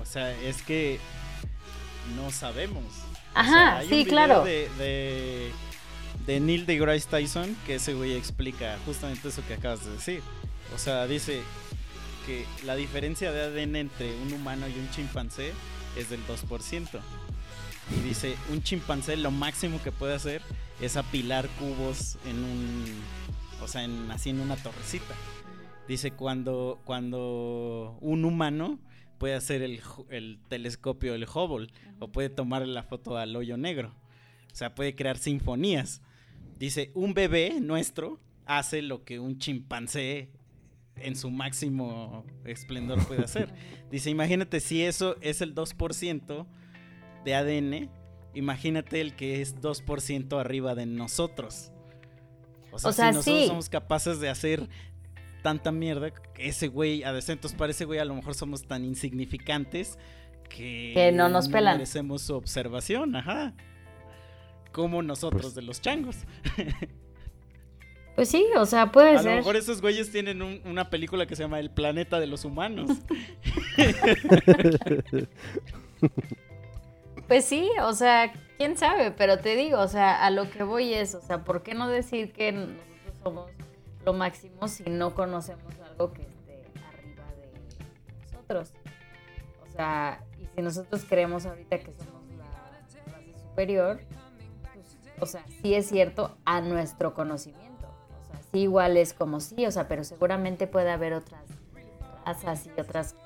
O 0.00 0.06
sea, 0.06 0.32
es 0.40 0.62
que 0.62 0.98
no 2.16 2.30
sabemos. 2.30 2.84
O 3.34 3.38
Ajá, 3.38 3.50
sea, 3.50 3.78
hay 3.78 3.84
un 3.86 3.90
sí, 3.90 3.96
video 3.98 4.10
claro. 4.12 4.44
De, 4.44 4.68
de, 4.78 5.52
de 6.26 6.40
Neil 6.40 6.66
deGrasse 6.66 7.08
Tyson 7.08 7.56
que 7.66 7.76
ese 7.76 7.94
güey 7.94 8.14
explica 8.14 8.78
justamente 8.84 9.28
eso 9.28 9.42
que 9.46 9.54
acabas 9.54 9.84
de 9.84 9.92
decir. 9.92 10.22
O 10.74 10.78
sea, 10.78 11.06
dice 11.06 11.42
que 12.26 12.46
la 12.64 12.76
diferencia 12.76 13.32
de 13.32 13.42
ADN 13.42 13.76
entre 13.76 14.14
un 14.20 14.32
humano 14.32 14.68
y 14.68 14.78
un 14.78 14.90
chimpancé 14.90 15.52
es 15.96 16.10
del 16.10 16.20
2%. 16.26 16.88
Y 17.96 18.00
dice, 18.02 18.36
un 18.50 18.62
chimpancé 18.62 19.16
lo 19.16 19.30
máximo 19.30 19.82
que 19.82 19.90
puede 19.90 20.14
hacer 20.14 20.42
es 20.80 20.96
apilar 20.96 21.48
cubos 21.58 22.18
en 22.26 22.44
un... 22.44 22.84
O 23.62 23.68
sea, 23.68 23.82
en, 23.84 24.10
así 24.10 24.30
en 24.30 24.40
una 24.40 24.56
torrecita. 24.56 25.14
Dice, 25.88 26.12
cuando, 26.12 26.80
cuando 26.84 27.98
un 28.00 28.24
humano 28.24 28.78
puede 29.20 29.34
hacer 29.34 29.60
el, 29.60 29.82
el 30.08 30.40
telescopio, 30.48 31.14
el 31.14 31.24
Hubble, 31.24 31.68
o 31.98 32.08
puede 32.08 32.30
tomar 32.30 32.66
la 32.66 32.82
foto 32.82 33.18
al 33.18 33.36
hoyo 33.36 33.58
negro. 33.58 33.94
O 34.50 34.56
sea, 34.56 34.74
puede 34.74 34.94
crear 34.96 35.18
sinfonías. 35.18 36.00
Dice, 36.58 36.90
un 36.94 37.12
bebé 37.12 37.60
nuestro 37.60 38.18
hace 38.46 38.80
lo 38.80 39.04
que 39.04 39.20
un 39.20 39.38
chimpancé 39.38 40.30
en 40.96 41.16
su 41.16 41.30
máximo 41.30 42.24
esplendor 42.44 43.06
puede 43.06 43.22
hacer. 43.22 43.52
Dice, 43.90 44.08
imagínate 44.08 44.58
si 44.58 44.82
eso 44.82 45.16
es 45.20 45.42
el 45.42 45.54
2% 45.54 46.46
de 47.24 47.34
ADN, 47.34 47.90
imagínate 48.34 49.02
el 49.02 49.14
que 49.14 49.42
es 49.42 49.60
2% 49.60 50.40
arriba 50.40 50.74
de 50.74 50.86
nosotros. 50.86 51.72
O 52.72 52.78
sea, 52.78 52.90
O 52.90 52.92
sea, 52.94 53.10
si 53.10 53.16
nosotros 53.16 53.40
sí. 53.42 53.46
somos 53.48 53.68
capaces 53.68 54.18
de 54.18 54.30
hacer 54.30 54.66
tanta 55.42 55.72
mierda, 55.72 56.12
ese 56.38 56.68
güey, 56.68 57.02
a 57.04 57.12
decentos 57.12 57.52
para 57.54 57.70
ese 57.72 57.84
güey 57.84 57.98
a 57.98 58.04
lo 58.04 58.14
mejor 58.14 58.34
somos 58.34 58.62
tan 58.66 58.84
insignificantes 58.84 59.98
que, 60.48 60.92
Que 60.94 61.12
no 61.12 61.28
nos 61.28 61.48
pelan. 61.48 61.76
merecemos 61.78 62.22
su 62.22 62.34
observación, 62.34 63.14
ajá. 63.16 63.54
Como 64.72 65.02
nosotros 65.02 65.42
Pues- 65.42 65.54
de 65.54 65.62
los 65.62 65.80
changos. 65.80 66.16
Pues 68.16 68.28
sí, 68.28 68.44
o 68.56 68.66
sea, 68.66 68.90
puede 68.92 69.10
A 69.10 69.14
lo 69.14 69.22
ser. 69.22 69.36
mejor 69.36 69.56
esos 69.56 69.80
güeyes 69.80 70.10
tienen 70.10 70.42
un- 70.42 70.60
una 70.66 70.90
película 70.90 71.26
que 71.26 71.36
se 71.36 71.42
llama 71.44 71.58
El 71.60 71.70
planeta 71.70 72.20
de 72.20 72.26
los 72.26 72.44
humanos. 72.44 72.90
Pues 77.28 77.44
sí, 77.44 77.68
o 77.82 77.92
sea, 77.92 78.32
quién 78.58 78.76
sabe, 78.76 79.12
pero 79.12 79.38
te 79.38 79.54
digo, 79.54 79.78
o 79.78 79.86
sea, 79.86 80.24
a 80.26 80.30
lo 80.30 80.50
que 80.50 80.64
voy 80.64 80.92
es, 80.94 81.14
o 81.14 81.20
sea, 81.20 81.44
¿por 81.44 81.62
qué 81.62 81.74
no 81.74 81.88
decir 81.88 82.32
que 82.32 82.50
nosotros 82.50 82.80
somos 83.22 83.50
lo 84.04 84.12
máximo 84.12 84.68
si 84.68 84.84
no 84.84 85.14
conocemos 85.14 85.74
algo 85.80 86.12
que 86.12 86.22
esté 86.22 86.64
arriba 86.88 87.24
de 87.36 88.32
nosotros? 88.32 88.72
O 89.62 89.72
sea, 89.72 90.22
y 90.38 90.46
si 90.46 90.62
nosotros 90.62 91.04
creemos 91.08 91.46
ahorita 91.46 91.78
que 91.78 91.92
somos 91.92 92.24
la 92.36 92.82
clase 93.04 93.34
superior, 93.40 94.00
pues, 94.74 94.96
o 95.20 95.26
sea, 95.26 95.44
sí 95.62 95.74
es 95.74 95.88
cierto 95.88 96.36
a 96.44 96.60
nuestro 96.60 97.14
conocimiento. 97.14 97.86
O 98.22 98.26
sea, 98.26 98.40
sí 98.50 98.60
igual 98.60 98.96
es 98.96 99.12
como 99.12 99.40
sí, 99.40 99.66
o 99.66 99.70
sea, 99.70 99.88
pero 99.88 100.04
seguramente 100.04 100.66
puede 100.66 100.90
haber 100.90 101.12
otras 101.12 101.44
razas 102.24 102.66
y 102.66 102.80
otras, 102.80 103.16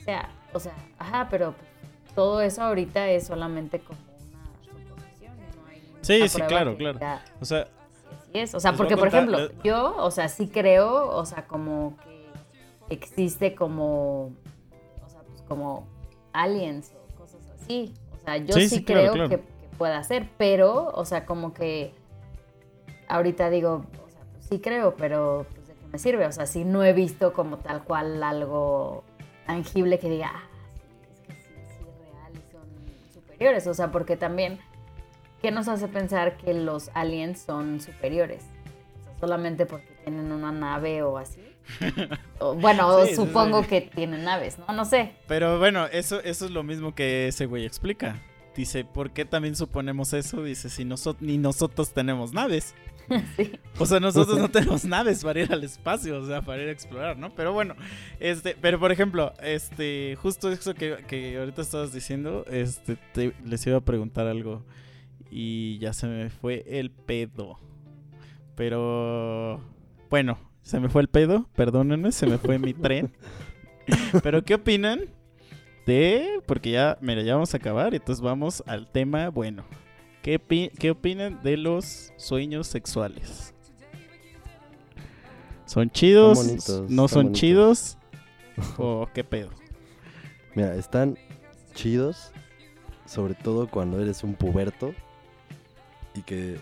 o 0.00 0.04
sea, 0.04 0.30
o 0.52 0.60
sea, 0.60 0.74
ajá, 0.98 1.28
pero 1.30 1.52
pues, 1.52 2.14
todo 2.14 2.42
eso 2.42 2.62
ahorita 2.62 3.08
es 3.08 3.26
solamente 3.26 3.80
como 3.80 3.98
una 4.00 4.54
suposición. 4.62 5.34
No 5.56 5.66
hay 5.66 5.82
Sí, 6.02 6.28
sí, 6.28 6.40
claro, 6.42 6.76
claro. 6.76 6.98
O 7.40 7.44
sea, 7.44 7.68
así 8.32 8.38
es. 8.40 8.54
O 8.54 8.60
sea, 8.60 8.72
Les 8.72 8.78
porque, 8.78 8.96
por 8.96 9.08
ejemplo, 9.08 9.38
yo, 9.62 9.94
o 9.96 10.10
sea, 10.10 10.28
sí 10.28 10.48
creo, 10.48 11.08
o 11.08 11.24
sea, 11.24 11.46
como 11.46 11.96
que 12.04 12.94
existe 12.94 13.54
como, 13.54 14.32
o 15.04 15.08
sea, 15.08 15.20
pues 15.22 15.42
como 15.42 15.86
aliens 16.32 16.92
o 16.94 17.18
cosas 17.18 17.40
así. 17.60 17.94
O 18.12 18.24
sea, 18.24 18.36
yo 18.38 18.54
Sí, 18.54 18.68
sí, 18.68 18.76
sí, 18.76 18.84
claro, 18.84 19.00
creo 19.00 19.12
claro. 19.12 19.28
Que, 19.30 19.36
que 19.36 19.76
pueda 19.78 20.02
ser, 20.02 20.28
pero, 20.38 20.90
o 20.94 21.04
sea, 21.04 21.26
como 21.26 21.52
que 21.54 21.94
ahorita 23.08 23.50
digo, 23.50 23.84
o 24.04 24.10
sea, 24.10 24.22
pues 24.32 24.46
sí 24.46 24.60
creo, 24.60 24.94
pero 24.96 25.46
pues 25.54 25.68
de 25.68 25.74
qué 25.74 25.86
me 25.86 25.98
sirve. 25.98 26.26
O 26.26 26.32
sea, 26.32 26.46
sí 26.46 26.64
no 26.64 26.82
he 26.84 26.92
visto 26.92 27.32
como 27.32 27.58
tal 27.58 27.84
cual 27.84 28.22
algo 28.22 29.04
tangible 29.46 29.98
que 29.98 30.08
diga, 30.08 30.30
ah, 30.34 30.42
sí, 30.50 31.12
es 31.12 31.20
que 31.20 31.32
sí, 31.34 31.48
sí 31.66 31.84
es 31.88 32.12
real 32.12 32.32
y 32.32 32.52
son 32.52 33.12
superiores. 33.12 33.66
O 33.66 33.74
sea, 33.74 33.90
porque 33.90 34.16
también, 34.16 34.60
¿qué 35.42 35.50
nos 35.50 35.68
hace 35.68 35.88
pensar 35.88 36.36
que 36.36 36.54
los 36.54 36.90
aliens 36.94 37.40
son 37.40 37.80
superiores? 37.80 38.44
O 39.00 39.04
sea, 39.04 39.12
solamente 39.20 39.66
porque 39.66 39.88
tienen 40.04 40.30
una 40.32 40.52
nave 40.52 41.02
o 41.02 41.18
así. 41.18 41.40
O, 42.40 42.54
bueno, 42.54 43.04
Sí, 43.06 43.14
supongo 43.14 43.62
sí. 43.62 43.68
que 43.68 43.80
tienen 43.82 44.24
naves, 44.24 44.58
¿no? 44.58 44.74
No 44.74 44.84
sé. 44.84 45.12
pero 45.28 45.58
bueno, 45.60 45.86
eso, 45.86 46.20
eso 46.20 46.46
es 46.46 46.50
lo 46.50 46.64
mismo 46.64 46.92
que 46.94 47.28
ese 47.28 47.46
güey 47.46 47.64
explica. 47.64 48.20
dice, 48.56 48.84
¿por 48.84 49.12
qué 49.12 49.24
también 49.24 49.54
suponemos 49.54 50.12
eso? 50.12 50.42
Dice, 50.42 50.68
si 50.68 50.84
nosotros 50.84 51.22
ni 51.22 51.38
nosotros 51.38 51.92
tenemos 51.92 52.32
naves. 52.32 52.74
Sí. 53.36 53.52
O 53.78 53.84
sea, 53.84 54.00
nosotros 54.00 54.38
no 54.38 54.48
tenemos 54.50 54.84
naves 54.84 55.22
para 55.24 55.40
ir 55.40 55.52
al 55.52 55.62
espacio, 55.64 56.18
o 56.18 56.26
sea, 56.26 56.40
para 56.40 56.62
ir 56.62 56.68
a 56.68 56.72
explorar, 56.72 57.18
¿no? 57.18 57.34
Pero 57.34 57.52
bueno, 57.52 57.74
este, 58.20 58.56
pero 58.58 58.78
por 58.78 58.90
ejemplo, 58.90 59.34
este, 59.42 60.16
justo 60.22 60.50
eso 60.50 60.72
que, 60.74 60.96
que 61.08 61.36
ahorita 61.36 61.60
estabas 61.62 61.92
diciendo, 61.92 62.46
este, 62.50 62.96
te- 63.12 63.34
les 63.44 63.66
iba 63.66 63.76
a 63.76 63.80
preguntar 63.80 64.28
algo 64.28 64.62
y 65.34 65.78
ya 65.78 65.94
se 65.94 66.06
me 66.06 66.28
fue 66.28 66.62
el 66.66 66.90
pedo. 66.90 67.58
Pero, 68.54 69.62
bueno, 70.10 70.38
se 70.60 70.78
me 70.78 70.90
fue 70.90 71.00
el 71.00 71.08
pedo, 71.08 71.48
perdónenme, 71.56 72.12
se 72.12 72.26
me 72.26 72.36
fue 72.36 72.58
mi 72.58 72.74
tren. 72.74 73.16
Pero, 74.22 74.44
¿qué 74.44 74.56
opinan 74.56 75.06
de, 75.86 76.42
porque 76.44 76.72
ya, 76.72 76.98
mira, 77.00 77.22
ya 77.22 77.32
vamos 77.32 77.54
a 77.54 77.56
acabar, 77.56 77.94
entonces 77.94 78.22
vamos 78.22 78.62
al 78.66 78.92
tema, 78.92 79.30
bueno, 79.30 79.64
¿qué, 80.20 80.38
qué 80.78 80.90
opinan 80.90 81.42
de 81.42 81.56
los 81.56 82.12
sueños 82.18 82.66
sexuales? 82.66 83.54
¿Son 85.64 85.88
chidos? 85.88 86.36
bonitos, 86.36 86.90
¿No 86.90 87.08
son 87.08 87.22
bonitos. 87.24 87.40
chidos? 87.40 87.98
¿O 88.76 89.08
qué 89.14 89.24
pedo? 89.24 89.48
Mira, 90.54 90.74
están 90.74 91.16
chidos, 91.72 92.32
sobre 93.06 93.32
todo 93.34 93.66
cuando 93.70 93.98
eres 93.98 94.22
un 94.22 94.34
puberto 94.34 94.94
y 96.14 96.22
que, 96.22 96.58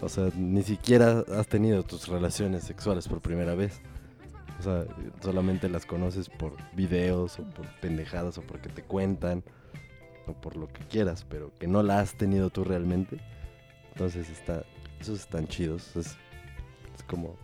o 0.00 0.08
sea, 0.08 0.30
ni 0.36 0.62
siquiera 0.62 1.24
has 1.36 1.46
tenido 1.46 1.82
tus 1.82 2.08
relaciones 2.08 2.64
sexuales 2.64 3.08
por 3.08 3.20
primera 3.20 3.54
vez. 3.54 3.80
O 4.58 4.62
sea, 4.62 4.84
solamente 5.22 5.68
las 5.68 5.86
conoces 5.86 6.28
por 6.28 6.52
videos 6.74 7.38
o 7.38 7.44
por 7.44 7.66
pendejadas 7.80 8.38
o 8.38 8.42
porque 8.42 8.68
te 8.68 8.82
cuentan 8.82 9.44
o 10.26 10.32
por 10.32 10.56
lo 10.56 10.68
que 10.68 10.80
quieras, 10.86 11.24
pero 11.28 11.52
que 11.58 11.68
no 11.68 11.82
la 11.82 12.00
has 12.00 12.14
tenido 12.14 12.50
tú 12.50 12.64
realmente. 12.64 13.18
Entonces 13.92 14.28
está, 14.30 14.64
esos 15.00 15.20
están 15.20 15.46
chidos. 15.46 15.94
Es, 15.96 16.16
es 16.96 17.02
como, 17.06 17.36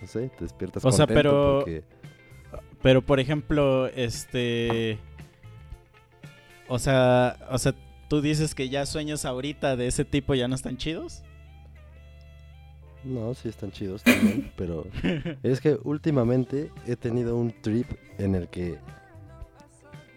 no 0.00 0.06
sé, 0.08 0.28
te 0.30 0.44
despiertas 0.44 0.84
O 0.84 0.90
sea, 0.92 1.06
pero- 1.06 1.60
porque 1.60 1.84
Pero 2.82 3.00
por 3.02 3.20
ejemplo, 3.20 3.86
este. 3.88 4.98
O 6.68 6.78
sea, 6.78 7.36
o 7.50 7.58
sea, 7.58 7.74
tú 8.14 8.20
dices 8.22 8.54
que 8.54 8.68
ya 8.68 8.86
sueños 8.86 9.24
ahorita 9.24 9.74
de 9.74 9.88
ese 9.88 10.04
tipo 10.04 10.36
ya 10.36 10.46
no 10.46 10.54
están 10.54 10.76
chidos. 10.76 11.24
No, 13.02 13.34
sí 13.34 13.48
están 13.48 13.72
chidos 13.72 14.04
también, 14.04 14.52
pero 14.56 14.86
es 15.42 15.60
que 15.60 15.80
últimamente 15.82 16.70
he 16.86 16.94
tenido 16.94 17.36
un 17.36 17.50
trip 17.60 17.88
en 18.18 18.36
el 18.36 18.46
que 18.46 18.78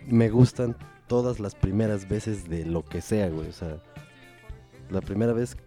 me 0.06 0.30
gustan 0.30 0.78
todas 1.08 1.39
las 1.39 1.56
primeras 1.56 2.08
veces 2.08 2.48
de 2.48 2.66
lo 2.66 2.86
que 2.86 3.02
sea, 3.02 3.30
güey. 3.30 3.48
O 3.48 3.52
sea, 3.52 3.82
la 4.91 5.02
primera 5.02 5.34
vez 5.34 5.58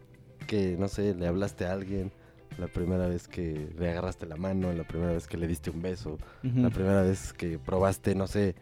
que, 0.46 0.76
no 0.78 0.86
sé, 0.86 1.16
le 1.16 1.26
hablaste 1.26 1.66
a 1.66 1.72
alguien, 1.72 2.12
la 2.58 2.68
primera 2.68 3.08
vez 3.08 3.26
que 3.26 3.72
le 3.76 3.90
agarraste 3.90 4.26
la 4.26 4.36
mano, 4.36 4.72
la 4.72 4.84
primera 4.84 5.14
vez 5.14 5.26
que 5.26 5.36
le 5.36 5.48
diste 5.48 5.70
un 5.70 5.82
beso, 5.82 6.16
la 6.44 6.70
primera 6.70 7.02
vez 7.02 7.32
que 7.32 7.58
probaste, 7.58 8.14
no 8.14 8.28
sé, 8.28 8.54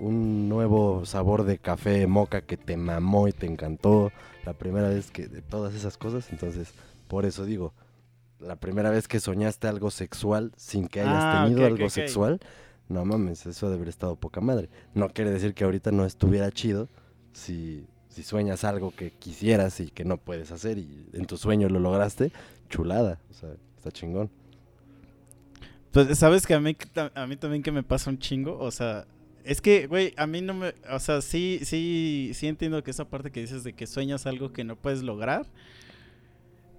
un 0.00 0.48
nuevo 0.48 1.04
sabor 1.06 1.44
de 1.44 1.58
café 1.58 2.06
moca 2.06 2.42
que 2.42 2.56
te 2.56 2.76
mamó 2.76 3.28
y 3.28 3.32
te 3.32 3.46
encantó, 3.46 4.12
la 4.44 4.52
primera 4.54 4.88
vez 4.88 5.10
que 5.10 5.28
de 5.28 5.42
todas 5.42 5.74
esas 5.74 5.96
cosas, 5.98 6.30
entonces 6.32 6.72
por 7.08 7.24
eso 7.24 7.44
digo, 7.44 7.72
la 8.40 8.56
primera 8.56 8.90
vez 8.90 9.08
que 9.08 9.20
soñaste 9.20 9.66
algo 9.66 9.90
sexual 9.90 10.52
sin 10.56 10.88
que 10.88 11.00
hayas 11.00 11.22
Ah, 11.24 11.44
tenido 11.44 11.66
algo 11.66 11.90
sexual, 11.90 12.40
no 12.88 13.04
mames, 13.04 13.46
eso 13.46 13.66
debe 13.66 13.76
haber 13.78 13.88
estado 13.88 14.16
poca 14.16 14.40
madre. 14.40 14.68
No 14.94 15.08
quiere 15.10 15.30
decir 15.30 15.54
que 15.54 15.64
ahorita 15.64 15.90
no 15.90 16.04
estuviera 16.06 16.50
chido 16.50 16.88
si, 17.32 17.86
si 18.08 18.22
sueñas 18.22 18.64
algo 18.64 18.92
que 18.92 19.10
quisieras 19.10 19.80
y 19.80 19.90
que 19.90 20.04
no 20.04 20.16
puedes 20.18 20.52
hacer 20.52 20.78
y 20.78 21.08
en 21.12 21.26
tu 21.26 21.36
sueño 21.36 21.68
lo 21.68 21.80
lograste, 21.80 22.32
chulada, 22.68 23.18
o 23.30 23.34
sea, 23.34 23.50
está 23.76 23.90
chingón. 23.90 24.30
Pues, 25.90 26.18
¿sabes 26.18 26.46
que 26.46 26.54
a 26.54 26.60
mí, 26.60 26.76
a 27.14 27.26
mí 27.26 27.36
también 27.36 27.62
que 27.62 27.72
me 27.72 27.82
pasa 27.82 28.10
un 28.10 28.18
chingo? 28.18 28.58
O 28.58 28.70
sea, 28.70 29.06
es 29.44 29.60
que, 29.60 29.86
güey, 29.86 30.14
a 30.16 30.26
mí 30.26 30.40
no 30.40 30.54
me... 30.54 30.74
O 30.90 30.98
sea, 30.98 31.20
sí, 31.20 31.60
sí, 31.62 32.32
sí 32.34 32.46
entiendo 32.46 32.82
que 32.82 32.90
esa 32.90 33.08
parte 33.08 33.30
que 33.30 33.40
dices 33.40 33.64
de 33.64 33.72
que 33.72 33.86
sueñas 33.86 34.26
algo 34.26 34.52
que 34.52 34.64
no 34.64 34.76
puedes 34.76 35.02
lograr. 35.02 35.46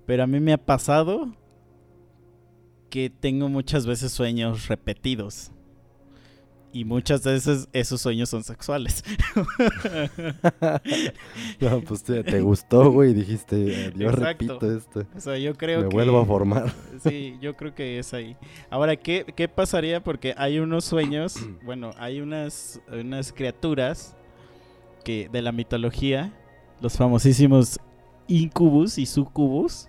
Pero 0.05 0.23
a 0.23 0.27
mí 0.27 0.39
me 0.39 0.53
ha 0.53 0.57
pasado 0.57 1.33
que 2.89 3.09
tengo 3.09 3.49
muchas 3.49 3.85
veces 3.85 4.11
sueños 4.11 4.67
repetidos. 4.67 5.51
Y 6.71 6.85
muchas 6.85 7.23
veces 7.23 7.67
esos 7.73 7.99
sueños 8.01 8.29
son 8.29 8.43
sexuales. 8.43 9.03
No, 11.59 11.81
pues 11.81 12.03
te, 12.03 12.23
te 12.23 12.41
gustó, 12.41 12.91
güey, 12.91 13.13
dijiste, 13.13 13.91
yo 13.95 14.09
Exacto. 14.09 14.25
repito 14.25 14.77
esto, 14.77 15.05
O 15.15 15.19
sea, 15.19 15.37
yo 15.37 15.55
creo 15.55 15.81
me 15.81 15.89
que... 15.89 15.95
vuelvo 15.95 16.19
a 16.19 16.25
formar. 16.25 16.71
Sí, 17.03 17.37
yo 17.41 17.55
creo 17.55 17.73
que 17.73 17.99
es 17.99 18.13
ahí. 18.13 18.35
Ahora, 18.69 18.95
¿qué, 18.95 19.25
qué 19.35 19.47
pasaría? 19.47 20.03
Porque 20.03 20.33
hay 20.37 20.59
unos 20.59 20.85
sueños, 20.85 21.35
bueno, 21.63 21.91
hay 21.97 22.21
unas, 22.21 22.81
unas 22.91 23.31
criaturas 23.33 24.15
que 25.03 25.29
de 25.31 25.41
la 25.41 25.51
mitología, 25.51 26.33
los 26.81 26.97
famosísimos 26.97 27.79
incubus 28.27 28.97
y 28.97 29.05
sucubus, 29.05 29.87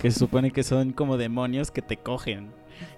que 0.00 0.10
se 0.10 0.18
supone 0.18 0.50
que 0.50 0.62
son 0.62 0.92
como 0.92 1.16
demonios 1.16 1.70
que 1.70 1.82
te 1.82 1.96
cogen. 1.96 2.50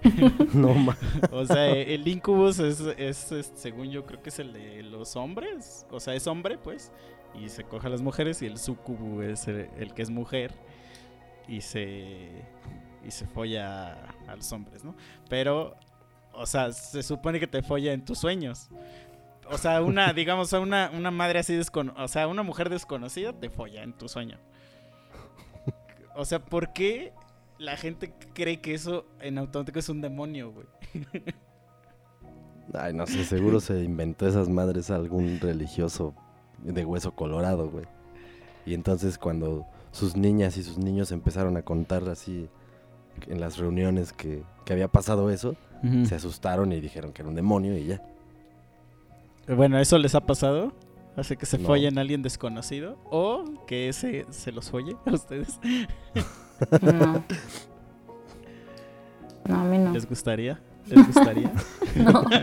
No 0.53 0.73
mames. 0.73 0.99
O 1.31 1.45
sea, 1.45 1.67
el 1.67 2.07
incubus 2.07 2.59
es, 2.59 2.79
es, 2.79 3.31
es, 3.31 3.51
según 3.55 3.91
yo 3.91 4.05
creo 4.05 4.21
que 4.21 4.29
es 4.29 4.39
el 4.39 4.53
de 4.53 4.83
los 4.83 5.15
hombres, 5.15 5.85
o 5.91 5.99
sea, 5.99 6.15
es 6.15 6.27
hombre, 6.27 6.57
pues, 6.57 6.91
y 7.33 7.49
se 7.49 7.63
coge 7.63 7.87
a 7.87 7.89
las 7.89 8.01
mujeres, 8.01 8.41
y 8.41 8.45
el 8.45 8.57
sucubu 8.57 9.21
es 9.21 9.47
el, 9.47 9.69
el 9.77 9.93
que 9.93 10.01
es 10.01 10.09
mujer 10.09 10.53
y 11.47 11.61
se 11.61 12.45
y 13.05 13.11
se 13.11 13.27
folla 13.27 13.93
a 14.27 14.35
los 14.35 14.51
hombres, 14.51 14.83
¿no? 14.83 14.95
Pero, 15.29 15.75
o 16.33 16.45
sea, 16.45 16.71
se 16.71 17.03
supone 17.03 17.39
que 17.39 17.47
te 17.47 17.61
folla 17.61 17.93
en 17.93 18.03
tus 18.03 18.17
sueños. 18.17 18.69
O 19.49 19.57
sea, 19.57 19.81
una, 19.83 20.11
digamos, 20.13 20.51
una, 20.53 20.89
una 20.91 21.11
madre 21.11 21.39
así 21.39 21.55
desconocida, 21.55 22.03
o 22.03 22.07
sea, 22.07 22.27
una 22.27 22.41
mujer 22.43 22.69
desconocida 22.69 23.31
te 23.33 23.49
folla 23.49 23.83
en 23.83 23.93
tu 23.93 24.09
sueño. 24.09 24.39
O 26.15 26.25
sea, 26.25 26.39
¿por 26.39 26.73
qué 26.73 27.13
la 27.57 27.77
gente 27.77 28.13
cree 28.33 28.59
que 28.61 28.73
eso 28.73 29.05
en 29.19 29.37
automático 29.37 29.79
es 29.79 29.89
un 29.89 30.01
demonio, 30.01 30.51
güey? 30.51 30.67
Ay, 32.73 32.93
no 32.93 33.05
sé, 33.07 33.23
seguro 33.23 33.59
se 33.59 33.83
inventó 33.83 34.27
esas 34.27 34.49
madres 34.49 34.89
algún 34.91 35.39
religioso 35.39 36.13
de 36.63 36.83
hueso 36.83 37.11
colorado, 37.13 37.69
güey. 37.69 37.85
Y 38.65 38.73
entonces 38.73 39.17
cuando 39.17 39.65
sus 39.91 40.15
niñas 40.17 40.57
y 40.57 40.63
sus 40.63 40.77
niños 40.77 41.11
empezaron 41.11 41.55
a 41.57 41.61
contar 41.61 42.07
así 42.09 42.49
en 43.27 43.39
las 43.39 43.57
reuniones 43.57 44.11
que, 44.11 44.43
que 44.65 44.73
había 44.73 44.87
pasado 44.87 45.29
eso, 45.29 45.55
se 46.05 46.15
asustaron 46.15 46.71
y 46.71 46.79
dijeron 46.81 47.13
que 47.13 47.21
era 47.21 47.29
un 47.29 47.35
demonio 47.35 47.77
y 47.77 47.85
ya. 47.85 48.01
Bueno, 49.47 49.77
¿eso 49.77 49.99
les 49.99 50.15
ha 50.15 50.21
pasado? 50.21 50.73
Hace 51.15 51.37
que 51.37 51.45
se 51.45 51.59
No. 51.59 51.67
follen 51.67 51.97
a 51.99 52.01
alguien 52.01 52.23
desconocido 52.23 52.97
o 53.11 53.45
que 53.67 53.87
ese 53.87 54.25
se 54.31 54.51
los 54.51 54.71
folle 54.71 54.97
a 55.05 55.11
ustedes. 55.13 55.59
No. 56.81 57.23
No, 59.47 59.59
a 59.59 59.63
mí 59.63 59.77
no. 59.77 59.91
¿Les 59.93 60.09
gustaría? 60.09 60.59
¿Les 60.87 61.05
gustaría? 61.05 61.51
No. 61.95 62.23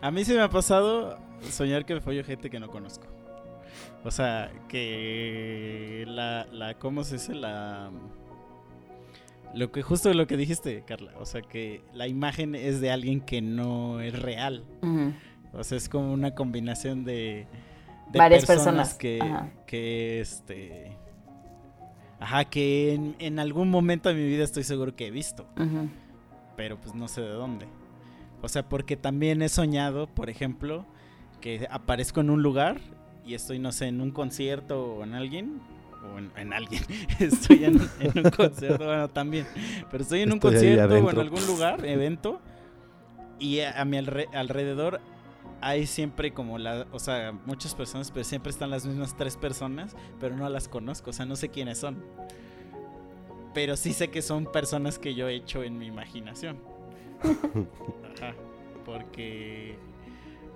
A 0.00 0.10
mí 0.12 0.24
se 0.24 0.32
me 0.34 0.40
ha 0.40 0.48
pasado 0.48 1.18
soñar 1.50 1.84
que 1.84 1.92
me 1.94 2.00
follo 2.00 2.22
gente 2.24 2.48
que 2.50 2.60
no 2.60 2.70
conozco. 2.70 3.06
O 4.04 4.10
sea, 4.10 4.50
que 4.68 6.04
la, 6.06 6.46
la 6.52 6.74
¿cómo 6.74 7.04
se 7.04 7.14
dice? 7.16 7.34
La... 7.34 7.90
Lo 9.54 9.72
que, 9.72 9.82
justo 9.82 10.14
lo 10.14 10.26
que 10.26 10.36
dijiste, 10.36 10.84
Carla. 10.86 11.12
O 11.18 11.26
sea, 11.26 11.42
que 11.42 11.82
la 11.92 12.06
imagen 12.06 12.54
es 12.54 12.80
de 12.80 12.92
alguien 12.92 13.20
que 13.20 13.42
no 13.42 14.00
es 14.00 14.16
real. 14.18 14.64
O 15.52 15.64
sea, 15.64 15.76
es 15.76 15.88
como 15.88 16.12
una 16.12 16.34
combinación 16.34 17.04
de, 17.04 17.48
de 18.12 18.18
Varias 18.18 18.46
personas, 18.46 18.94
que, 18.94 19.20
ajá. 19.20 19.48
que 19.66 20.20
este, 20.20 20.96
ajá, 22.20 22.44
que 22.46 22.94
en, 22.94 23.16
en 23.18 23.38
algún 23.38 23.70
momento 23.70 24.08
de 24.08 24.14
mi 24.14 24.26
vida 24.26 24.44
estoy 24.44 24.64
seguro 24.64 24.94
que 24.96 25.06
he 25.06 25.10
visto, 25.10 25.46
pero 26.56 26.78
pues 26.80 26.94
no 26.94 27.08
sé 27.08 27.20
de 27.20 27.28
dónde. 27.30 27.66
O 28.40 28.48
sea, 28.48 28.68
porque 28.68 28.96
también 28.96 29.42
he 29.42 29.48
soñado, 29.48 30.06
por 30.06 30.30
ejemplo, 30.30 30.86
que 31.40 31.66
aparezco 31.70 32.20
en 32.20 32.30
un 32.30 32.42
lugar 32.42 32.80
y 33.26 33.34
estoy, 33.34 33.58
no 33.58 33.72
sé, 33.72 33.88
en 33.88 34.00
un 34.00 34.10
concierto 34.12 34.94
o 34.94 35.04
en 35.04 35.14
alguien. 35.14 35.60
O 36.14 36.18
en, 36.18 36.30
en 36.36 36.52
alguien. 36.52 36.82
estoy 37.18 37.64
en, 37.64 37.80
en 38.00 38.24
un 38.24 38.30
concierto, 38.30 38.84
bueno, 38.86 39.08
también. 39.08 39.46
Pero 39.90 40.02
estoy 40.04 40.22
en 40.22 40.30
un 40.30 40.36
Estoy 40.36 40.52
concierto 40.52 40.94
o 40.94 41.10
en 41.10 41.18
algún 41.18 41.46
lugar, 41.46 41.84
evento. 41.84 42.40
Y 43.40 43.60
a, 43.60 43.80
a 43.80 43.84
mi 43.84 43.96
alre- 43.98 44.28
alrededor 44.32 45.00
hay 45.60 45.86
siempre 45.86 46.32
como 46.32 46.58
la, 46.58 46.86
o 46.92 46.98
sea, 46.98 47.32
muchas 47.46 47.74
personas, 47.74 48.10
pero 48.10 48.24
siempre 48.24 48.50
están 48.50 48.70
las 48.70 48.86
mismas 48.86 49.16
tres 49.16 49.36
personas, 49.36 49.96
pero 50.20 50.36
no 50.36 50.48
las 50.48 50.68
conozco, 50.68 51.10
o 51.10 51.12
sea, 51.12 51.26
no 51.26 51.36
sé 51.36 51.48
quiénes 51.48 51.78
son. 51.78 52.02
Pero 53.54 53.76
sí 53.76 53.92
sé 53.92 54.08
que 54.08 54.22
son 54.22 54.44
personas 54.46 54.98
que 54.98 55.14
yo 55.14 55.28
he 55.28 55.34
hecho 55.34 55.62
en 55.64 55.78
mi 55.78 55.86
imaginación. 55.86 56.58
Ajá. 58.16 58.34
porque, 58.84 59.76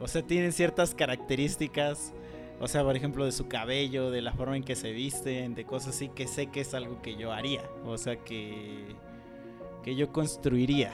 o 0.00 0.06
sea, 0.08 0.22
tienen 0.22 0.52
ciertas 0.52 0.94
características, 0.94 2.12
o 2.60 2.68
sea, 2.68 2.84
por 2.84 2.94
ejemplo, 2.96 3.24
de 3.24 3.32
su 3.32 3.48
cabello, 3.48 4.10
de 4.10 4.22
la 4.22 4.32
forma 4.32 4.56
en 4.56 4.62
que 4.62 4.76
se 4.76 4.92
visten, 4.92 5.54
de 5.56 5.64
cosas 5.64 5.96
así, 5.96 6.08
que 6.08 6.28
sé 6.28 6.46
que 6.46 6.60
es 6.60 6.74
algo 6.74 7.02
que 7.02 7.16
yo 7.16 7.32
haría, 7.32 7.62
o 7.84 7.98
sea, 7.98 8.16
que, 8.16 8.94
que 9.82 9.96
yo 9.96 10.12
construiría. 10.12 10.92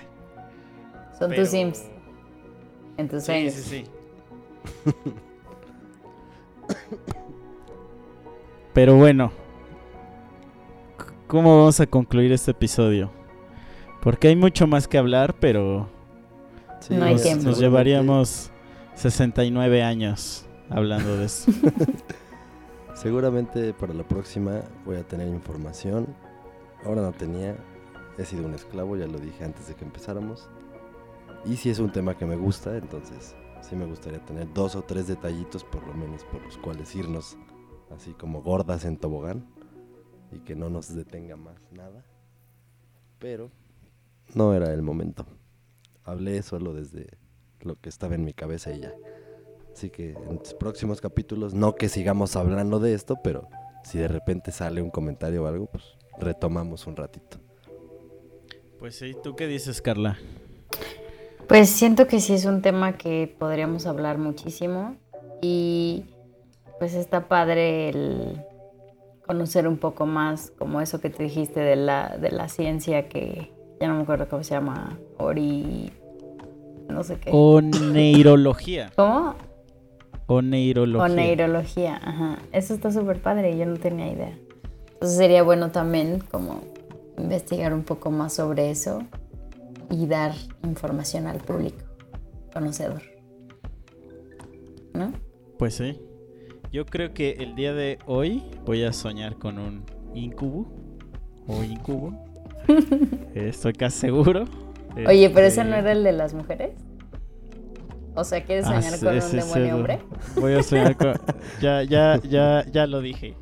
Son 1.19 1.29
Pero- 1.31 1.43
tus 1.43 1.51
Sims, 1.51 1.85
en 2.97 3.09
tus 3.09 3.21
Sí, 3.21 3.27
sueños. 3.27 3.53
sí, 3.55 3.63
sí. 3.63 3.85
Pero 8.75 8.97
bueno, 8.97 9.33
¿cómo 11.27 11.59
vamos 11.59 11.81
a 11.81 11.87
concluir 11.87 12.33
este 12.33 12.53
episodio? 12.53 13.11
Porque 14.03 14.29
hay 14.29 14.37
mucho 14.37 14.67
más 14.67 14.87
que 14.87 14.99
hablar, 14.99 15.35
pero 15.41 15.89
Sí, 16.81 16.95
No 16.95 17.11
nos, 17.11 17.59
llevaríamos 17.59 18.51
69 18.95 19.83
años 19.83 20.47
hablando 20.71 21.17
de 21.17 21.25
eso. 21.25 21.51
Seguramente 22.95 23.73
para 23.75 23.95
la 23.95 24.05
próxima 24.05 24.63
voy 24.85 24.97
a 24.97 25.03
tener 25.03 25.29
información. 25.29 26.07
Ahora 26.85 27.03
no 27.03 27.13
tenía. 27.13 27.57
He 28.17 28.25
sido 28.25 28.47
un 28.47 28.55
esclavo, 28.55 28.97
ya 28.97 29.07
lo 29.07 29.19
dije 29.19 29.45
antes 29.45 29.69
de 29.69 29.75
que 29.75 29.85
empezáramos. 29.85 30.49
Y 31.45 31.57
si 31.57 31.71
es 31.71 31.79
un 31.79 31.91
tema 31.91 32.17
que 32.17 32.27
me 32.27 32.37
gusta, 32.37 32.77
entonces 32.77 33.35
sí 33.61 33.77
me 33.77 33.87
gustaría 33.87 34.25
tener 34.25 34.53
dos 34.53 34.77
o 34.77 34.83
tres 34.83 35.07
detallitos 35.07 35.65
por 35.65 35.87
lo 35.87 35.95
menos 35.95 36.25
por 36.25 36.43
los 36.43 36.57
cuales 36.59 36.95
irnos 36.95 37.37
así 37.95 38.13
como 38.13 38.43
gordas 38.43 38.85
en 38.85 38.97
tobogán 38.97 39.47
y 40.33 40.41
que 40.41 40.55
no 40.55 40.71
nos 40.71 40.95
detenga 40.95 41.37
más 41.37 41.57
nada. 41.73 42.05
Pero 43.19 43.51
no 44.35 44.55
era 44.55 44.73
el 44.73 44.83
momento. 44.83 45.27
Hablé 46.05 46.43
solo 46.43 46.75
desde 46.75 47.19
lo 47.61 47.81
que 47.81 47.89
estaba 47.89 48.15
en 48.15 48.25
mi 48.25 48.33
cabeza 48.33 48.73
y 48.73 48.81
ya. 48.81 48.95
Así 49.73 49.91
que 49.91 50.13
en 50.13 50.37
los 50.37 50.55
próximos 50.55 51.01
capítulos, 51.01 51.55
no 51.55 51.75
que 51.75 51.89
sigamos 51.89 52.37
hablando 52.37 52.81
de 52.81 52.95
esto, 52.95 53.17
pero 53.23 53.49
si 53.85 53.99
de 53.99 54.09
repente 54.09 54.51
sale 54.53 54.83
un 54.83 54.91
comentario 54.91 55.45
o 55.45 55.47
algo, 55.47 55.67
pues 55.67 55.85
retomamos 56.19 56.87
un 56.87 56.97
ratito. 56.97 57.39
Pues 58.79 58.97
sí, 58.97 59.15
¿tú 59.23 59.35
qué 59.35 59.47
dices, 59.47 59.83
Carla? 59.83 60.19
Pues 61.49 61.71
siento 61.71 62.07
que 62.07 62.21
sí 62.21 62.35
es 62.35 62.45
un 62.45 62.61
tema 62.61 62.99
que 62.99 63.35
podríamos 63.39 63.87
hablar 63.87 64.19
muchísimo 64.19 64.97
y 65.41 66.05
pues 66.79 66.93
está 66.93 67.27
padre 67.27 67.89
el 67.89 68.45
conocer 69.27 69.67
un 69.67 69.79
poco 69.79 70.05
más 70.05 70.53
como 70.59 70.83
eso 70.83 71.01
que 71.01 71.09
te 71.09 71.23
dijiste 71.23 71.61
de 71.61 71.77
la, 71.77 72.19
de 72.19 72.31
la 72.33 72.51
ciencia 72.51 73.09
que 73.09 73.51
ya 73.81 73.89
no 73.89 73.95
me 73.95 74.03
acuerdo 74.03 74.29
cómo 74.29 74.43
se 74.43 74.55
llama, 74.55 74.99
Ori... 75.17 75.91
no 76.89 77.03
sé 77.03 77.19
qué. 77.19 77.31
Oneirología. 77.33 78.91
¿Cómo? 78.95 79.35
Oneirología. 80.27 81.13
Oneirología, 81.13 81.97
ajá. 81.97 82.39
Eso 82.53 82.75
está 82.75 82.91
súper 82.91 83.23
padre, 83.23 83.57
yo 83.57 83.65
no 83.65 83.79
tenía 83.79 84.13
idea. 84.13 84.39
Entonces 84.93 85.17
sería 85.17 85.43
bueno 85.43 85.71
también 85.71 86.23
como 86.31 86.61
investigar 87.17 87.73
un 87.73 87.85
poco 87.85 88.11
más 88.11 88.35
sobre 88.35 88.71
eso 88.71 89.03
y 89.91 90.07
dar 90.07 90.33
información 90.65 91.27
al 91.27 91.39
público 91.39 91.85
conocedor. 92.53 93.03
¿No? 94.95 95.13
Pues 95.59 95.75
sí. 95.75 96.01
Yo 96.73 96.85
creo 96.85 97.15
que 97.15 97.33
el 97.33 97.55
día 97.55 97.73
de 97.73 97.99
hoy 98.07 98.43
voy 98.65 98.85
a 98.85 98.93
soñar 98.93 99.37
con 99.37 99.59
un 99.59 99.85
incubo 100.15 100.67
o 101.47 101.63
incubo. 101.65 102.13
Estoy 103.35 103.73
casi 103.73 104.01
seguro. 104.01 104.45
Oye, 105.07 105.31
pero 105.31 105.47
ese 105.47 105.61
Este, 105.61 105.71
no 105.71 105.77
era 105.77 105.93
el 105.93 106.05
de 106.05 106.13
las 106.13 106.35
mujeres. 106.35 106.73
O 108.19 108.25
sea, 108.25 108.43
¿quieres 108.43 108.67
ah, 108.67 108.83
soñar 108.83 108.99
sí, 108.99 109.05
con 109.05 109.15
un 109.15 109.31
demonio 109.47 109.77
hombre? 109.77 109.99
Voy 110.35 110.55
a 110.55 110.63
soñar 110.65 110.97
con. 110.97 111.15
Ya, 111.61 111.85
ya, 111.85 112.21
ya, 112.29 112.65
ya 112.71 112.87
lo 112.89 113.01
dije. 113.01 113.35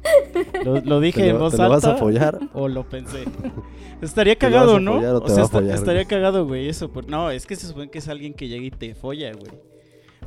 Lo, 0.64 0.80
lo 0.82 1.00
dije 1.06 1.22
¿Te 1.22 1.28
en 1.30 1.34
lo, 1.36 1.40
voz 1.44 1.56
te 1.56 1.62
lo 1.62 1.68
vas 1.70 1.84
a 1.84 1.88
alta 1.92 2.00
follar? 2.00 2.38
o 2.52 2.68
lo 2.68 2.86
pensé. 2.86 3.24
Estaría 4.02 4.36
¿Te 4.36 4.46
lo 4.50 4.52
cagado, 4.52 4.78
¿no? 4.80 4.96
o 4.98 5.28
sea, 5.30 5.48
follar, 5.48 5.74
estaría 5.76 6.02
güey? 6.02 6.06
cagado, 6.06 6.46
güey, 6.46 6.68
eso. 6.68 6.90
por- 6.92 7.08
No, 7.08 7.30
es 7.30 7.46
que 7.46 7.56
se 7.56 7.66
supone 7.66 7.88
que 7.90 7.98
es 7.98 8.08
alguien 8.08 8.34
que 8.34 8.48
llega 8.48 8.66
y 8.66 8.70
te 8.70 8.94
folla, 8.94 9.32
güey. 9.32 9.50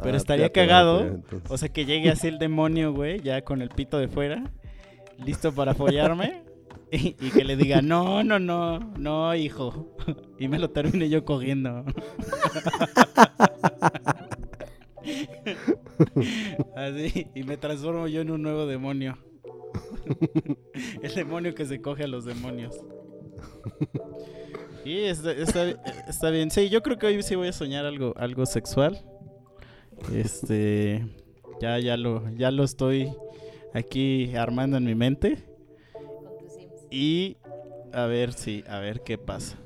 Pero 0.01 0.15
Ah, 0.15 0.17
estaría 0.17 0.51
cagado. 0.51 1.19
O 1.49 1.57
sea, 1.57 1.69
que 1.69 1.85
llegue 1.85 2.09
así 2.09 2.27
el 2.27 2.39
demonio, 2.39 2.91
güey, 2.91 3.21
ya 3.21 3.43
con 3.43 3.61
el 3.61 3.69
pito 3.69 3.99
de 3.99 4.07
fuera, 4.07 4.51
listo 5.23 5.51
para 5.53 5.75
follarme. 5.75 6.41
Y, 6.91 7.09
y 7.19 7.29
que 7.29 7.43
le 7.43 7.55
diga, 7.55 7.83
no, 7.83 8.23
no, 8.23 8.39
no, 8.39 8.79
no, 8.97 9.35
hijo. 9.35 9.95
Y 10.39 10.47
me 10.47 10.57
lo 10.57 10.71
termine 10.71 11.07
yo 11.07 11.23
cogiendo. 11.23 11.85
Así, 16.75 17.27
y 17.35 17.43
me 17.43 17.57
transformo 17.57 18.07
yo 18.07 18.21
en 18.21 18.31
un 18.31 18.41
nuevo 18.41 18.65
demonio. 18.65 19.17
El 21.01 21.15
demonio 21.15 21.53
que 21.55 21.65
se 21.65 21.81
coge 21.81 22.03
a 22.03 22.07
los 22.07 22.25
demonios. 22.25 22.75
Y 24.85 24.99
está, 25.01 25.31
está, 25.31 25.69
está 26.07 26.29
bien. 26.29 26.51
Sí, 26.51 26.69
yo 26.69 26.81
creo 26.81 26.97
que 26.97 27.07
hoy 27.07 27.21
sí 27.23 27.35
voy 27.35 27.49
a 27.49 27.53
soñar 27.53 27.85
algo, 27.85 28.13
algo 28.17 28.45
sexual. 28.45 28.99
Este. 30.13 31.05
Ya, 31.61 31.77
ya 31.79 31.97
lo, 31.97 32.29
ya 32.35 32.51
lo 32.51 32.63
estoy 32.63 33.11
aquí 33.73 34.35
armando 34.35 34.77
en 34.77 34.85
mi 34.85 34.95
mente. 34.95 35.43
Y 36.89 37.37
a 37.91 38.05
ver 38.05 38.33
si, 38.33 38.63
a 38.67 38.79
ver 38.79 39.01
qué 39.01 39.17
pasa. 39.17 39.57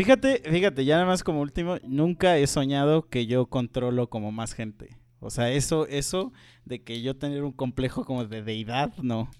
Fíjate, 0.00 0.42
fíjate, 0.50 0.84
ya 0.86 0.94
nada 0.94 1.06
más 1.06 1.22
como 1.22 1.42
último, 1.42 1.76
nunca 1.86 2.38
he 2.38 2.46
soñado 2.46 3.08
que 3.10 3.26
yo 3.26 3.44
controlo 3.46 4.08
como 4.08 4.32
más 4.32 4.54
gente. 4.54 4.96
O 5.20 5.28
sea, 5.28 5.50
eso, 5.52 5.86
eso 5.88 6.32
de 6.64 6.82
que 6.82 7.02
yo 7.02 7.16
tener 7.16 7.44
un 7.44 7.52
complejo 7.52 8.06
como 8.06 8.24
de 8.24 8.42
deidad, 8.42 8.96
no. 9.02 9.30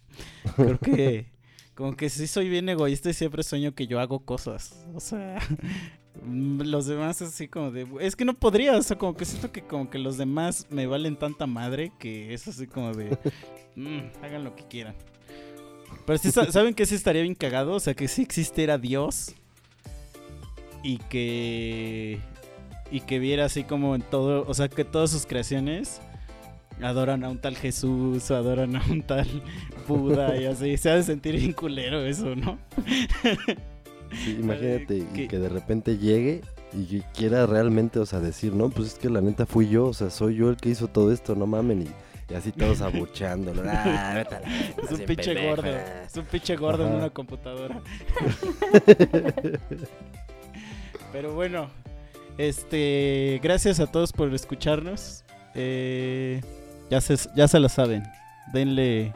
Creo 0.56 0.78
que 0.78 1.32
como 1.74 1.96
que 1.96 2.10
sí 2.10 2.26
soy 2.26 2.50
bien 2.50 2.68
egoísta 2.68 3.08
y 3.08 3.14
siempre 3.14 3.42
sueño 3.42 3.74
que 3.74 3.86
yo 3.86 4.00
hago 4.00 4.26
cosas. 4.26 4.84
O 4.94 5.00
sea, 5.00 5.38
los 6.28 6.84
demás 6.86 7.22
así 7.22 7.48
como 7.48 7.70
de... 7.70 7.86
Es 8.00 8.14
que 8.14 8.26
no 8.26 8.34
podría, 8.34 8.76
o 8.76 8.82
sea, 8.82 8.98
como 8.98 9.16
que 9.16 9.24
siento 9.24 9.50
que 9.52 9.62
como 9.62 9.88
que 9.88 9.98
los 9.98 10.18
demás 10.18 10.66
me 10.68 10.86
valen 10.86 11.16
tanta 11.16 11.46
madre 11.46 11.90
que 11.98 12.34
es 12.34 12.46
así 12.48 12.66
como 12.66 12.92
de... 12.92 13.16
"Mm, 13.76 14.00
hagan 14.22 14.44
lo 14.44 14.54
que 14.54 14.64
quieran. 14.64 14.94
Pero 16.04 16.18
sí, 16.18 16.30
sa- 16.30 16.52
¿saben 16.52 16.74
que 16.74 16.84
sí 16.84 16.96
estaría 16.96 17.22
bien 17.22 17.34
cagado? 17.34 17.72
O 17.72 17.80
sea, 17.80 17.94
que 17.94 18.08
sí 18.08 18.20
existiera 18.20 18.76
Dios 18.76 19.34
y 20.82 20.98
que... 20.98 22.20
Y 22.92 23.00
que 23.00 23.18
viera 23.20 23.44
así 23.44 23.62
como 23.64 23.94
en 23.94 24.02
todo... 24.02 24.44
O 24.48 24.54
sea, 24.54 24.68
que 24.68 24.84
todas 24.84 25.10
sus 25.10 25.24
creaciones 25.26 26.00
adoran 26.82 27.22
a 27.24 27.28
un 27.28 27.38
tal 27.38 27.56
Jesús 27.56 28.30
o 28.30 28.36
adoran 28.36 28.74
a 28.74 28.82
un 28.90 29.02
tal 29.02 29.28
Buda 29.88 30.36
y 30.40 30.46
así. 30.46 30.76
Se 30.76 30.90
ha 30.90 30.96
de 30.96 31.02
sentir 31.04 31.36
bien 31.36 31.52
culero 31.52 32.04
eso, 32.04 32.34
¿no? 32.34 32.58
Sí, 34.24 34.36
imagínate 34.40 35.06
que- 35.14 35.28
que 35.28 35.38
de 35.38 35.48
repente 35.48 35.98
llegue 35.98 36.40
y 36.72 37.00
quiera 37.14 37.46
realmente, 37.46 37.98
o 38.00 38.06
sea, 38.06 38.18
decir, 38.20 38.54
no, 38.54 38.70
pues 38.70 38.88
es 38.88 38.94
que 38.98 39.08
la 39.10 39.20
neta 39.20 39.44
fui 39.46 39.68
yo, 39.68 39.86
o 39.86 39.92
sea, 39.94 40.10
soy 40.10 40.36
yo 40.36 40.50
el 40.50 40.56
que 40.56 40.70
hizo 40.70 40.88
todo 40.88 41.12
esto, 41.12 41.34
no 41.36 41.46
mamen. 41.46 41.82
Y, 41.82 41.88
y 42.32 42.34
así 42.34 42.50
todos 42.50 42.80
abucheándolo. 42.80 43.62
Ah, 43.66 44.24
Es 44.82 44.90
un 44.90 45.04
pinche 45.06 45.46
gordo. 45.48 45.68
Es 46.06 46.16
un 46.16 46.24
pinche 46.24 46.56
gordo 46.56 46.86
en 46.88 46.94
una 46.94 47.10
computadora. 47.10 47.80
Pero 51.12 51.34
bueno, 51.34 51.68
este, 52.38 53.40
gracias 53.42 53.80
a 53.80 53.86
todos 53.86 54.12
por 54.12 54.32
escucharnos. 54.32 55.24
Eh, 55.54 56.40
ya 56.90 57.00
se, 57.00 57.16
ya 57.36 57.48
se 57.48 57.60
la 57.60 57.68
saben. 57.68 58.04
Denle 58.52 59.12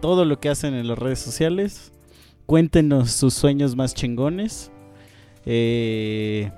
todo 0.00 0.24
lo 0.24 0.38
que 0.40 0.48
hacen 0.48 0.74
en 0.74 0.88
las 0.88 0.98
redes 0.98 1.18
sociales. 1.18 1.92
Cuéntenos 2.46 3.10
sus 3.10 3.34
sueños 3.34 3.76
más 3.76 3.94
chingones. 3.94 4.70
Eh, 5.44 6.50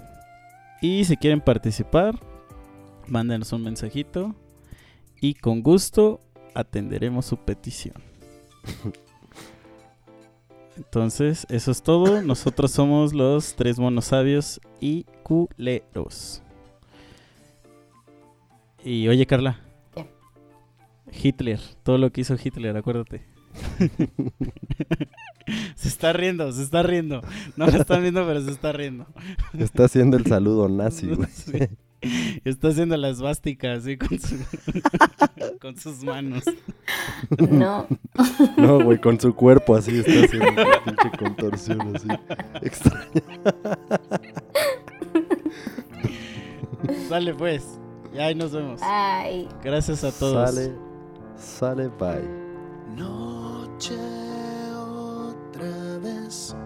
y 0.81 1.05
si 1.05 1.17
quieren 1.17 1.41
participar, 1.41 2.19
mándenos 3.07 3.53
un 3.53 3.63
mensajito. 3.63 4.35
Y 5.21 5.35
con 5.35 5.63
gusto 5.63 6.21
atenderemos 6.55 7.27
su 7.27 7.37
petición. 7.39 7.95
Entonces, 10.81 11.47
eso 11.51 11.71
es 11.71 11.83
todo. 11.83 12.23
Nosotros 12.23 12.71
somos 12.71 13.13
los 13.13 13.55
tres 13.55 13.79
monos 13.79 14.07
sabios 14.07 14.63
y 14.81 15.05
culeros. 15.23 16.43
Y 18.83 19.07
oye, 19.09 19.27
Carla. 19.27 19.61
¿Qué? 19.95 20.11
Hitler, 21.13 21.61
todo 21.83 21.99
lo 21.99 22.11
que 22.11 22.23
hizo 22.23 22.35
Hitler, 22.43 22.75
acuérdate. 22.79 23.27
se 25.75 25.89
está 25.89 26.15
riendo, 26.15 26.51
se 26.51 26.63
está 26.63 26.83
riendo. 26.83 27.21
No 27.57 27.67
lo 27.67 27.77
están 27.77 28.01
viendo, 28.01 28.27
pero 28.27 28.41
se 28.41 28.51
está 28.51 28.73
riendo. 28.73 29.07
Está 29.59 29.85
haciendo 29.85 30.17
el 30.17 30.25
saludo 30.25 30.67
nazi, 30.71 31.09
güey. 31.15 31.29
Sí. 32.03 32.41
Está 32.45 32.69
haciendo 32.69 32.97
la 32.97 33.09
esvástica 33.11 33.73
así 33.75 33.97
con, 33.99 34.19
su- 34.19 34.37
con 35.61 35.77
sus 35.77 36.03
manos. 36.05 36.45
No, 37.51 37.87
No, 38.57 38.83
güey, 38.85 38.99
con 39.01 39.21
su 39.21 39.35
cuerpo 39.35 39.77
así 39.77 39.99
está 39.99 40.25
haciendo 40.25 40.63
una 40.63 40.85
pinche 40.85 41.11
contorsión 41.19 41.97
así. 41.97 42.09
Extraña. 42.63 43.23
Sale 47.09 47.35
pues. 47.35 47.79
Y 48.15 48.19
ahí 48.19 48.35
nos 48.35 48.53
vemos. 48.53 48.81
Ay. 48.83 49.49
Gracias 49.63 50.03
a 50.05 50.11
todos. 50.13 50.51
Sale, 50.55 50.73
sale, 51.37 51.89
bye. 51.89 52.29
Noche 52.97 53.95
otra 54.77 55.99
vez. 56.03 56.57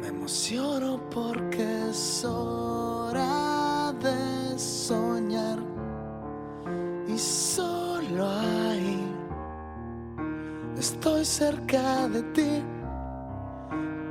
Me 0.00 0.08
emociono 0.08 1.00
porque 1.10 1.88
es 1.90 2.24
hora 2.24 3.41
de 4.00 4.58
soñar. 4.58 5.58
Y 7.06 7.18
solo 7.18 8.28
ahí 8.28 9.00
estoy 10.78 11.24
cerca 11.24 12.08
de 12.08 12.22
ti. 12.34 12.62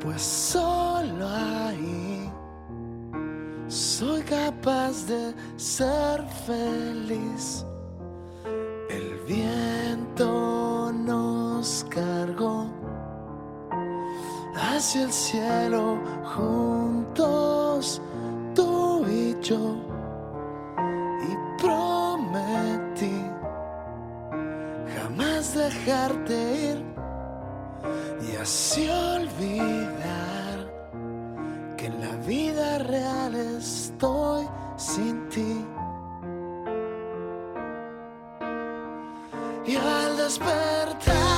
Pues 0.01 0.21
solo 0.21 1.27
ahí 1.27 2.29
soy 3.67 4.21
capaz 4.23 5.05
de 5.07 5.34
ser 5.55 6.23
feliz. 6.45 7.65
El 8.89 9.19
viento 9.25 10.91
nos 10.91 11.86
cargó 11.89 12.65
hacia 14.55 15.03
el 15.03 15.11
cielo 15.11 15.97
juntos, 16.36 18.01
tú 18.54 19.06
y 19.08 19.38
yo. 19.41 19.76
Y 21.30 21.62
prometí 21.62 23.22
jamás 24.95 25.56
dejarte 25.56 26.72
ir 26.72 26.91
y 28.28 28.36
así 28.36 28.88
olvidar 28.89 30.58
que 31.78 31.88
en 31.88 32.02
la 32.02 32.16
vida 32.28 32.78
real 32.80 33.36
estoy 33.36 34.47
sin 34.78 35.30
ti. 35.30 35.66
Y 39.66 39.76
al 39.76 40.18
despertar 40.18 41.30